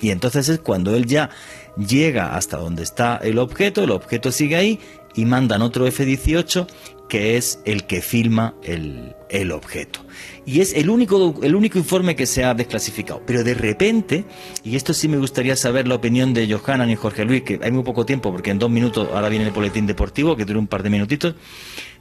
[0.00, 1.28] Y entonces es cuando él ya
[1.76, 4.80] llega hasta donde está el objeto, el objeto sigue ahí
[5.14, 6.66] y mandan otro F-18
[7.08, 10.04] que es el que filma el, el objeto
[10.46, 13.22] y es el único, el único informe que se ha desclasificado.
[13.26, 14.24] Pero de repente,
[14.62, 17.70] y esto sí me gustaría saber la opinión de Johanan y Jorge Luis, que hay
[17.70, 20.66] muy poco tiempo, porque en dos minutos ahora viene el boletín deportivo, que dura un
[20.66, 21.34] par de minutitos,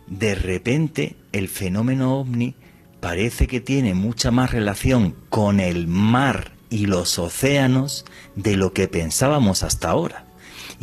[0.07, 2.55] de repente el fenómeno ovni
[2.99, 8.87] parece que tiene mucha más relación con el mar y los océanos de lo que
[8.87, 10.25] pensábamos hasta ahora.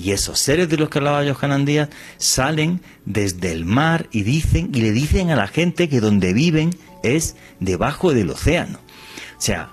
[0.03, 4.71] Y esos seres de los que hablaba Johanan Díaz salen desde el mar y dicen
[4.73, 6.71] y le dicen a la gente que donde viven
[7.03, 8.79] es debajo del océano.
[9.37, 9.73] O sea,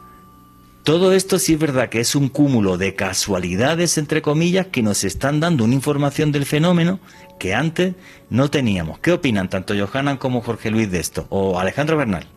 [0.84, 5.06] todo esto sí es verdad que es un cúmulo de casualidades, entre comillas, que nos
[5.06, 7.00] están dando una información del fenómeno
[7.40, 7.96] que antes
[8.30, 9.00] no teníamos.
[9.00, 11.26] ¿Qué opinan tanto Johanan como Jorge Luis de esto?
[11.30, 12.28] O Alejandro Bernal,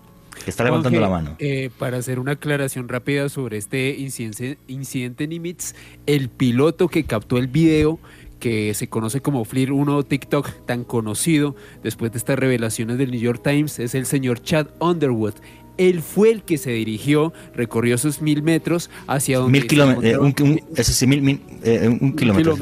[0.51, 1.37] que está levantando la mano.
[1.39, 5.75] Eh, para hacer una aclaración rápida sobre este incidente, incidente Nimitz,
[6.07, 7.99] el piloto que captó el video
[8.41, 13.21] que se conoce como Flir 1 TikTok tan conocido después de estas revelaciones del New
[13.21, 15.35] York Times es el señor Chad Underwood.
[15.77, 19.53] Él fue el que se dirigió, recorrió sus mil metros hacia donde...
[19.53, 22.57] Mil kilómetros, eh, un, eso sí, mil, eh, un, kilómetro,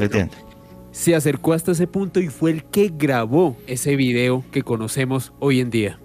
[0.93, 5.61] Se acercó hasta ese punto y fue el que grabó ese video que conocemos hoy
[5.61, 5.99] en día.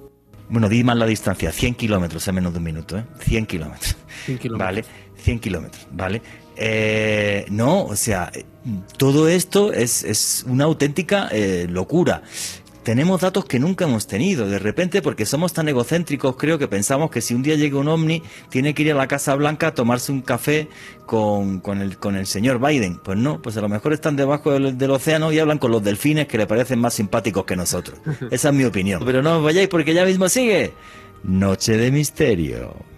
[0.54, 3.06] Bueno, di más la distancia, 100 kilómetros en menos de un minuto, ¿eh?
[3.22, 3.98] 100 kilómetros.
[4.26, 4.68] 100 kilómetros.
[4.68, 4.86] Vale,
[5.18, 6.22] 100 kilómetros, ¿vale?
[6.56, 8.32] Eh, no, o sea,
[8.98, 12.22] todo esto es, una auténtica eh, locura.
[12.84, 14.48] Tenemos datos que nunca hemos tenido.
[14.48, 17.88] De repente, porque somos tan egocéntricos, creo que pensamos que si un día llega un
[17.88, 20.68] ovni, tiene que ir a la Casa Blanca a tomarse un café
[21.06, 22.98] con, el, con el señor Biden.
[22.98, 25.84] Pues no, pues a lo mejor están debajo del, del, océano y hablan con los
[25.84, 28.00] delfines que le parecen más simpáticos que nosotros.
[28.32, 29.02] Esa es mi opinión.
[29.06, 30.74] Pero no os vayáis porque ya mismo sigue.
[31.24, 32.93] Noche de misterio.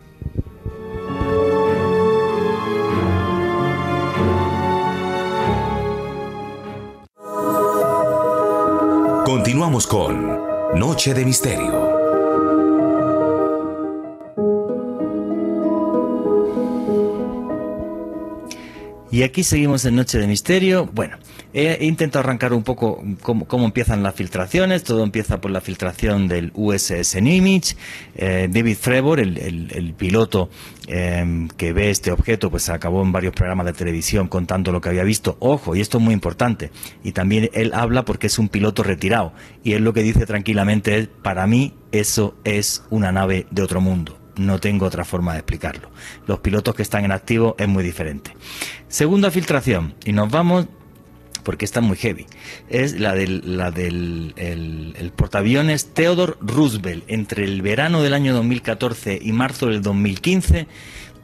[9.36, 10.40] Continuamos con
[10.80, 11.90] Noche de Misterio.
[19.12, 20.86] Y aquí seguimos en Noche de Misterio.
[20.86, 21.18] Bueno,
[21.56, 24.84] he, intentado arrancar un poco cómo, empiezan las filtraciones.
[24.84, 27.76] Todo empieza por la filtración del USS Nimitz.
[28.16, 30.50] Eh, David Trevor, el, piloto
[30.88, 34.90] em, que ve este objeto, pues acabó en varios programas de televisión contando lo que
[34.90, 35.38] había visto.
[35.40, 36.72] Ojo, y esto es muy importante.
[37.04, 39.32] Y también él habla porque es un piloto retirado.
[39.64, 43.80] Y él lo que dice tranquilamente es, para mí eso es una nave de otro
[43.80, 45.90] mundo no tengo otra forma de explicarlo.
[46.28, 48.36] Los pilotos que están en activo es muy diferente.
[48.90, 50.68] Segunda filtración, y nos vamos
[51.46, 52.26] porque está muy heavy,
[52.70, 57.06] es la del, la del el, portaaviones Theodore Roosevelt.
[57.08, 60.68] Entre el verano del año 2014 y marzo del 2015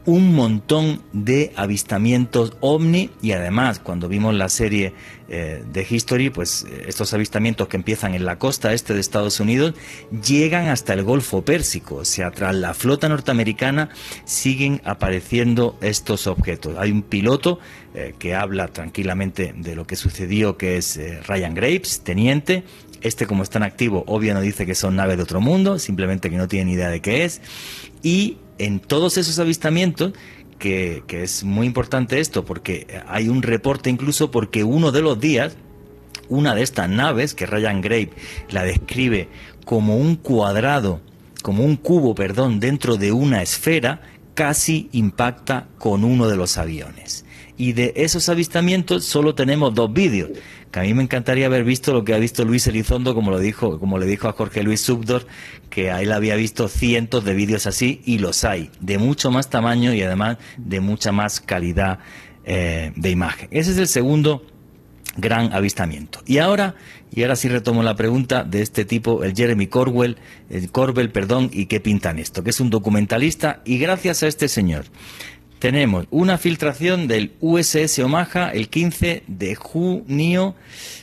[0.06, 4.94] un montón de avistamientos ovni y además cuando vimos la serie
[5.30, 9.76] eh, de History, pues estos avistamientos que empiezan en la costa este de Estados Unidos
[10.26, 13.90] llegan hasta el Golfo Pérsico, o sea, tras la flota norteamericana
[14.26, 16.78] siguen apareciendo estos objetos.
[16.80, 17.60] Hay un piloto
[17.94, 22.64] eh, que habla tranquilamente de lo que sucedió, que es Ryan Graves, teniente,
[23.02, 26.30] este como está en activo, obvio no dice que son naves de otro mundo, simplemente
[26.30, 27.42] que no tiene ni idea de qué es.
[28.04, 30.14] Y en todos esos avistamientos,
[30.62, 35.56] que, es muy importante esto, porque hay un reporte incluso porque uno de los días,
[36.30, 38.12] una de estas naves, que Ryan Grave
[38.50, 39.28] la describe
[39.66, 41.02] como un cuadrado,
[41.42, 44.02] como un cubo, perdón, dentro de una esfera,
[44.36, 47.21] casi impacta con uno de los aviones.
[47.62, 50.32] Y de esos avistamientos solo tenemos dos vídeos
[50.72, 53.38] que a mí me encantaría haber visto lo que ha visto Luis Elizondo, como lo
[53.38, 55.28] dijo, como le dijo a Jorge Luis Subdor,
[55.70, 59.52] que a él había visto cientos de vídeos así, y los hay, de mucho más
[59.52, 62.00] tamaño y además de mucha más calidad
[62.46, 63.48] eh, de imagen.
[63.52, 64.44] Ese es el segundo
[65.18, 66.24] gran avistamiento.
[66.26, 66.74] Y ahora,
[67.14, 70.18] y ahora sí retomo la pregunta de este tipo, el Jeremy Corwell,
[70.50, 74.48] el Corbell, perdón, y qué pintan esto, que es un documentalista, y gracias a este
[74.48, 74.86] señor
[75.62, 80.56] tenemos una filtración del USS Omaha el 15 de junio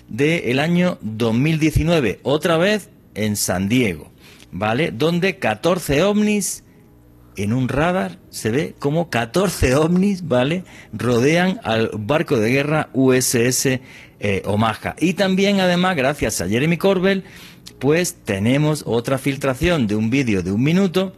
[0.08, 4.10] del año 2019, otra vez en San Diego,
[4.50, 4.90] ¿vale?
[4.90, 6.64] Donde 14 ovnis
[7.36, 10.64] en un radar se ve como 14 ovnis, ¿vale?
[10.92, 13.66] Rodean al barco de guerra USS
[14.18, 14.96] eh, Omaha.
[14.98, 17.22] Y también, además, gracias a Jeremy Corbell,
[17.78, 21.14] pues tenemos otra filtración de un vídeo de un minuto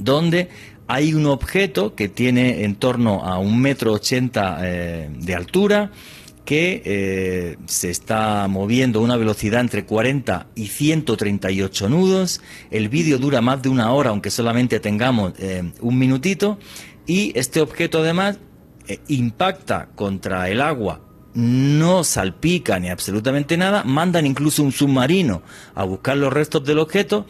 [0.00, 0.48] donde
[0.90, 5.92] hay un objeto que tiene en torno a un metro ochenta eh, de altura
[6.44, 12.40] que eh, se está moviendo a una velocidad entre 40 y 138 nudos.
[12.72, 16.58] El vídeo dura más de una hora, aunque solamente tengamos eh, un minutito.
[17.06, 18.40] Y este objeto además
[19.06, 21.02] impacta contra el agua
[21.34, 25.42] no salpica ni absolutamente nada, mandan incluso un submarino
[25.74, 27.26] a buscar los restos del objeto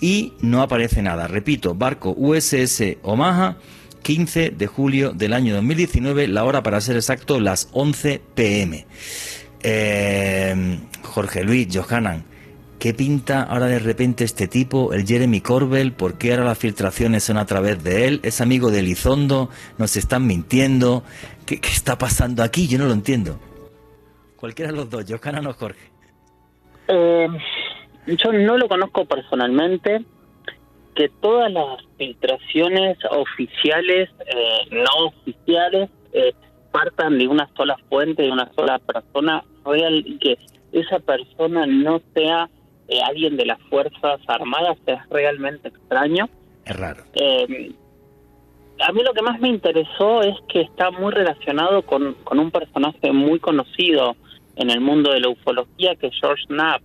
[0.00, 1.26] y no aparece nada.
[1.26, 3.56] Repito, barco USS Omaha,
[4.02, 8.86] 15 de julio del año 2019, la hora para ser exacto, las 11 pm.
[9.62, 12.24] Eh, Jorge Luis, Johanan,
[12.78, 15.92] ¿qué pinta ahora de repente este tipo, el Jeremy Corbell?
[15.92, 18.20] ¿Por qué ahora las filtraciones son a través de él?
[18.22, 19.48] ¿Es amigo de Elizondo?
[19.78, 21.02] ¿Nos están mintiendo?
[21.46, 22.68] ¿Qué, está pasando aquí?
[22.68, 23.40] Yo no lo entiendo.
[24.36, 25.90] Cualquiera de los dos, Johanan o Jorge.
[26.88, 27.28] Eh,
[28.06, 30.04] yo no lo conozco personalmente,
[30.94, 36.32] que todas las filtraciones oficiales, eh, no oficiales, eh,
[36.70, 40.38] partan de una sola fuente, de una sola persona real, y que
[40.72, 42.48] esa persona no sea
[42.88, 46.28] eh, alguien de las Fuerzas Armadas, es realmente extraño.
[46.64, 47.04] Es raro.
[48.80, 52.50] a mí lo que más me interesó es que está muy relacionado con, con un
[52.50, 54.16] personaje muy conocido
[54.56, 56.82] en el mundo de la ufología, que es George Knapp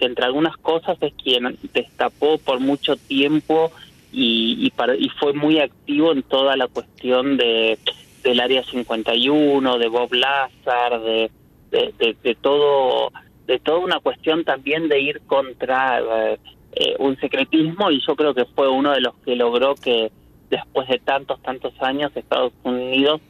[0.00, 3.70] que entre algunas cosas es quien destapó por mucho tiempo
[4.10, 7.78] y, y, fue muy activo en toda la cuestión de
[8.24, 11.30] del área 51, de Bob Lazar, de,
[11.70, 13.12] de, todo
[13.46, 16.38] de toda una cuestión también de ir contra eh,
[16.72, 20.10] eh, un secretismo y yo creo que fue uno de los que logró que
[20.50, 23.20] después de tantos tantos años Estados Unidos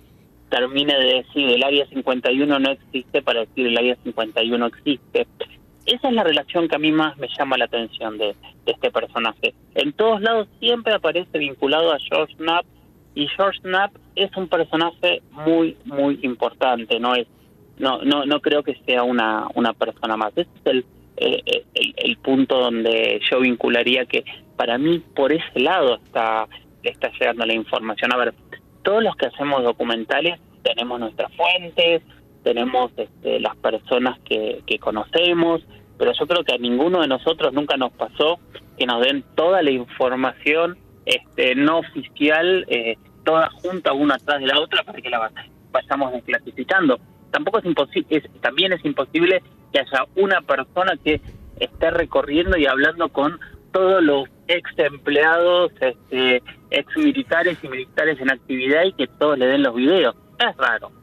[0.49, 5.27] termine de decir el área 51 no existe para decir el área 51 existe
[5.87, 8.35] esa es la relación que a mí más me llama la atención de,
[8.67, 9.55] este personaje.
[9.75, 12.65] En todos lados siempre aparece vinculado a George Knapp
[13.15, 17.27] y George Knapp es un personaje muy muy importante, no es
[17.79, 20.33] no no no creo que sea una una persona más.
[20.37, 20.85] Ese es el
[21.17, 24.25] el, el, punto donde yo vincularía que
[24.57, 26.47] para mí por ese lado está
[26.83, 28.13] está llegando la información.
[28.13, 28.35] A ver,
[28.83, 32.03] todos los que hacemos documentales tenemos nuestras fuentes,
[32.43, 35.63] tenemos este, las personas que, conocemos,
[35.99, 38.39] pero yo creo que a ninguno de nosotros nunca nos pasó
[38.79, 44.47] que nos den toda la información este, no oficial, eh, toda junta una atrás de
[44.47, 45.31] la otra para que la
[45.71, 46.99] vayamos desclasificando.
[47.31, 49.43] Tampoco es imposible, también es imposible
[49.73, 51.21] que haya una persona que
[51.59, 53.39] esté recorriendo y hablando con
[53.73, 59.47] todos los ex empleados, este, ex militares y militares en actividad y que todos le
[59.47, 60.17] den los videos.
[60.39, 61.00] Es raro.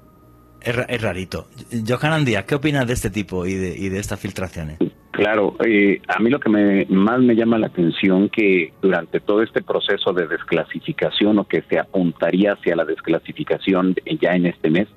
[0.62, 1.48] Es, rarito.
[1.88, 4.78] Johanan Díaz, ¿qué opinas de este tipo y de, y de estas filtraciones?
[5.12, 9.42] Claro, eh, a mí lo que me, más me llama la atención que durante todo
[9.42, 14.88] este proceso de desclasificación o que se apuntaría hacia la desclasificación ya en este mes,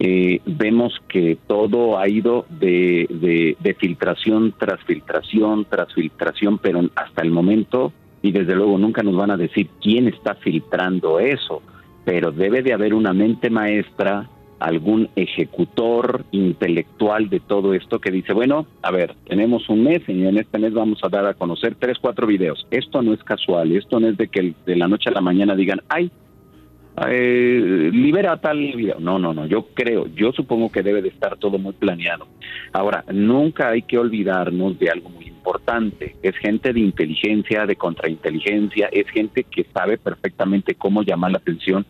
[0.00, 7.22] eh, vemos que todo ha ido de, de, filtración tras filtración tras filtración, pero hasta
[7.22, 11.62] el momento, y desde luego nunca nos van a decir quién está filtrando eso,
[12.04, 14.28] pero debe de haber una mente maestra,
[14.58, 20.26] algún ejecutor intelectual de todo esto que dice, bueno, a ver, tenemos un mes y
[20.26, 22.66] en este mes vamos a dar a conocer tres, cuatro videos.
[22.70, 25.54] Esto no es casual, esto no es de que de la noche a la mañana
[25.54, 26.10] digan, ay,
[27.08, 29.00] eh, libera tal video.
[29.00, 32.26] No, no, no, yo creo, yo supongo que debe de estar todo muy planeado.
[32.72, 36.16] Ahora, nunca hay que olvidarnos de algo muy importante.
[36.22, 41.84] Es gente de inteligencia, de contrainteligencia, es gente que sabe perfectamente cómo llamar la atención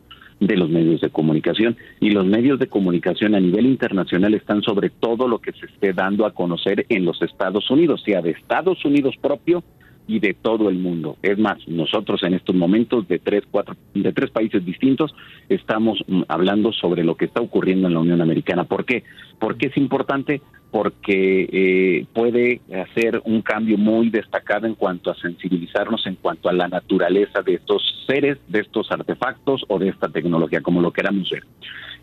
[0.47, 1.77] de los medios de comunicación.
[2.01, 5.93] Y los medios de comunicación a nivel internacional están sobre todo lo que se esté
[5.93, 9.63] dando a conocer en los Estados Unidos, sea de Estados Unidos propio
[10.07, 11.17] y de todo el mundo.
[11.23, 15.15] Es más, nosotros en estos momentos de tres, cuatro, de tres países distintos
[15.49, 18.65] estamos mm, hablando sobre lo que está ocurriendo en la Unión Americana.
[18.65, 19.05] ¿Por qué?
[19.39, 26.05] Porque es importante porque eh, puede hacer un cambio muy destacado en cuanto a sensibilizarnos
[26.05, 30.63] en cuanto a la naturaleza de estos seres, de estos artefactos o de esta tecnología,
[30.63, 31.45] como lo queramos ver.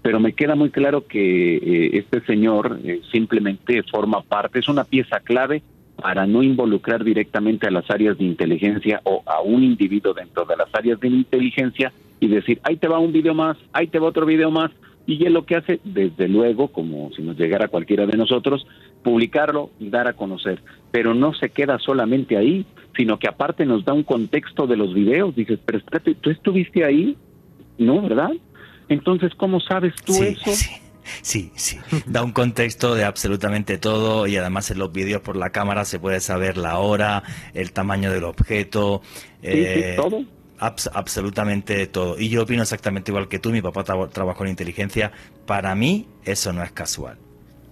[0.02, 4.86] Pero me queda muy claro que eh, este señor eh, simplemente forma parte, es una
[4.86, 5.62] pieza clave
[6.02, 10.58] para no involucrar directamente a las áreas de inteligencia o a un individuo dentro de
[10.58, 14.08] las áreas de inteligencia y decir, ahí te va un video más, ahí te va
[14.08, 14.72] otro video más,
[15.08, 18.68] y él lo que hace, desde luego, como si nos llegara cualquiera de nosotros,
[19.04, 20.62] publicarlo y dar a conocer.
[20.92, 22.66] Pero no se queda solamente ahí,
[22.96, 25.36] sino que aparte nos da un contexto de los videos.
[25.36, 27.18] Dices, pero espérate, ¿tú estuviste ahí?
[27.78, 28.32] No, ¿verdad?
[28.90, 30.52] Entonces, ¿cómo sabes tú eso?
[30.52, 30.76] Sí,
[31.22, 31.52] sí.
[32.06, 36.00] Da un contexto de absolutamente todo y además en los vídeos por la cámara se
[36.00, 37.24] puede saber la hora,
[37.54, 39.02] el tamaño del objeto.
[39.42, 40.24] Eh, todo.
[40.58, 42.20] absolutamente todo.
[42.20, 43.52] Y yo opino exactamente igual que tú.
[43.52, 45.12] Mi papá trabajó en inteligencia.
[45.46, 47.18] Para mí eso no es casual.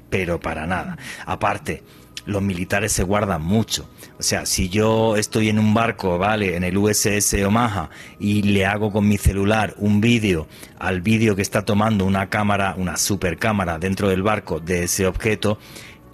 [0.10, 0.98] Pero para nada.
[1.26, 1.84] Aparte,
[2.30, 3.90] los militares se guardan mucho.
[4.18, 6.56] O sea, si yo estoy en un barco, ¿vale?
[6.56, 7.90] En el USS Omaha
[8.20, 10.48] y le hago con mi celular un vídeo
[10.78, 15.08] al vídeo que está tomando una cámara, una super cámara dentro del barco de ese
[15.08, 15.58] objeto,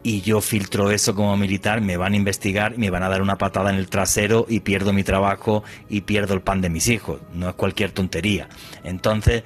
[0.05, 3.39] y yo filtro eso como militar, me van a investigar me van a dar una
[3.39, 7.19] patada en el trasero y pierdo mi trabajo y pierdo el pan de mis hijos.
[7.33, 8.47] No es cualquier tontería.
[8.83, 9.43] Entonces,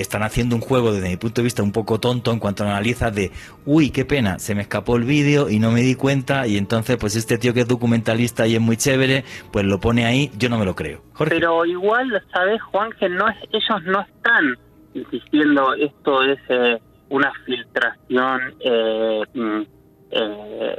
[0.00, 2.68] están haciendo un juego desde mi punto de vista un poco tonto en cuanto a
[2.68, 3.30] analiza de,
[3.66, 6.96] uy, qué pena, se me escapó el vídeo y no me di cuenta y entonces
[6.96, 10.48] pues este tío que es documentalista y es muy chévere, pues lo pone ahí, yo
[10.48, 11.02] no me lo creo.
[11.18, 12.90] Pero igual, ¿sabes, Juan?
[12.98, 14.56] Que no es, ellos no están
[14.94, 19.62] insistiendo, esto es eh, una filtración eh, mm,
[20.10, 20.76] eh,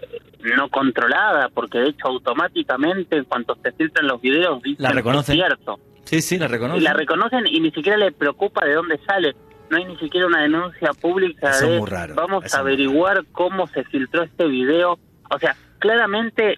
[0.56, 5.38] no controlada, porque de hecho automáticamente en cuanto se filtran los videos dicen la reconocen.
[5.38, 5.80] es cierto.
[6.10, 6.84] Sí, sí, la reconocen.
[6.84, 9.36] La reconocen y ni siquiera le preocupa de dónde sale.
[9.70, 11.80] No hay ni siquiera una denuncia pública de
[12.16, 14.98] vamos a averiguar cómo se filtró este video.
[15.30, 16.58] O sea, claramente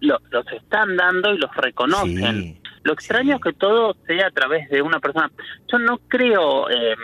[0.00, 2.60] lo, los están dando y los reconocen.
[2.82, 5.30] lo extraño es que todo sea a través de una persona.
[5.72, 6.94] Yo no creo, eh,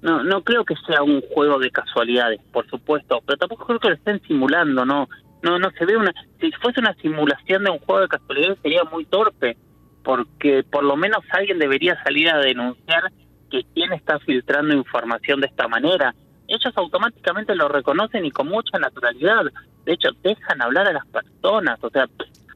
[0.00, 3.88] no, no creo que sea un juego de casualidades, por supuesto, pero tampoco creo que
[3.90, 5.10] lo estén simulando, no,
[5.42, 6.14] no, no se ve una.
[6.40, 9.58] Si fuese una simulación de un juego de casualidades sería muy torpe
[10.04, 13.10] porque por lo menos alguien debería salir a denunciar
[13.50, 16.14] que quién está filtrando información de esta manera.
[16.46, 19.44] Ellos automáticamente lo reconocen y con mucha naturalidad.
[19.84, 21.78] De hecho, dejan hablar a las personas.
[21.82, 22.06] O sea,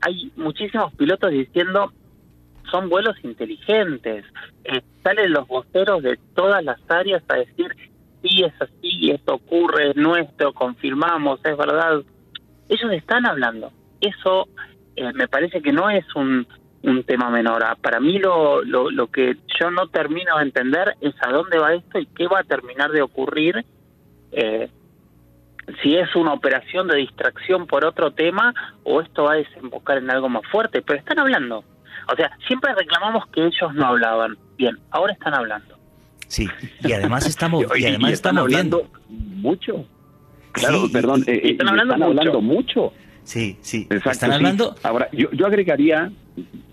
[0.03, 1.93] hay muchísimos pilotos diciendo
[2.71, 4.25] son vuelos inteligentes.
[4.65, 7.75] Eh, salen los voceros de todas las áreas a decir
[8.23, 12.03] sí es así, esto ocurre, es nuestro, confirmamos, es verdad.
[12.69, 13.73] Ellos están hablando.
[14.01, 14.49] Eso
[14.97, 16.47] eh, me parece que no es un
[16.83, 17.65] un tema menor.
[17.65, 21.75] Ah, para mí lo, lo, que yo no termino de entender es a dónde va
[21.75, 23.65] esto y qué va a terminar de ocurrir.
[24.33, 24.69] Eh,
[25.83, 30.11] si es una operación de distracción por otro tema o esto va a desembocar en
[30.11, 31.65] algo más fuerte, pero están hablando.
[32.11, 34.39] O sea, siempre reclamamos que ellos no hablaban.
[34.57, 35.77] Bien, ahora están hablando.
[36.27, 36.49] Sí,
[36.81, 39.85] y además estamos, y, además estamos hablando mucho.
[40.53, 42.93] Claro, perdón, eh, eh, están, hablando, hablando mucho.
[43.29, 43.87] Sí, sí.
[43.91, 44.75] están hablando.
[44.83, 46.11] Ahora, yo, yo agregaría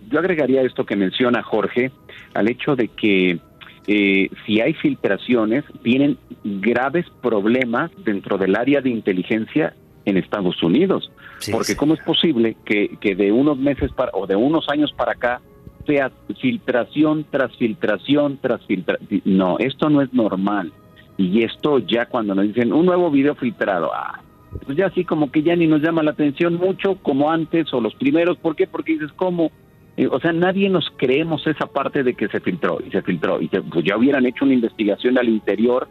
[0.09, 1.91] yo agregaría esto que menciona Jorge
[2.33, 3.39] al hecho de que
[3.87, 9.73] eh, si hay filtraciones, tienen graves problemas dentro del área de inteligencia
[10.05, 11.11] en Estados Unidos.
[11.51, 15.11] Porque ¿cómo es posible que, que de unos meses para, o de unos años para
[15.11, 15.41] acá
[15.85, 16.09] sea
[16.39, 19.21] filtración tras filtración tras filtración?
[19.25, 20.71] No, esto no es normal.
[21.17, 24.21] Y esto ya cuando nos dicen un nuevo video filtrado, ah,
[24.63, 27.81] pues ya así como que ya ni nos llama la atención mucho como antes o
[27.81, 28.37] los primeros.
[28.37, 28.67] ¿Por qué?
[28.67, 29.51] Porque dices, ¿cómo?
[29.97, 33.41] Eh, o sea, nadie nos creemos esa parte de que se filtró y se filtró
[33.41, 35.87] y pues ya hubieran hecho una investigación al interior.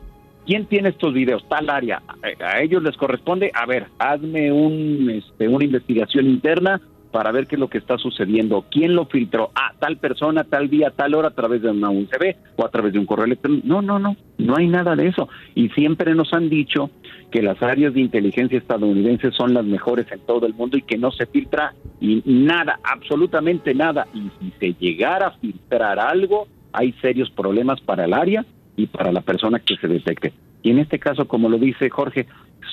[0.47, 1.47] ¿Quién tiene estos videos?
[1.49, 2.03] Tal área.
[2.41, 6.81] A, ellos les corresponde, a ver, hazme un, este, una investigación interna
[7.15, 10.69] para ver qué es lo que está sucediendo, quién lo filtró, ah, tal persona, tal
[10.69, 13.65] día, tal hora, a través de una USB o a través de un correo electrónico.
[13.69, 15.29] No, no, no, no hay nada de eso.
[15.55, 16.91] Y siempre nos han dicho
[17.31, 20.99] que las áreas de inteligencia estadounidenses son las mejores en todo el mundo y que
[20.99, 24.09] no se filtra y nada, absolutamente nada.
[24.13, 28.45] Y si se llegara a filtrar algo, hay serios problemas para el área
[28.77, 30.33] y para la persona que se detecte.
[30.65, 32.27] Y en este caso, como lo dice Jorge,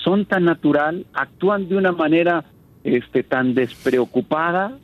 [0.03, 2.43] son tan natural, actúan de una manera
[2.83, 4.77] este, tan despreocupada.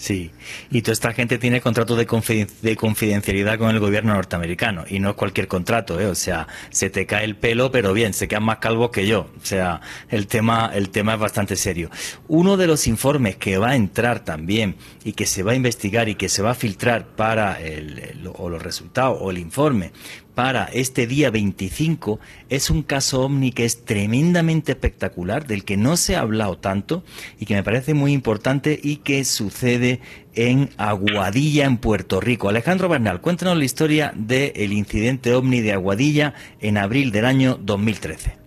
[0.00, 0.30] Sí,
[0.70, 5.14] y toda esta gente tiene contrato de, confidencialidad con el gobierno norteamericano, y no es
[5.14, 6.06] cualquier contrato, ¿eh?
[6.06, 9.28] o sea, se te cae el pelo, pero bien, se quedan más calvos que yo,
[9.38, 11.90] o sea, el tema, el tema es bastante serio.
[12.28, 16.08] Uno de los informes que va a entrar también, y que se va a investigar
[16.08, 19.92] y que se va a filtrar para el, o los resultados, o el informe,
[20.40, 22.18] para este día 25
[22.48, 27.04] es un caso ovni que es tremendamente espectacular, del que no se ha hablado tanto
[27.38, 30.00] y que me parece muy importante y que sucede
[30.34, 32.48] en Aguadilla, en Puerto Rico.
[32.48, 38.39] Alejandro Bernal, cuéntanos la historia del incidente ovni de Aguadilla en abril del año 2013.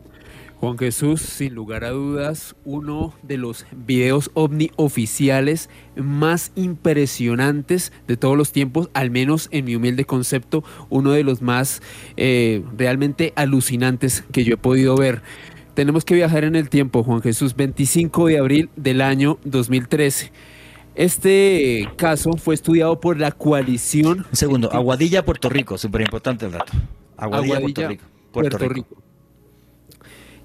[0.64, 8.16] Juan Jesús, sin lugar a dudas, uno de los videos ovni oficiales más impresionantes de
[8.16, 11.82] todos los tiempos, al menos en mi humilde concepto, uno de los más
[12.16, 15.22] eh, realmente alucinantes que yo he podido ver.
[15.74, 20.32] Tenemos que viajar en el tiempo, Juan Jesús, 25 de abril del año 2013.
[20.96, 24.20] Este caso fue estudiado por la coalición.
[24.30, 26.72] Un segundo, Aguadilla, Puerto Rico, súper importante el dato.
[27.18, 28.06] Aguadilla, Puerto Rico.
[28.32, 29.03] Puerto, Rico.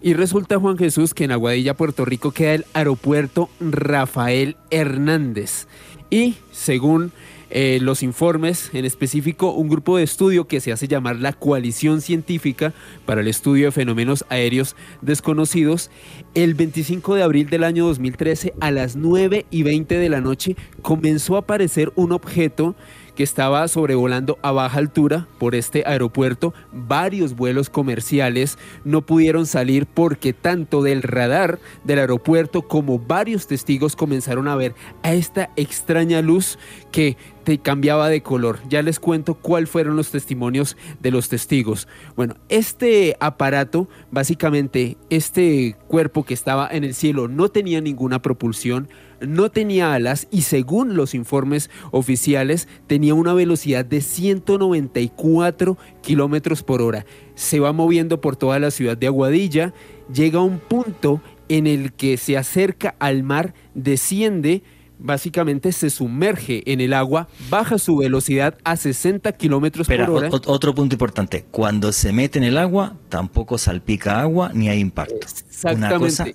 [0.01, 5.67] Y resulta, Juan Jesús, que en Aguadilla, Puerto Rico, queda el aeropuerto Rafael Hernández.
[6.11, 7.13] Y según
[7.51, 12.03] eh, los informes, en específico un grupo de estudio que se hace llamar la Coalición
[12.03, 12.75] Científica
[13.07, 15.91] para el Estudio de Fenómenos Aéreos Desconocidos,
[16.35, 20.57] el 25 de abril del año 2013 a las 9 y 20 de la noche
[20.83, 22.75] comenzó a aparecer un objeto
[23.19, 26.55] que estaba sobrevolando a baja altura por este aeropuerto.
[26.73, 33.97] Varios vuelos comerciales no pudieron salir porque tanto del radar del aeropuerto como varios testigos
[33.97, 36.61] comenzaron a ver a esta extraña luz
[36.93, 38.61] que te cambiaba de color.
[38.69, 41.89] Ya les cuento cuáles fueron los testimonios de los testigos.
[42.15, 48.89] Bueno, este aparato, básicamente este cuerpo que estaba en el cielo no tenía ninguna propulsión,
[49.21, 56.83] no tenía alas y según los informes oficiales tenía una velocidad de 194 kilómetros por
[56.83, 57.07] hora.
[57.35, 59.75] Se va moviendo por toda la ciudad de Aguadilla,
[60.13, 64.63] llega a un punto en el que se acerca al mar, desciende,
[64.99, 70.31] básicamente se sumerge en el agua, baja su velocidad a 60 kilómetros por hora.
[70.47, 75.27] Otro punto importante: cuando se mete en el agua, tampoco salpica agua ni hay impacto.
[75.65, 76.27] Una cosa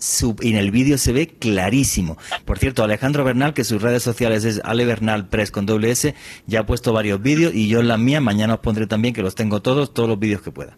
[0.41, 2.17] y en el vídeo se ve clarísimo.
[2.45, 6.13] Por cierto, Alejandro Bernal, que sus redes sociales es Ale Bernal Press con doble S,
[6.45, 9.21] ya ha puesto varios vídeos y yo en las mías mañana os pondré también que
[9.21, 10.77] los tengo todos, todos los vídeos que pueda.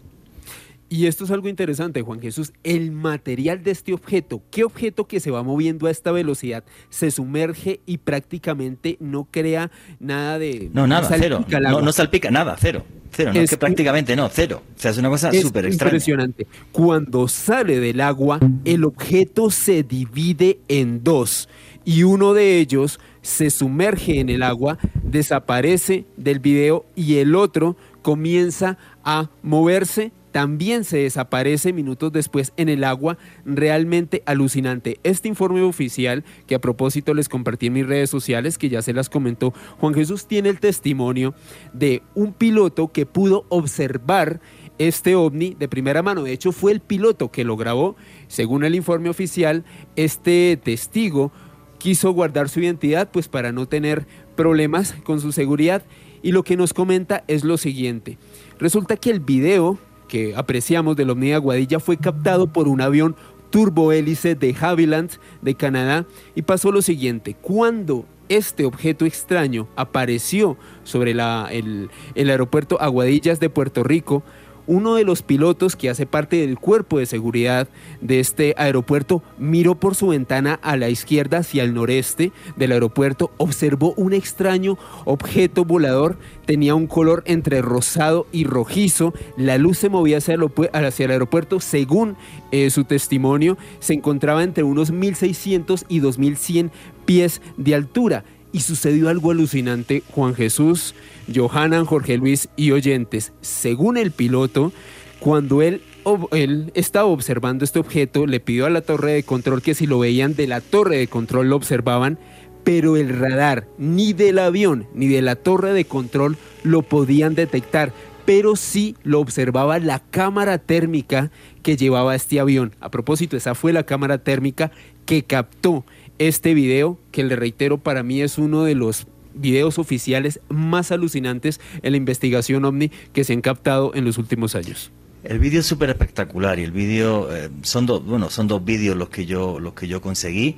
[0.88, 2.52] Y esto es algo interesante, Juan Jesús.
[2.62, 7.10] El material de este objeto, ¿qué objeto que se va moviendo a esta velocidad se
[7.10, 10.70] sumerge y prácticamente no crea nada de...
[10.72, 11.44] No, nada, cero.
[11.48, 12.84] No, no, salpica nada, cero.
[13.10, 14.62] Cero, no es, que prácticamente no, cero.
[14.76, 15.90] O sea, es una cosa súper extraña.
[15.90, 16.46] Impresionante.
[16.70, 21.48] Cuando sale del agua, el objeto se divide en dos
[21.84, 27.76] y uno de ellos se sumerge en el agua, desaparece del video y el otro
[28.02, 35.00] comienza a moverse también se desaparece minutos después en el agua, realmente alucinante.
[35.02, 38.92] Este informe oficial, que a propósito les compartí en mis redes sociales, que ya se
[38.92, 41.34] las comentó, Juan Jesús tiene el testimonio
[41.72, 44.42] de un piloto que pudo observar
[44.76, 46.22] este ovni de primera mano.
[46.22, 47.96] De hecho, fue el piloto que lo grabó.
[48.28, 49.64] Según el informe oficial,
[49.96, 51.32] este testigo
[51.78, 54.06] quiso guardar su identidad pues para no tener
[54.36, 55.82] problemas con su seguridad
[56.22, 58.18] y lo que nos comenta es lo siguiente.
[58.58, 63.16] Resulta que el video que apreciamos del Omni Aguadilla fue captado por un avión
[63.50, 65.12] turbohélice de Havilland
[65.42, 72.80] de Canadá y pasó lo siguiente, cuando este objeto extraño apareció sobre el, el aeropuerto
[72.80, 74.22] Aguadillas de Puerto Rico,
[74.66, 77.68] uno de los pilotos que hace parte del cuerpo de seguridad
[78.00, 83.30] de este aeropuerto miró por su ventana a la izquierda hacia el noreste del aeropuerto,
[83.36, 89.88] observó un extraño objeto volador, tenía un color entre rosado y rojizo, la luz se
[89.88, 92.16] movía hacia el, aeropuerto, según
[92.50, 96.70] eh, su testimonio, se encontraba entre unos 1600 y 2100
[97.04, 98.24] pies de altura
[98.56, 100.94] y sucedió algo alucinante, Juan Jesús,
[101.32, 103.34] Johanan, Jorge Luis y oyentes.
[103.42, 104.72] Según el piloto,
[105.20, 105.82] cuando él,
[106.30, 109.98] él estaba observando este objeto, le pidió a la torre de control que si lo
[109.98, 112.18] veían de la torre de control lo observaban,
[112.64, 117.92] pero el radar ni del avión ni de la torre de control lo podían detectar,
[118.24, 121.30] pero sí lo observaba la cámara térmica
[121.62, 122.74] que llevaba este avión.
[122.80, 124.70] A propósito, esa fue la cámara térmica
[125.04, 125.84] que captó
[126.18, 131.60] este video, que le reitero, para mí es uno de los videos oficiales más alucinantes
[131.82, 134.90] en la investigación ovni que se han captado en los últimos años.
[135.24, 138.96] El vídeo es súper espectacular y el vídeo eh, son dos bueno son dos vídeos
[138.96, 140.56] los que yo los que yo conseguí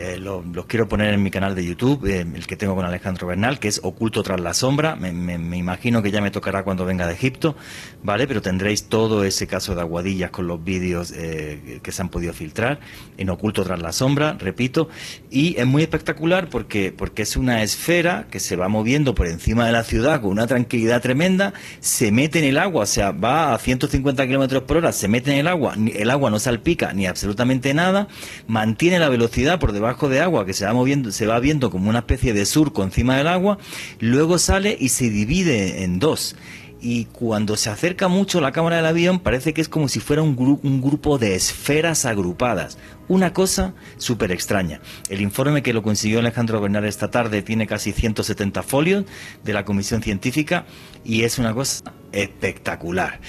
[0.00, 3.26] eh, los quiero poner en mi canal de YouTube, eh, el que tengo con Alejandro
[3.26, 4.96] Bernal, que es Oculto tras la sombra.
[4.96, 5.10] Me,
[5.58, 7.54] imagino que ya me tocará cuando venga de Egipto,
[8.02, 8.26] ¿vale?
[8.26, 12.32] Pero tendréis todo ese caso de aguadillas con los vídeos eh, que se han podido
[12.32, 12.80] filtrar
[13.18, 14.88] en Oculto tras la sombra, repito.
[15.30, 19.66] Y es muy espectacular porque, porque es una esfera que se va moviendo por encima
[19.66, 23.52] de la ciudad con una tranquilidad tremenda, se mete en el agua, o sea, va
[23.52, 27.06] a 150 kilómetros por hora, se mete en el agua, el agua no salpica ni
[27.06, 28.08] absolutamente nada,
[28.46, 31.90] mantiene la velocidad por debajo de agua que se va moviendo, se va viendo como
[31.90, 33.58] una especie de surco encima del agua,
[33.98, 36.36] luego sale y se divide en dos.
[36.82, 40.22] Y cuando se acerca mucho la cámara del avión parece que es como si fuera
[40.22, 42.78] un, un grupo de esferas agrupadas.
[43.06, 44.80] Una cosa súper extraña.
[45.10, 49.04] El informe que lo consiguió Alejandro Bernal esta tarde tiene casi 170 folios
[49.44, 50.64] de la Comisión Científica
[51.04, 53.20] y es una cosa espectacular.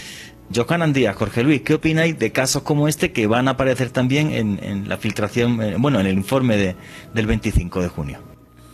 [0.54, 4.32] Johanan Díaz, Jorge Luis, ¿qué opináis de casos como este que van a aparecer también
[4.32, 6.76] en, la filtración, eh, bueno, en el informe de,
[7.14, 8.20] del 25 de junio?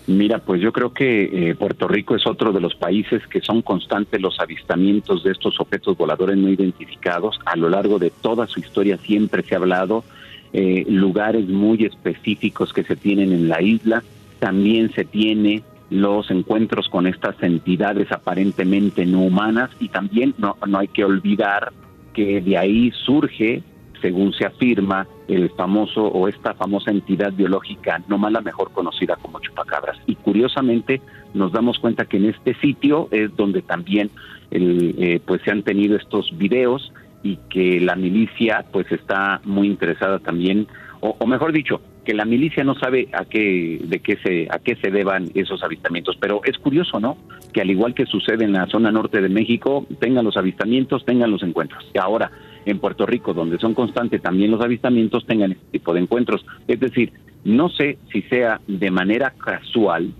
[0.07, 3.61] Mira, pues yo creo que eh, Puerto Rico es otro de los países que son
[3.61, 7.37] constantes los avistamientos de estos objetos voladores no identificados.
[7.45, 10.05] A lo largo de toda su historia siempre se ha hablado
[10.53, 14.01] eh, lugares muy específicos que se tienen en la isla.
[14.39, 20.79] También se tiene los encuentros con estas entidades aparentemente no humanas y también no, no
[20.79, 21.71] hay que olvidar
[22.13, 23.63] que de ahí surge,
[24.01, 29.39] según se afirma, el famoso o esta famosa entidad biológica no la mejor conocida como
[29.39, 29.97] chupacabras.
[30.07, 31.01] Y curiosamente
[31.33, 34.09] nos damos cuenta que en este sitio es donde también
[34.51, 36.91] el, eh, pues se han tenido estos videos
[37.23, 40.67] y que la milicia pues está muy interesada también,
[40.99, 44.77] o mejor dicho, que la milicia no sabe a qué de qué se a qué
[44.77, 47.17] se deban esos avistamientos, pero es curioso, ¿no?
[47.51, 51.31] Que al igual que sucede en la zona norte de México, tengan los avistamientos, tengan
[51.31, 51.83] los encuentros.
[51.93, 52.31] Y ahora
[52.65, 56.45] en Puerto Rico, donde son constantes también los avistamientos, tengan este tipo de encuentros.
[56.65, 57.11] Es decir,
[57.43, 60.13] no sé si sea de manera casual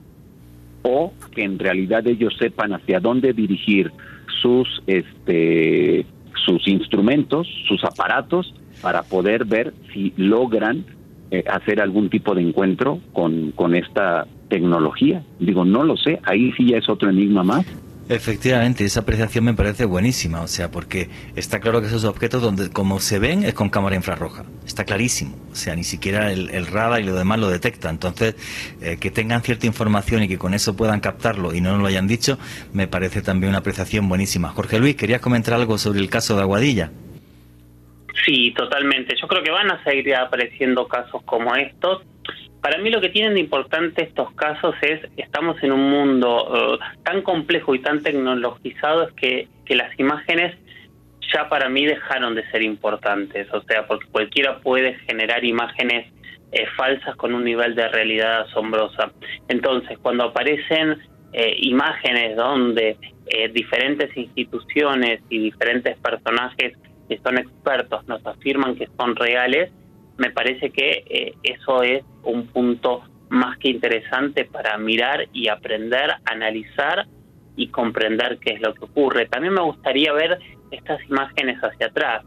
[0.81, 3.93] o que en realidad ellos sepan hacia dónde dirigir
[4.41, 6.05] sus este
[6.45, 10.96] sus instrumentos, sus aparatos para poder ver si logran
[11.31, 15.23] eh, hacer algún tipo de encuentro con, con esta tecnología.
[15.39, 17.65] Digo, no lo sé, ahí sí ya es otro enigma más.
[18.09, 22.69] Efectivamente, esa apreciación me parece buenísima, o sea, porque está claro que esos objetos donde
[22.69, 27.01] como se ven es con cámara infrarroja, está clarísimo, o sea, ni siquiera el, radar
[27.01, 28.35] y lo demás lo detecta, entonces
[28.81, 31.87] eh, que tengan cierta información y que con eso puedan captarlo y no nos lo
[31.87, 32.39] hayan dicho,
[32.71, 34.49] me parece también una apreciación buenísima.
[34.49, 36.91] Jorge Luis, ¿querías comentar algo sobre el caso de Aguadilla?
[38.25, 39.15] Sí, totalmente.
[39.19, 42.03] Yo creo que van a seguir apareciendo casos como estos.
[42.61, 46.85] Para mí lo que tienen de importante estos casos es, estamos en un mundo eh,
[47.03, 50.57] tan complejo y tan tecnologizado es que, que las imágenes
[51.33, 56.11] ya para mí dejaron de ser importantes, o sea, porque cualquiera puede generar imágenes
[56.51, 59.11] eh, falsas con un nivel de realidad asombrosa.
[59.49, 60.97] Entonces, cuando aparecen
[61.33, 62.97] eh, imágenes donde
[63.53, 66.77] diferentes instituciones y diferentes personajes
[67.07, 69.71] que son expertos nos afirman que son reales,
[70.17, 76.15] me parece que eh, eso es un punto más que interesante para mirar y aprender,
[76.25, 77.05] analizar
[77.55, 79.27] y comprender qué es lo que ocurre.
[79.27, 80.39] También me gustaría ver
[80.71, 82.23] estas imágenes hacia atrás,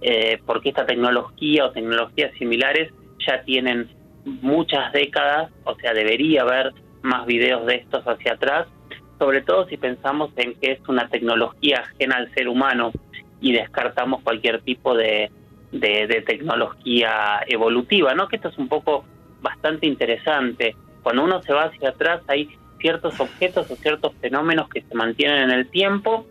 [0.00, 2.92] eh, porque esta tecnología o tecnologías similares
[3.26, 3.88] ya tienen
[4.24, 6.72] muchas décadas, o sea, debería haber
[7.02, 8.66] más videos de estos hacia atrás,
[9.18, 12.92] sobre todo si pensamos en que es una tecnología ajena al ser humano
[13.42, 15.30] y descartamos cualquier tipo de,
[16.26, 18.28] tecnología evolutiva, ¿no?
[18.28, 19.04] Que esto es un poco
[19.42, 20.76] bastante interesante.
[21.02, 22.48] Cuando uno se va hacia atrás hay
[22.78, 26.26] ciertos objetos o ciertos fenómenos que se mantienen en el tiempo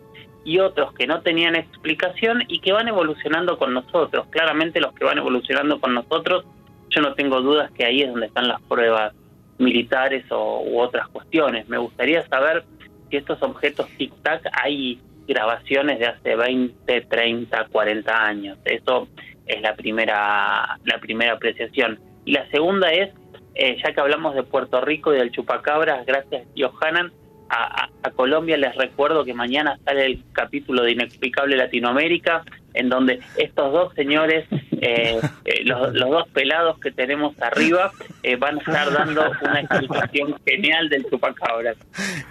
[0.45, 4.27] y otros que no tenían explicación y que van evolucionando con nosotros.
[4.29, 6.45] Claramente los que van evolucionando con nosotros,
[6.89, 9.13] yo no tengo dudas que ahí es donde están las pruebas
[9.57, 11.67] militares o, u otras cuestiones.
[11.67, 12.63] Me gustaría saber
[13.09, 18.57] si estos objetos tic-tac hay grabaciones de hace 20, 30, 40 años.
[18.65, 19.07] Eso
[19.45, 21.99] es la primera, la primera apreciación.
[22.25, 23.13] Y la segunda es,
[23.55, 27.11] eh, ya que hablamos de Puerto Rico y del chupacabras, gracias Johanan,
[27.51, 32.43] a, Colombia les recuerdo que mañana sale el capítulo de Inexplicable Latinoamérica,
[32.73, 34.45] en donde estos dos señores,
[34.81, 37.91] eh, eh, los, dos pelados que tenemos arriba,
[38.23, 41.77] eh, van a estar dando una explicación genial del chupacabras.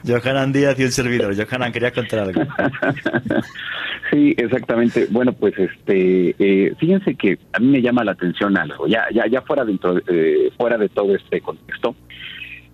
[0.04, 1.34] Johanan Díaz y un servidor.
[1.36, 2.42] Johanan, querías contar algo.
[4.10, 5.06] Sí, exactamente.
[5.08, 6.34] Bueno, pues este,
[6.80, 10.00] fíjense que a mí me llama la atención algo, ya, ya, ya fuera, dentro,
[10.56, 11.94] fuera de todo este contexto,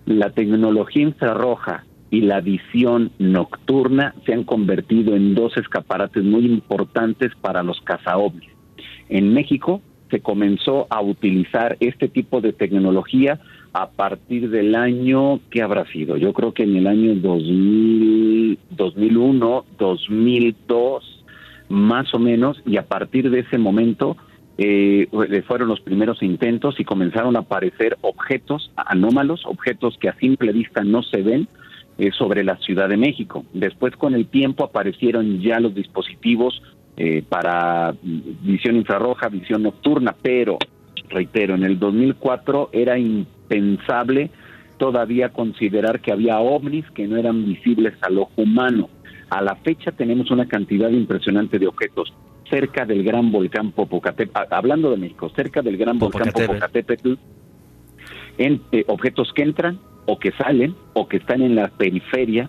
[0.07, 7.33] la tecnología infrarroja y la visión nocturna se han convertido en dos escaparates muy importantes
[7.43, 8.56] para los cazaovnis.
[9.09, 9.81] En México
[10.11, 13.41] se comenzó a utilizar este tipo de tecnología
[13.73, 16.17] a partir del año que habrá sido.
[16.17, 21.25] Yo creo que en el año 2000, 2001, 2002,
[21.69, 24.17] más o menos, y a partir de ese momento
[24.57, 25.09] eh,
[25.47, 30.83] fueron los primeros intentos y comenzaron a aparecer objetos anómalos, objetos que a simple vista
[30.83, 31.49] no se ven,
[31.99, 33.47] eh, sobre la Ciudad de México.
[33.55, 36.63] Después con el tiempo aparecieron ya los dispositivos
[36.97, 40.59] eh, para visión infrarroja, visión nocturna, pero,
[41.09, 44.31] reitero, en el 2004 era impensable
[44.79, 48.91] todavía considerar que había ovnis que no eran visibles al ojo humano.
[49.31, 52.13] A la fecha tenemos una cantidad impresionante de objetos
[52.49, 57.15] cerca del gran volcán Popocatépetl, ah, hablando de México, cerca del gran volcán Popocatépetl,
[58.39, 62.49] en, eh, objetos que entran, o que salen o que están en la periferia,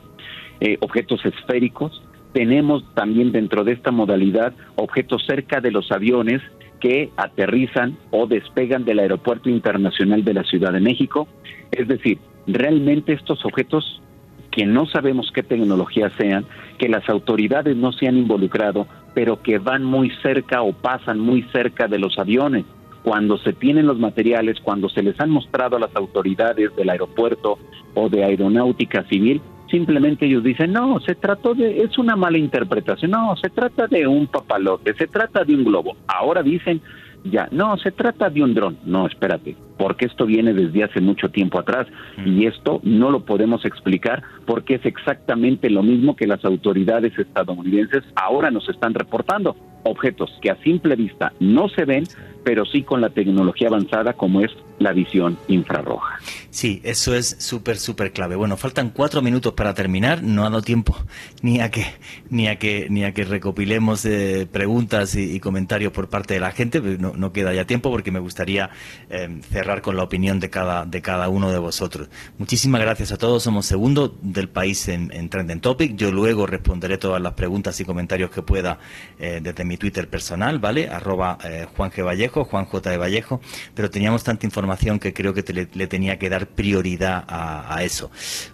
[0.60, 2.04] eh, objetos esféricos.
[2.38, 6.40] Tenemos también dentro de esta modalidad objetos cerca de los aviones
[6.80, 11.28] que aterrizan o despegan del Aeropuerto Internacional de la Ciudad de México.
[11.72, 14.04] Es decir, realmente estos objetos
[14.52, 16.46] que no sabemos qué tecnología sean,
[16.78, 18.86] que las autoridades no se han involucrado,
[19.16, 22.66] pero que van muy cerca o pasan muy cerca de los aviones
[23.02, 27.58] cuando se tienen los materiales, cuando se les han mostrado a las autoridades del aeropuerto
[27.96, 33.12] o de aeronáutica civil, simplemente ellos dicen, no, se trató de, es una mala interpretación,
[33.12, 35.98] no, se trata de un papalote, se trata de un globo.
[36.08, 36.82] Ahora dicen,
[37.24, 38.78] ya, no, se trata de un dron.
[38.86, 41.88] No, espérate, porque esto viene desde hace mucho tiempo atrás
[42.26, 48.04] y esto no lo podemos explicar porque es exactamente lo mismo que las autoridades estadounidenses
[48.16, 49.56] ahora nos están reportando.
[49.84, 52.04] Objetos que a simple vista no se ven,
[52.44, 56.20] pero sí con la tecnología avanzada como es la visión infrarroja.
[56.50, 58.36] Sí, eso es súper, súper clave.
[58.36, 60.24] Bueno, faltan cuatro minutos para terminar.
[60.24, 60.96] No ha dado tiempo
[61.42, 61.86] ni a que,
[62.30, 66.52] ni a que, ni a que recopilemos eh, preguntas y, comentarios por parte de la
[66.52, 66.80] gente.
[66.82, 68.70] No, no queda ya tiempo porque me gustaría
[69.10, 72.10] eh, cerrar con la opinión de cada, de cada uno de vosotros.
[72.38, 73.44] Muchísimas gracias a todos.
[73.44, 75.96] Somos segundo del país en, en Trending Topic.
[75.96, 78.80] Yo luego responderé todas las preguntas y comentarios que pueda
[79.20, 80.88] eh, desde mi Twitter personal, ¿vale?
[80.90, 81.38] Arroba
[81.76, 82.06] Juan G.
[82.06, 82.90] Vallejo, Juan J.
[82.90, 83.42] de Vallejo.
[83.76, 88.10] Pero teníamos tanta información que creo que le, tenía que dar prioridad a, eso.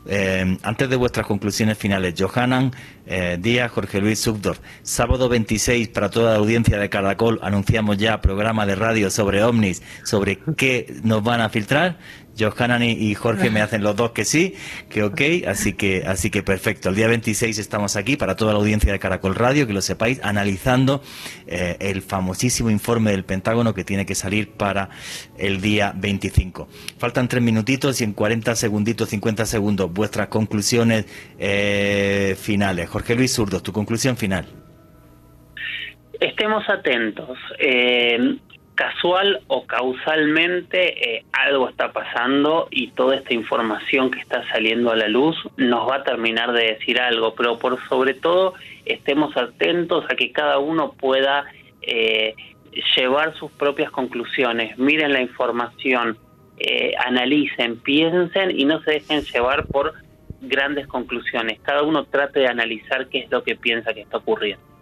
[0.05, 2.71] Eh, antes de vuestras conclusiones finales, Johanan
[3.05, 8.65] eh, Díaz, Jorge Luis Subdor, sábado 26 para toda audiencia de Caracol, anunciamos ya programa
[8.65, 11.97] de radio sobre ovnis, sobre qué nos van a filtrar.
[12.37, 14.55] Johanan y Jorge me hacen los dos que sí,
[14.89, 16.89] que ok, así que, así que perfecto.
[16.89, 20.23] El día 26 estamos aquí para toda la audiencia de Caracol Radio, que lo sepáis,
[20.23, 21.01] analizando
[21.47, 24.89] eh, el famosísimo informe del Pentágono que tiene que salir para
[25.37, 26.67] el día 25.
[26.97, 31.05] Faltan tres minutitos y en 40 segunditos, 50 segundos, vuestras conclusiones
[31.37, 32.89] eh, finales.
[32.89, 34.45] Jorge Luis Zurdo, tu conclusión final.
[36.19, 37.37] Estemos atentos.
[37.59, 38.37] Eh,
[38.75, 44.95] casual o causalmente eh, algo está pasando y toda esta información que está saliendo a
[44.95, 48.53] la luz nos va a terminar de decir algo, pero por sobre todo
[48.85, 51.45] estemos atentos a que cada uno pueda
[51.81, 52.35] eh,
[52.95, 56.17] llevar sus propias conclusiones, miren la información,
[56.57, 59.93] eh, analicen, piensen y no se dejen llevar por
[60.41, 61.59] grandes conclusiones.
[61.61, 64.72] Cada uno trate de analizar qué es lo que piensa que está ocurriendo.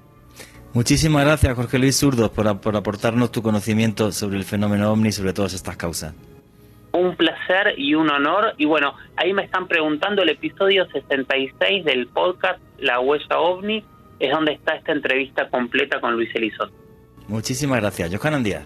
[0.73, 5.33] Muchísimas gracias, Jorge Luis Zurdos, por, aportarnos tu conocimiento sobre el fenómeno ovni y sobre
[5.33, 6.13] todas estas causas.
[6.93, 8.53] Un placer y un honor.
[8.57, 13.83] Y bueno, ahí me están preguntando el episodio 66 del podcast La Huella OVNI,
[14.19, 16.73] es donde está esta entrevista completa con Luis Elizondo.
[17.27, 18.15] Muchísimas gracias.
[18.15, 18.65] Johan Andía.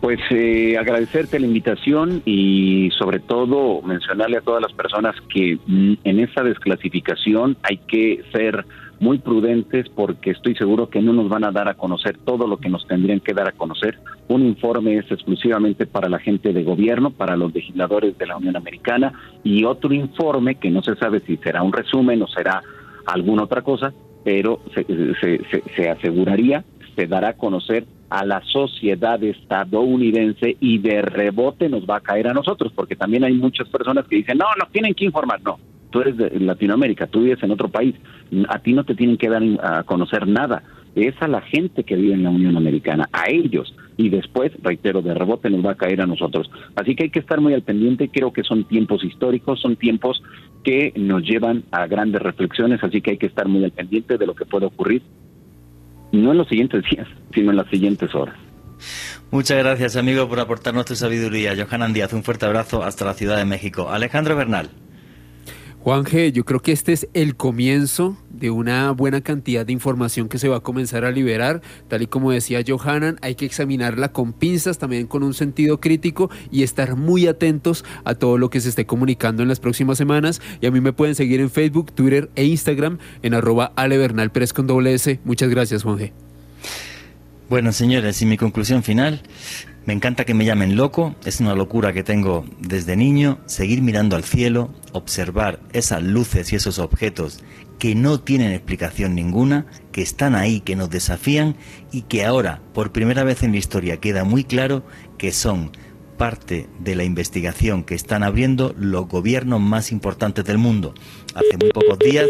[0.00, 5.94] Pues eh, agradecerte la invitación y sobre todo mencionarle a todas las personas que mm,
[6.04, 8.64] en esa desclasificación hay que ser
[9.00, 12.58] muy prudentes porque estoy seguro que no nos van a dar a conocer todo lo
[12.58, 13.98] que nos tendrían que dar a conocer.
[14.28, 18.56] Un informe es exclusivamente para la gente de gobierno, para los legisladores de la Unión
[18.56, 19.12] Americana
[19.44, 22.62] y otro informe que no se sabe si será un resumen o será
[23.06, 23.92] alguna otra cosa,
[24.24, 24.84] pero se,
[25.20, 26.64] se, se aseguraría,
[26.96, 32.28] se dará a conocer a la sociedad estadounidense y de rebote nos va a caer
[32.28, 35.58] a nosotros, porque también hay muchas personas que dicen, no, nos tienen que informar, no,
[35.90, 37.94] tú eres de Latinoamérica, tú vives en otro país,
[38.48, 40.62] a ti no te tienen que dar a conocer nada,
[40.94, 45.02] es a la gente que vive en la Unión Americana, a ellos, y después, reitero,
[45.02, 46.50] de rebote nos va a caer a nosotros.
[46.76, 50.22] Así que hay que estar muy al pendiente, creo que son tiempos históricos, son tiempos
[50.64, 54.26] que nos llevan a grandes reflexiones, así que hay que estar muy al pendiente de
[54.26, 55.02] lo que puede ocurrir
[56.12, 58.36] no en los siguientes días, sino en las siguientes horas.
[59.30, 61.54] Muchas gracias, amigo, por aportarnos tu sabiduría.
[61.54, 63.90] Johanan Díaz, un fuerte abrazo hasta la Ciudad de México.
[63.90, 64.70] Alejandro Bernal.
[65.88, 70.28] Juan G, yo creo que este es el comienzo de una buena cantidad de información
[70.28, 71.62] que se va a comenzar a liberar.
[71.88, 76.28] Tal y como decía Johanan, hay que examinarla con pinzas, también con un sentido crítico
[76.50, 80.42] y estar muy atentos a todo lo que se esté comunicando en las próximas semanas.
[80.60, 85.20] Y a mí me pueden seguir en Facebook, Twitter e Instagram en arroba doble S.
[85.24, 86.12] Muchas gracias, Juan G.
[87.48, 89.22] Bueno, señores, y mi conclusión final
[89.88, 94.16] me encanta que me llamen loco, es una locura que tengo desde niño, seguir mirando
[94.16, 97.42] al cielo, observar esas luces y esos objetos
[97.78, 101.56] que no tienen explicación ninguna, que están ahí, que nos desafían
[101.90, 104.84] y que ahora, por primera vez en la historia, queda muy claro
[105.16, 105.72] que son
[106.18, 110.92] parte de la investigación que están abriendo los gobiernos más importantes del mundo.
[111.34, 112.28] Hace muy pocos días,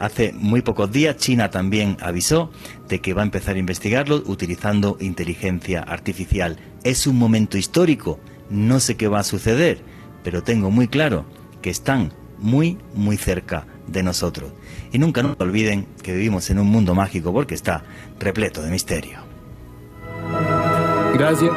[0.00, 2.50] hace muy pocos días China también avisó
[2.88, 6.58] de que va a empezar a investigarlo utilizando inteligencia artificial.
[6.84, 8.20] Es un momento histórico,
[8.50, 9.80] no sé qué va a suceder,
[10.22, 11.26] pero tengo muy claro
[11.62, 14.52] que están muy muy cerca de nosotros.
[14.92, 17.84] Y nunca nos olviden que vivimos en un mundo mágico porque está
[18.18, 19.18] repleto de misterio.
[21.14, 21.52] Gracias.